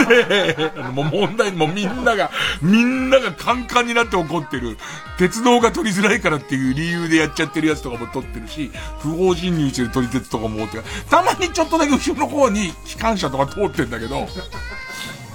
[0.07, 2.31] ねもう問題、もうみんなが、
[2.61, 4.77] みんながカンカンになって怒ってる。
[5.17, 10.77] 鉄道が撮りづらいからっていう理由でやっちゃってるやつとかも撮ってるし、不法侵入してる撮り鉄とかもって
[11.09, 14.27] たまにちょっとだけ後ろの方に機関車とか通ってんだけど、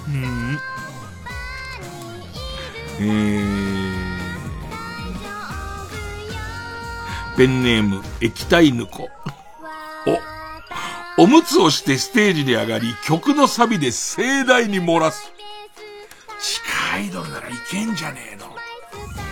[0.07, 0.57] うん。
[2.97, 3.74] えー、
[7.37, 9.09] ペンネーム、液体ぬこ。
[11.17, 15.31] お、おむつをしてステージに上がり、曲のサビで盛大に漏らす。
[16.39, 18.55] 地下アイドルならいけんじゃねえの。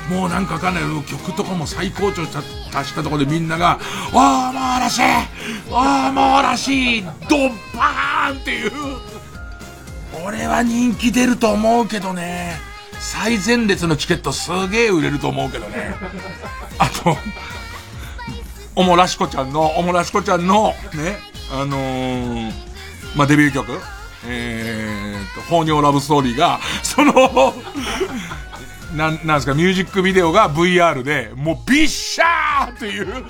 [0.09, 2.45] もうなんかかんない曲とかも最高潮達
[2.89, 3.79] したところでみんなが、
[4.11, 5.01] わーもうらしい
[5.71, 8.71] わーもうらしいドッパーンっていう。
[10.25, 12.59] 俺は人気出ると思うけどね。
[12.99, 15.95] 最前列のチケットすげえ売れると思うけどね。
[16.79, 17.17] あと、
[18.75, 21.17] おもらしこちゃんの、おもらしこちゃんの、ね、
[21.51, 22.51] あのー、
[23.15, 23.71] まあ、デビュー曲、
[24.25, 27.13] えーと、放尿ラブストーリーが、 その、
[28.95, 33.25] なん、なんですか、ミュージックビデオが VR で、もうビッシャーっていう。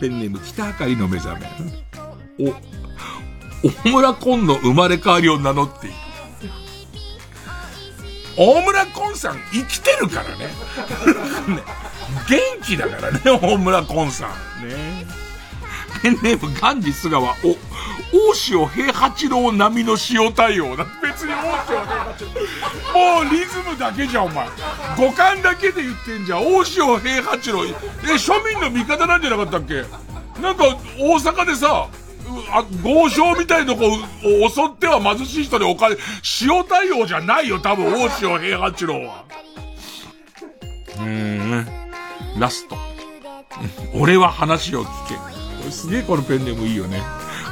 [0.00, 2.50] ペンネーム北あかりの目覚め。
[2.50, 2.54] お、
[3.84, 5.96] 大村紺の生まれ変わりを名乗っている。
[8.36, 10.48] 大村紺さん生きてるから ね。
[12.28, 14.26] 元気だからね、大村紺さ
[14.60, 14.68] ん。
[14.68, 15.06] ね
[16.02, 17.56] ペンネームガンジス川、お、大
[18.50, 20.84] 塩平八郎並みの塩対応だ。
[21.02, 22.24] 別に大塩平八
[22.92, 23.24] 郎。
[23.24, 24.46] もうリズムだけじゃん、お前。
[24.98, 26.40] 五感だけで言ってんじゃん。
[26.40, 27.64] 大塩平八郎。
[27.64, 27.68] え、
[28.14, 29.84] 庶民の味方なんじゃなかったっけ？
[30.42, 30.64] なんか、
[30.98, 31.86] 大阪でさ、
[32.52, 33.96] あ、豪商みたいな子を
[34.48, 35.96] 襲っては貧しい人でお金、
[36.42, 39.24] 塩対応じゃないよ、多分、大塩平八郎は。
[40.96, 41.66] うーん。
[42.38, 42.76] ラスト。
[43.94, 45.70] 俺は話を聞け。
[45.70, 47.00] すげえこのペンネームいいよね。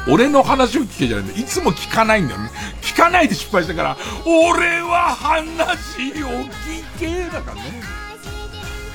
[0.08, 1.40] 俺の話を聞けじゃないんだ。
[1.40, 2.50] いつも聞かないんだよね。
[2.80, 3.96] 聞かないで失敗したから、
[4.26, 6.26] 俺は話を
[6.66, 7.82] 聞けだからね。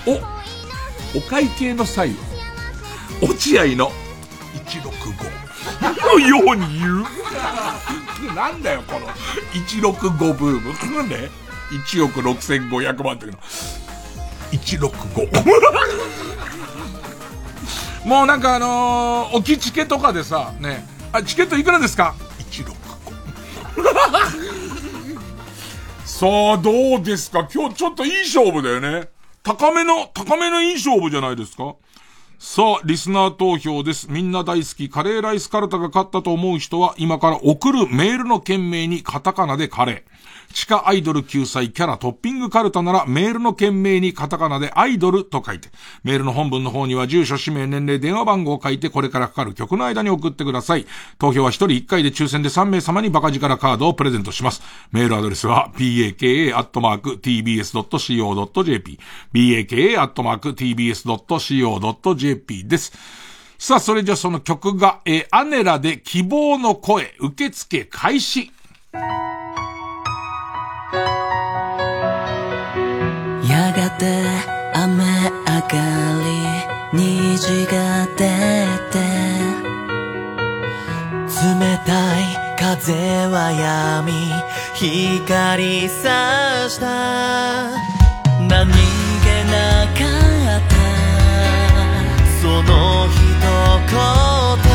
[0.06, 2.16] お、お会計の際は、
[3.22, 3.92] 落合の
[4.66, 5.47] 165
[5.82, 7.06] のように言う
[8.36, 9.08] なんだよ、この
[9.54, 11.08] 165ブーム。
[11.08, 11.30] ね
[11.72, 13.38] ?1 億6500万っていうの。
[14.52, 15.48] 165。
[18.08, 22.16] もうなんかあのー、置きチケとかでさ、ね、あ、チケットいくらですか
[22.52, 22.74] ?165。
[26.06, 27.48] さあ、どうですか？
[27.54, 29.10] 今日ちょっといい勝負だよね。
[29.44, 31.76] 高めの、高めのいい勝負じゃないですか？
[32.40, 34.12] さあ、リスナー投票です。
[34.12, 40.17] みんな大好きカレーライスカルタが勝ったと思う人は、今から送るメールの件名にカタカナでカレー。
[40.54, 45.70] 地下アイドル救済キャラトッピングカルタならメールの件名にカタカナでアイドルと書いて、
[46.04, 50.88] メールの本文の方には住所、氏名、年齢、電話番号を書いてこれからかかる曲の間に送ってください。
[51.20, 54.62] 投票は1人1回で抽選で3名様にバカ力カードをプレゼントします。
[54.92, 56.20] メールアドレスは baka.tbs.co.jp
[59.34, 60.18] baka.tbs.co.jp
[62.68, 62.94] です。
[63.60, 68.52] さあ、それじゃあその曲が、えー、アネラで希望の声、受付開始。
[73.44, 74.24] やがて
[74.74, 75.74] 雨上が
[76.24, 78.18] り虹が出
[78.92, 78.96] て
[81.28, 81.40] 冷
[81.86, 82.24] たい
[82.58, 82.94] 風
[83.28, 84.12] はやみ
[84.76, 87.70] 光さした。
[88.48, 90.00] 何気なか
[90.58, 90.76] った。
[92.42, 93.16] その一
[94.62, 94.67] 言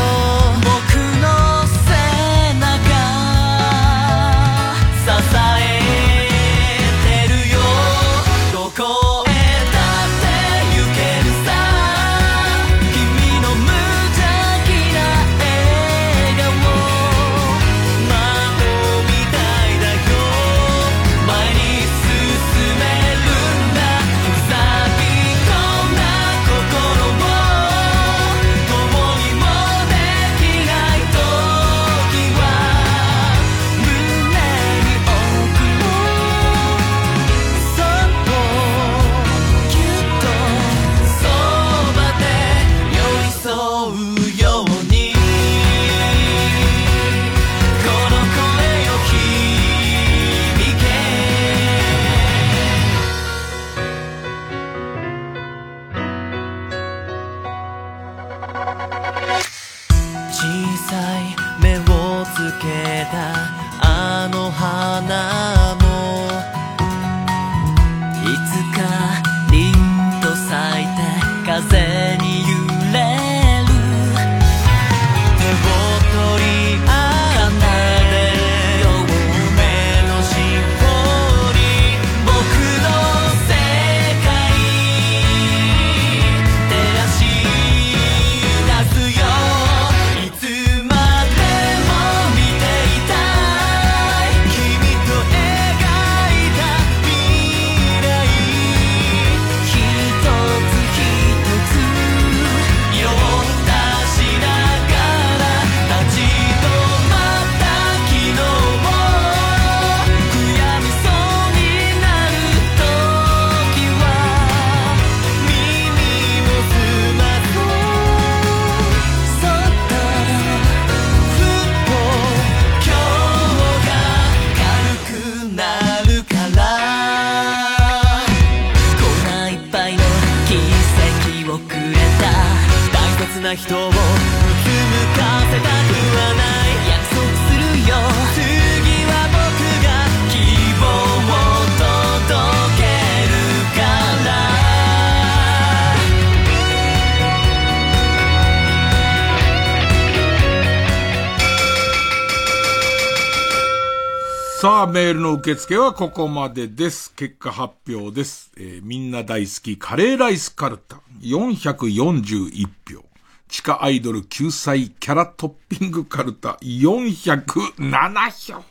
[155.23, 157.13] の受付はここまでです。
[157.15, 158.51] 結果発表です。
[158.57, 160.97] えーみんな大好きカレーライスカルタ。
[161.21, 163.05] 441票。
[163.47, 166.57] 地下アイドル救済キャラトッピングカルタ。
[166.61, 168.63] 407票。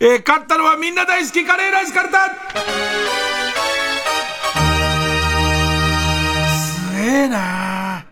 [0.00, 2.18] えー勝ったのはみんな大好きカレーライスカルタ
[6.54, 8.04] すげえな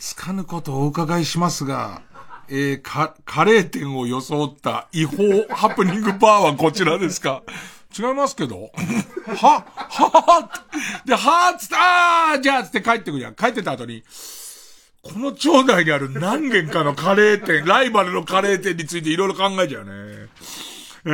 [0.00, 2.02] つかぬことをお伺いしますが、
[2.48, 5.14] えー、か、カレー店を装った違法
[5.48, 7.42] ハプニングバーはこちらですか？
[7.96, 8.70] 違いますけど？
[9.36, 13.34] は、はぁで、はぁつって、あーじゃあつって帰ってくるじゃん。
[13.34, 14.02] 帰ってた後に、
[15.02, 19.90] この町内にある何軒かのカレー店、ライバルのカレー店についていろいろ考えちゃうね。
[21.06, 21.10] え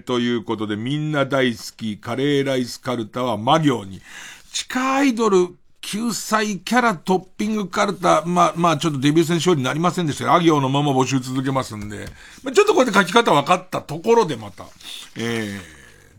[0.00, 4.00] ー、ということでみんな大好きカレーライスカルタは魔行に、
[4.52, 5.56] 地下アイドル
[5.90, 12.04] 救済キャラトッピングカルタ、まあ、まあちょっとデビュー戦勝利になりませんでしたが、あ行のまま募集続けますんで、
[12.42, 14.66] まあ、ちょっとこうやって書き方分かったところでまた、
[15.16, 15.60] えー、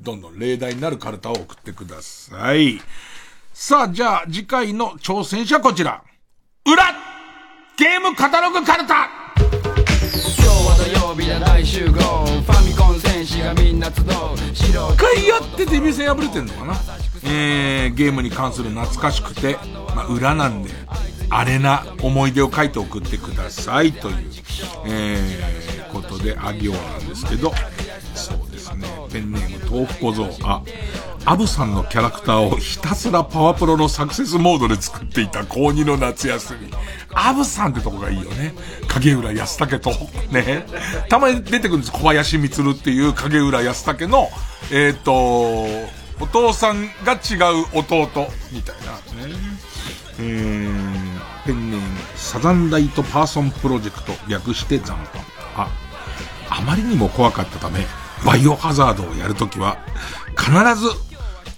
[0.02, 2.82] どんどん例題になるカルタを送ってください。
[3.54, 6.02] さあ、じゃあ次回の挑戦者こちら。
[6.66, 6.84] 裏
[7.78, 9.08] ゲームカタログカルタ。
[9.38, 11.92] 今日は土曜日だ大集合。
[11.92, 14.06] ファミコン戦士がみんな集う。
[14.52, 19.58] 白一回やってデビュー戦破れてんのかなえー、ゲームに関する懐かしくて、
[19.96, 20.70] まあ、裏なんで、
[21.30, 24.16] あれな思い出を書いて送ってくださいという、
[24.88, 27.52] えー、ことで、あ行なんですけど、
[28.16, 30.64] そうですね、ペンネーム豆腐小僧、あ、
[31.26, 36.72] アブさんのキャラクターをひたすらパワプロのサクセスモードで作っていた高2の夏休み。
[37.14, 38.54] アブさんってとこがいいよね。
[38.88, 39.92] 影浦安武と、
[40.32, 40.66] ね。
[41.10, 41.92] たまに出てくるんです。
[41.92, 44.30] 小林光っていう影浦安武の、
[44.72, 45.68] えっ、と、
[46.22, 48.10] お父さんが違う弟、
[48.52, 48.92] みたいな
[49.28, 49.34] ね。
[50.20, 55.20] えー、ペンネーム、サザンライトパーソンプロジェクト、略して残飯。
[55.56, 55.70] あ、
[56.50, 57.86] あまりにも怖かったため、
[58.26, 59.78] バイオハザードをやるときは、
[60.38, 60.90] 必ず、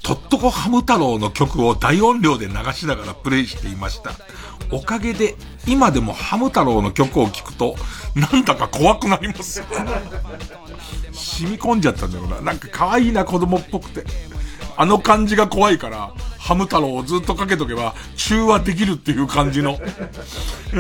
[0.04, 4.12] とっとこハム太郎の曲を大音量で流しながらプレイしていました。
[4.72, 5.36] おかげで、
[5.68, 7.76] 今でもハム太郎の曲を聴くと、
[8.16, 9.64] なんだか怖くなります。
[11.14, 12.42] 染み込んじゃったんだろうな。
[12.42, 14.06] なんか可愛いな子供っぽくて。
[14.82, 19.78] あの感じが怖いから、ハム太郎をずっとかけとけば、中和できるっていう感じの。
[20.74, 20.76] え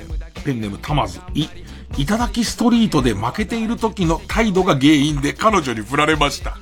[0.44, 1.48] ペンネームたまず、い、
[1.96, 6.56] いただきストリートで負けている時の態度が原因で彼女に振られました。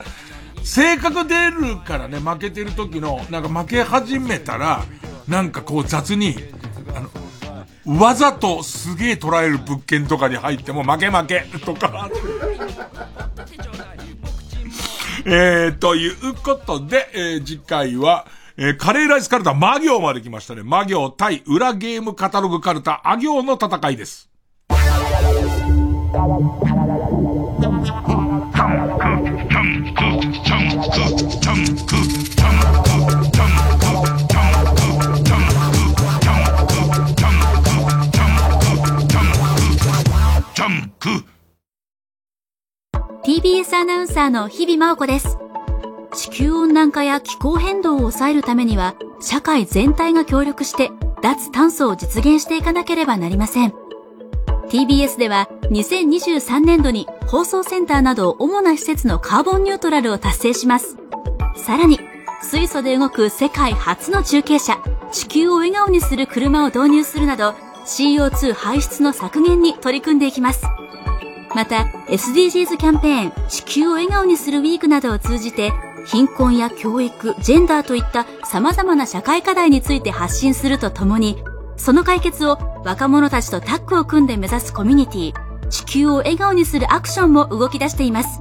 [0.64, 4.82] 性格出るからね、負けてる時の、なんか負け始めたら、
[5.28, 6.34] なんかこう雑に、
[6.94, 7.00] あ
[7.90, 12.08] の、わざとすげえ捉える物件とかに入っても負け負けとか。
[15.24, 18.26] えー、ということで、えー、次回は、
[18.56, 20.62] えー、カレーライスカルタ、魔行まで来ましたね。
[20.62, 24.28] 魔行対裏ゲームカタログカルタ、あ行の戦いです。
[43.32, 45.38] TBS アナウンサーの日々真央子です。
[46.14, 50.90] 地球温暖化や気候変動を抑えるためには、社会全体が協力して、
[51.22, 53.72] 脱炭素を実現していかなければなりません。
[54.68, 60.98] TBS では、2023年度に放送センターなど主な施設のカーボンニュートラルを達成します。
[61.56, 62.00] さらに、
[62.42, 64.76] 水素で動く世界初の中継車、
[65.10, 67.54] 地球を笑顔にする車を導入するなど、
[67.86, 70.66] CO2 排出の削減に取り組んでいきます。
[71.54, 75.72] また、SDGs キャンペーン、地球を笑顔にするウィークなどを通じて、
[76.06, 81.42] 貧困や教育、ジェンダーといった様々な社会課題について発信するとともに、
[81.76, 85.32] その解決を若者たちとタッグを組んで目指すコミュニティ、
[85.68, 88.40] 地球を笑顔にするアクションも動き出しています。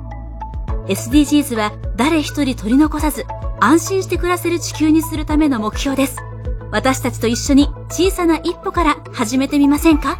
[0.87, 3.25] SDGs は誰一人取り残さず、
[3.59, 6.17] 安心して暮らせる地球にするための目標です。
[6.71, 10.17] 私たちと一緒に小さな一歩から始めてみませんか？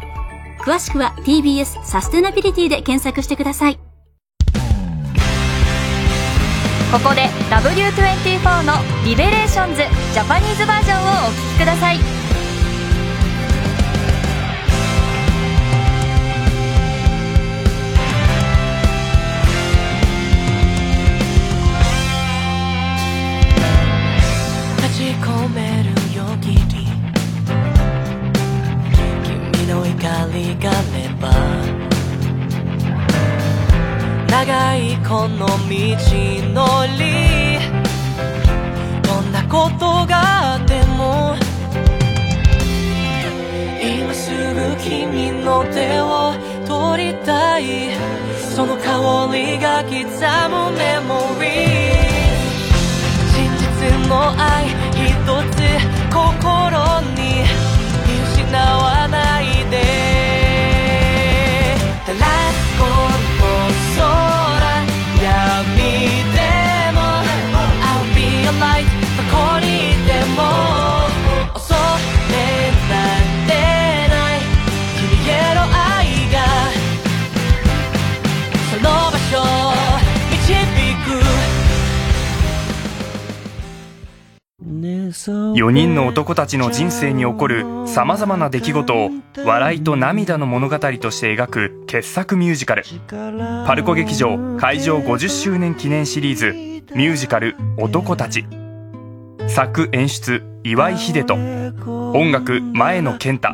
[0.64, 3.78] 詳しくは TBS サステナビリティで検索してください。
[6.92, 8.74] ここで W24 の
[9.06, 9.80] リベレーションズ
[10.12, 11.96] ジャパニーズバージョンをお聴きください
[30.42, 31.30] 怒りがれば
[34.28, 35.54] 長いこの道
[36.52, 37.00] のり。
[39.02, 41.36] どんなことがあっても
[43.80, 46.34] 今すぐ君の手を
[46.66, 47.92] 取りたい。
[48.54, 50.00] その香りが刻む
[50.76, 52.02] メモリー。
[53.32, 53.64] 真実
[54.08, 55.06] の愛一
[55.52, 55.58] つ
[56.10, 57.22] 心に。
[58.24, 59.01] 失われ
[85.54, 89.10] 4人の男たちの人生に起こる様々な出来事を
[89.44, 92.84] 笑いと涙の物語として描く傑作ミュージカル。
[93.66, 96.52] パルコ劇場開場50周年記念シリーズ
[96.96, 98.44] ミュージカル「男たち」
[99.48, 101.34] 作演出岩井秀人。
[102.14, 103.52] 音楽前野健太。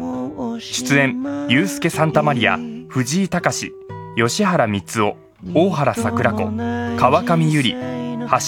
[0.61, 1.17] 出演
[1.49, 2.59] ユースケ・サンタマリア。
[2.89, 3.73] 藤井隆
[4.17, 5.17] 吉原光夫
[5.55, 6.51] 大原桜子。
[6.97, 7.75] 川上由里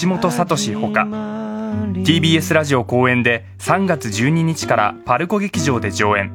[0.02, 1.06] 橋本聡ほか。
[2.04, 6.32] TBS ラジオ公演で3月12日からパルコ劇場で上演。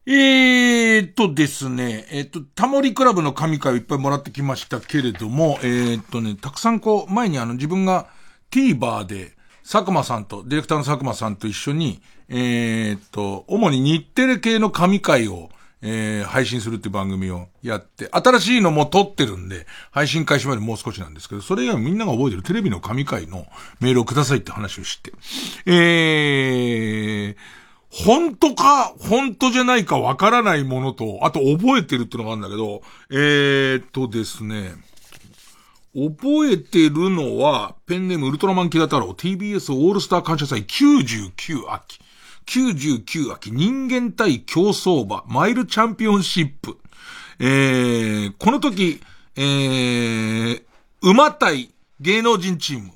[0.07, 8.07] えーっとですね、えっと、タモリクラブの神回をいっぱいもらってきましたけれども、えーっとね、たくさんこう、前にあの自分が
[8.49, 9.33] TVer で、
[9.63, 15.49] 佐久間さんと、ディレクターの佐久間さんと一緒に、えっと、主に日テレ系の神回を、
[15.87, 23.45] えー、配信するって番組をやって、新しいのも撮ってるんで、配信開始までもう少しなんですけど、それ以外みんなが覚えてるテレビの神回の
[23.79, 25.13] メールをくださいって話をして、
[25.67, 27.35] えー、
[27.91, 32.81] 本当か、本当じゃないかわからないものと、あと覚えてるっていうのがあるんだけど、
[33.11, 34.73] えーっとですね、
[35.93, 41.99] 覚えてるのは、ペンネームウルトラマンキラ太郎 TBS オールスター感謝祭99秋。
[42.45, 46.77] 99秋人間対競走馬マイルチャンピオンシップ。
[47.39, 49.01] えー、この時、
[49.35, 50.63] えー、
[51.01, 52.91] 馬対芸能人チーム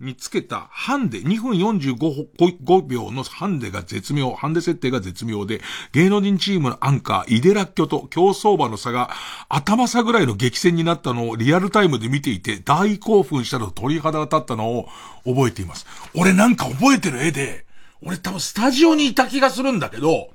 [0.00, 5.60] につけたハンデ、2分45秒のハンデが絶妙、ハンデ設定が絶妙で、
[5.92, 9.10] 芸能人チームのアンカー、イデラッキョと競走馬の差が
[9.48, 14.88] 頭差ぐらいの激戦になったのをリアルタイムで見ていて、大興奮したのと鳥肌が立ったのを
[15.24, 15.86] 覚えています。
[16.14, 17.66] 俺なんか覚えてる絵で、
[18.02, 20.30] 俺多分スタジオにいた気がするんだけど、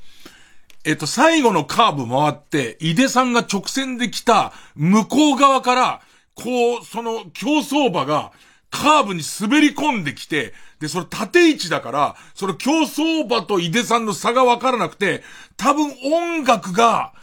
[0.86, 6.02] えっと、最後のカーブ回って、井出さんが直線で来た向こう側から、
[6.36, 8.34] こう、その競走馬が
[8.70, 15.24] カーブに滑り込んできて、で、それ縦位置だから、その競走馬と井出さんの差がわからなくて、
[15.56, 17.14] 多分音楽が、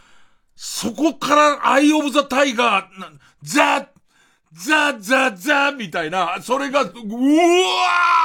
[0.57, 3.13] そこからアイオブザタイガー、な
[3.43, 3.89] ザ
[4.53, 6.93] ザザザみたいな、それが、うわ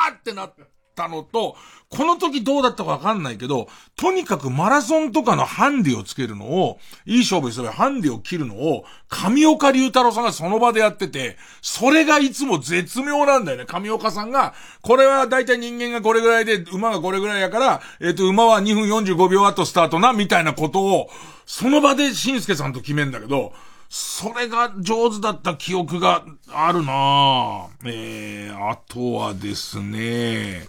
[0.10, 0.54] ーってなっ
[0.96, 1.58] たのと、
[1.90, 13.66] この時どうだったかわかんないけど、とにかくマラソンとかのハンディをつけるのを、いい勝負にするハンディを切るのを、上岡龍太郎さんがその場でやってて、それがいつも絶妙なんだよね。
[13.66, 21.10] 上岡さんが、これはだいたい人間がこれぐらいで、馬がこれぐらいやから、えっ、と、馬は2分45秒後スタートな、みたいなことを、
[21.45, 23.53] その場で新助さんと決めんだけど、
[23.90, 30.64] それが上手だった記憶があるなぁえー、あとはですね、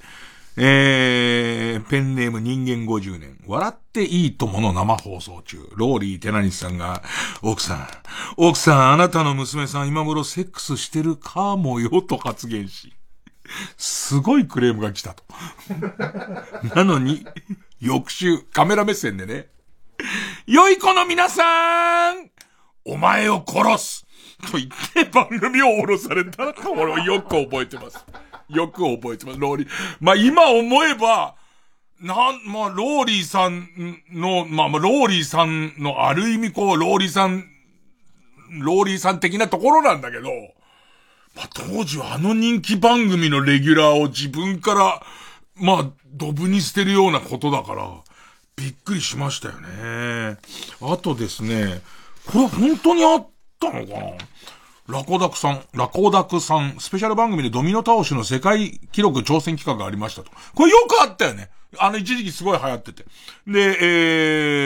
[0.59, 3.39] えー、ペンネーム人間50年。
[3.47, 5.59] 笑っていいともの生放送中。
[5.75, 7.03] ローリー寺西さんが、
[7.43, 7.89] 奥さん、
[8.37, 12.95] 奥さん、あなたの娘さん今頃セックスしてるかもよと発言し、
[13.77, 15.25] すごいクレームが来たと。
[16.75, 17.27] なのに、
[17.81, 19.49] 翌週、カメラ目線でね、
[20.47, 22.31] 良い子の皆さん
[22.85, 24.07] お前を殺す
[24.51, 28.05] と言って番組を降ろされたと俺はよく覚えてます。
[28.49, 29.69] よく覚えてます、ローリー。
[30.01, 31.35] まあ今思えば、
[32.01, 33.69] なん、まあローリーさん
[34.13, 37.45] の、まあまあローリーさんのある意味こう、ローリーさん、
[38.61, 40.31] ローリーさん的なところなんだけど、
[41.35, 45.03] まあ当時はあの人気番組のレギュラーを自分から、
[45.59, 47.91] まあ、ドブに捨てるようなことだから、
[48.57, 50.39] びっくりしましたよね。
[50.81, 51.81] あとですね、
[52.27, 53.27] これ本当にあっ
[53.59, 54.01] たのかな？
[54.89, 60.31] ラコダクさん、ラコダクさん、スペシャル番組でドミノ倒しの世界記録挑戦企画がありましたと。
[60.55, 61.51] これよくあったよね。
[61.79, 63.05] あの、一時期すごい流行ってて。
[63.47, 63.79] で、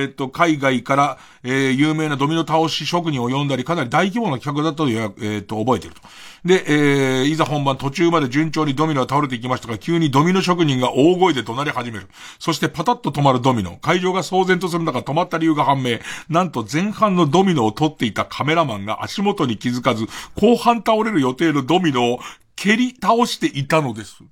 [0.02, 6.00] えー、っと、海外から、えー、有名なドミノ倒し職人を呼んだり、かなり大規模な企画だったという、えー、っと、覚えてると。
[6.44, 12.08] で、えー、いざ本番途中まで順調にドミノが倒れていきましたが、急にドミノ職人が大声で怒鳴り始める。
[12.38, 13.76] そしてパタッと止まるドミノ。
[13.76, 15.98] 会場が騒然とする中止まった理由が判明。
[16.28, 20.06] なんと前半のドミノを撮っていたカメラマンが足元に気づかず、
[20.40, 22.20] 後半倒れる予定のドミノを
[22.56, 24.22] 蹴り倒していたのです。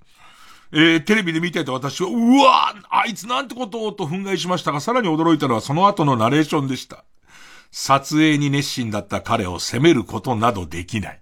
[0.72, 2.12] えー、テレビで見ていた私は、う
[2.44, 7.04] わあいつなんてことをと憤慨しましたが、さらに驚いたのはその後のナレーションでした。
[7.70, 11.20] 撮影に熱心だった彼を責めることなどできない。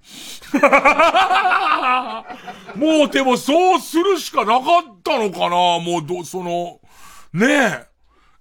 [2.76, 6.80] もうでもそうするしかなかったのかなもうど、その、
[7.32, 7.86] ねえ。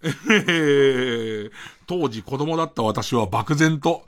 [0.03, 1.51] えー、
[1.87, 4.03] 当時子供だった私は漠然と、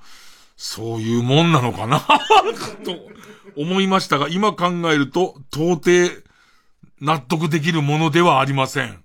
[0.56, 2.00] そういうもんなのかな
[2.84, 2.96] と
[3.56, 6.27] 思いましたが、今考えると、到底、
[7.02, 9.04] 納得できるものではありません。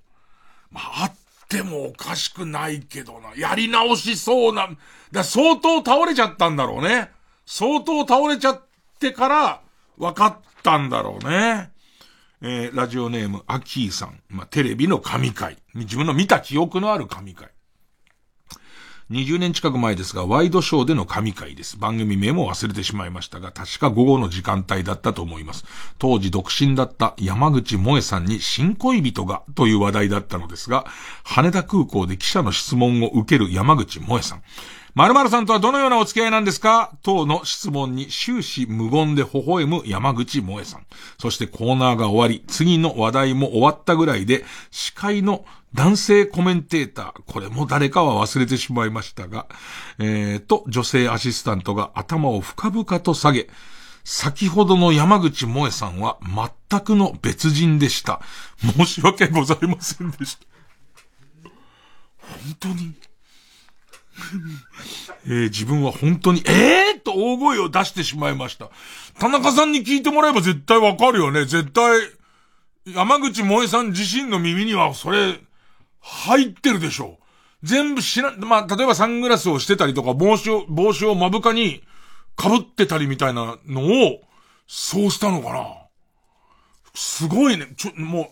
[0.70, 1.14] まあ、あっ
[1.48, 3.35] てもおかしくないけどな。
[3.36, 4.69] やり直しそうな、
[5.10, 7.10] だ相当倒れちゃったんだろうね。
[7.44, 8.62] 相当倒れちゃっ
[8.98, 9.60] てから、
[9.98, 11.70] 分かったんだろうね。
[12.40, 14.20] えー、ラジオネーム、アキーさん。
[14.28, 15.59] まあ、テレビの神回。
[15.74, 17.51] 自分の見た記憶のある神回。
[19.12, 21.76] 20年近く前ですが、ワイドショーでの神回です。
[21.78, 25.66] 番組名も忘れてしまいましたが、確か午後の時間帯だったと思います。
[25.98, 30.86] 当時独身だった山口萌さんに新恋人がという話題だったのですが、
[31.24, 34.43] 羽田空港で記者の質問を受ける山口萌さん。
[34.94, 36.93] 〇〇さんとはどのようなお付き合いなんですか？
[37.02, 40.86] 等の質問に終始無言で微笑む山口萌さん。
[41.18, 45.44] そしてコーナーが終わり、次の話題も終わったぐらいで、司会の
[45.74, 49.47] 男性コメンテーター、これも誰かは忘れてしまいましたが、
[49.99, 53.49] えー、と、女性アシスタントが頭を深々と下げ、
[54.05, 56.19] 先ほどの山口萌さんは
[56.70, 58.20] 全くの別人でした。
[58.59, 60.47] 申し訳ございませんでした。
[62.23, 62.94] 本当に
[65.24, 68.70] えー、自分は本当に、えーと大声を出してしまいました。
[69.19, 71.44] 田中さんに聞いてもらえば絶対わかるよね。
[71.44, 72.01] 絶対、
[72.86, 75.39] 山口萌さん自身の耳にはそれ、
[76.03, 77.19] 入ってるでしょ。
[77.62, 81.83] 全部知らん、まあ、例えばサングラスをしてたりとか、帽子を、帽子を目深に
[82.41, 84.20] 被ってたりみたいなのを、
[84.66, 85.66] そうしたのかな。
[86.95, 87.69] すごいね。
[87.77, 88.31] ちょ、も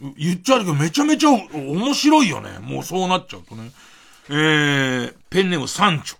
[0.00, 2.58] う、言っちゃうけどめちゃめちゃ面白いよね。
[2.60, 3.70] もうそうなっちゃうとね。
[4.28, 6.16] えー、ペンネームサンチョ。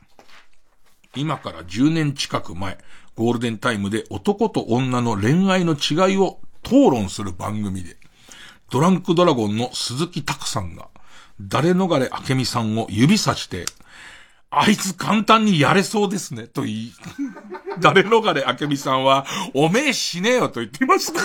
[1.16, 2.78] 今から10年近く前、
[3.16, 7.97] ゴールデンタイムで男と女の恋愛の違いを討論する番組で、
[8.70, 10.89] ドランクドラゴンの鈴木拓さんが、
[11.41, 13.65] 誰逃れ明美さんを指さして、
[14.51, 16.93] あいつ簡単にやれそうですね、と言い、
[17.81, 21.20] 誰逃れ明美さんは、おめえ死ねよと言っていました。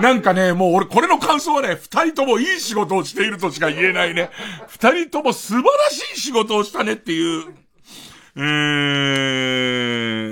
[0.00, 4.30] なんかね、もう俺これの感想はね、二人ともいい仕事をしているとしか言えないね。
[4.68, 7.54] 二人とも素晴らしい仕事をしたねっていう。
[8.36, 8.40] え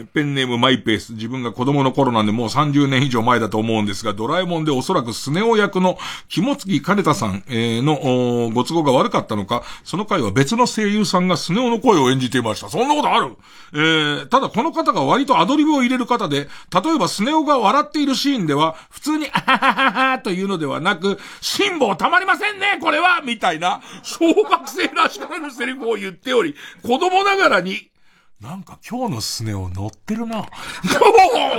[0.04, 1.14] ー、ペンネームマイペース。
[1.14, 5.98] 自分が子供の頃なんでもう30年以上前だと思うんですが、ドラえもんでおそらくスネ夫役の
[6.28, 12.68] 肝月金田さん、えー、のご都合が悪かったのか、その回は別の声優さんがスネ夫の声を演じていました。
[12.68, 13.36] そんなことある？
[13.72, 27.90] えー、ただこの方が割とアドリブを入れる方で、例えばスネ夫が笑っているシーンでは、普通に、あははははというのではなく、辛抱たまりませんねこれはみたいな、小学生らしからぬセリフを言っており、子供ながらに、
[28.40, 30.42] なんか今日のスネを乗ってるな。
[30.42, 30.48] と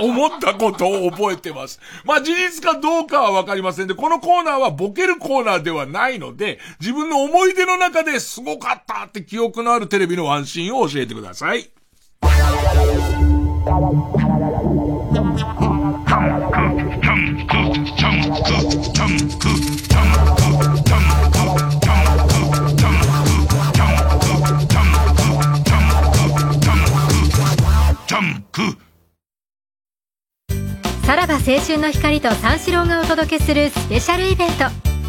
[0.02, 1.78] 思ったことを覚えてます。
[2.04, 11.70] まあ事実かどうかはわかりませんで、このコーナーはボケるコーナーではないので、自分の思い出の中ですごかったって記憶のあるテレビのワンシーンを教えてください。
[31.04, 34.64] さらば青春の光と三四郎がお届けするスペシャルイベント。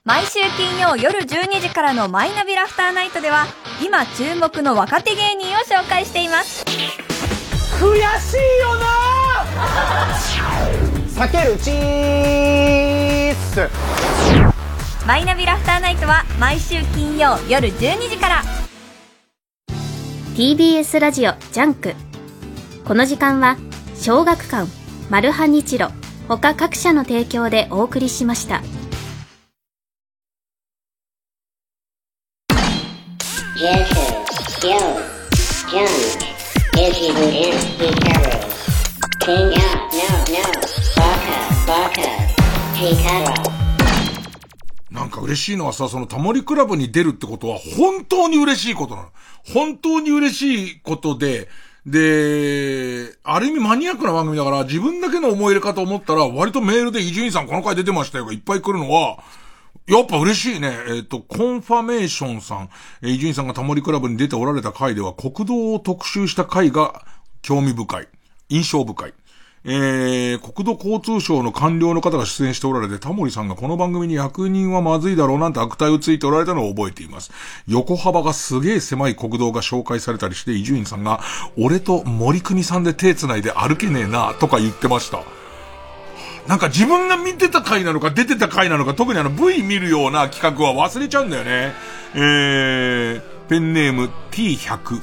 [0.05, 3.47] 毎週金曜夜12時からのマイナビラフターナイトでは
[3.81, 6.65] 今注目の若手芸人を紹介しています。
[7.81, 8.89] 悔しいよな！
[11.07, 13.69] さけるチーズ。
[15.07, 18.43] マイナビラフターナイトは毎週金曜夜12時から。
[20.35, 21.95] TBS ラジオジャンク。
[22.85, 23.57] この時間は
[23.95, 24.69] 小学館
[25.11, 25.91] マルハニチロ
[26.27, 28.63] 他各社の提供でお送りしました
[44.91, 49.09] なんか嬉しいのはさ、そのタモリクラブに出るってことは本当に嬉しいことなの。
[49.55, 51.49] 本当に嬉しいことで、
[51.87, 59.23] で、ある意味マニアックな番組だから自分だけの思い入れかと思ったら割とメールで伊集院さんこの回出てましたよがいっぱい来るのは、
[59.93, 60.75] やっぱ嬉しいね。
[60.89, 62.71] えっ、と、コンファメーションさん。
[63.03, 67.05] え伊集院さんがタモリクラブに出ておられた回では国道を特集した回が
[67.43, 68.09] 興味深い。
[68.49, 69.15] 印象深い。
[69.65, 77.31] えー、国土交通省の官僚の方が出演しておられて、タモリさんがこの番組に役人はまずいだろうなんて悪態をついておられたのを覚えています。
[77.69, 81.21] 横幅がすげえ狭い国道が紹介されたりして、伊集院さんが、
[81.59, 85.42] 俺と森国さんで手繋いで歩けねえな、とか言ってました。
[86.47, 91.73] なんか自分が見てた回なのか出てた回なのか特にあの V 見るような企画は忘れちゃうんだよね。
[92.15, 95.01] えー、ペンネーム T100。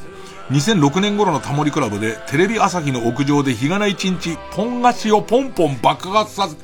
[0.52, 6.58] 2006年頃のタモリクラブでテレビ朝日の屋上で日がない一日、ポン菓子をポンポン爆発させ、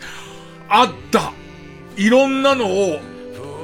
[0.67, 1.31] あった
[1.95, 2.99] いろんなのを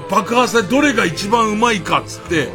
[0.10, 2.50] 爆発させどれが一番うまいかっつって、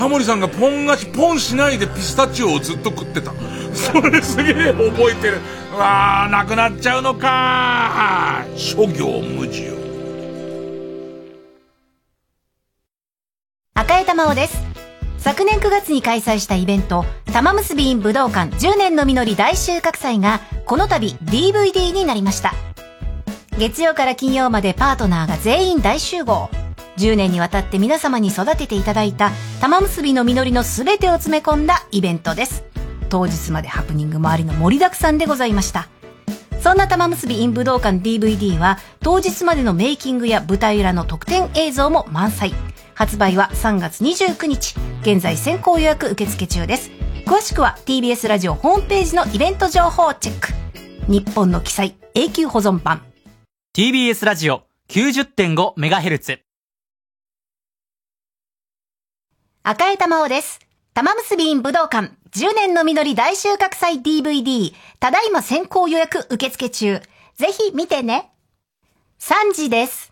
[0.00, 3.34] タモリさんがポン菓子ポンしないでピスタチオをずっと食ってた。
[3.74, 5.40] それすげえ覚えてる。
[5.74, 9.64] うわー、なくなっちゃうのか諸行無常。
[13.74, 14.62] 赤江玉緒です。
[15.18, 22.54] 昨年9月に開催したイベント、玉結び in 武道館10年の実り大収穫祭が、この度 DVD になりました。
[23.58, 26.48] 月曜から金曜までパートナーが全員大集合。
[27.00, 32.64] 10年にわたって皆様に育てていただいた玉結びの実りの全てを詰め込んだイベントです。
[33.08, 35.88] 当日までハプニングもありの盛りだくさんでございました。
[36.60, 42.52] そんな玉結び in 武道館 DVD は当日までのメイキングや舞台裏の特典映像も満載。
[42.94, 44.76] 発売は3月29日。
[45.00, 46.90] 現在先行予約受付中です。
[47.24, 50.48] 詳しくは TBS ラジオホームページのイベント情報をチェック。
[51.10, 53.02] 日本の記載永久保存版。
[53.74, 56.49] TBS ラジオ 90.5MHz
[59.62, 60.58] 赤江玉緒です。
[60.94, 67.02] 玉結びん武道館10年の実り大収穫祭 DVD ただいま先行予約受付中。
[67.36, 68.30] ぜひ見てね。
[69.18, 70.09] 3時です。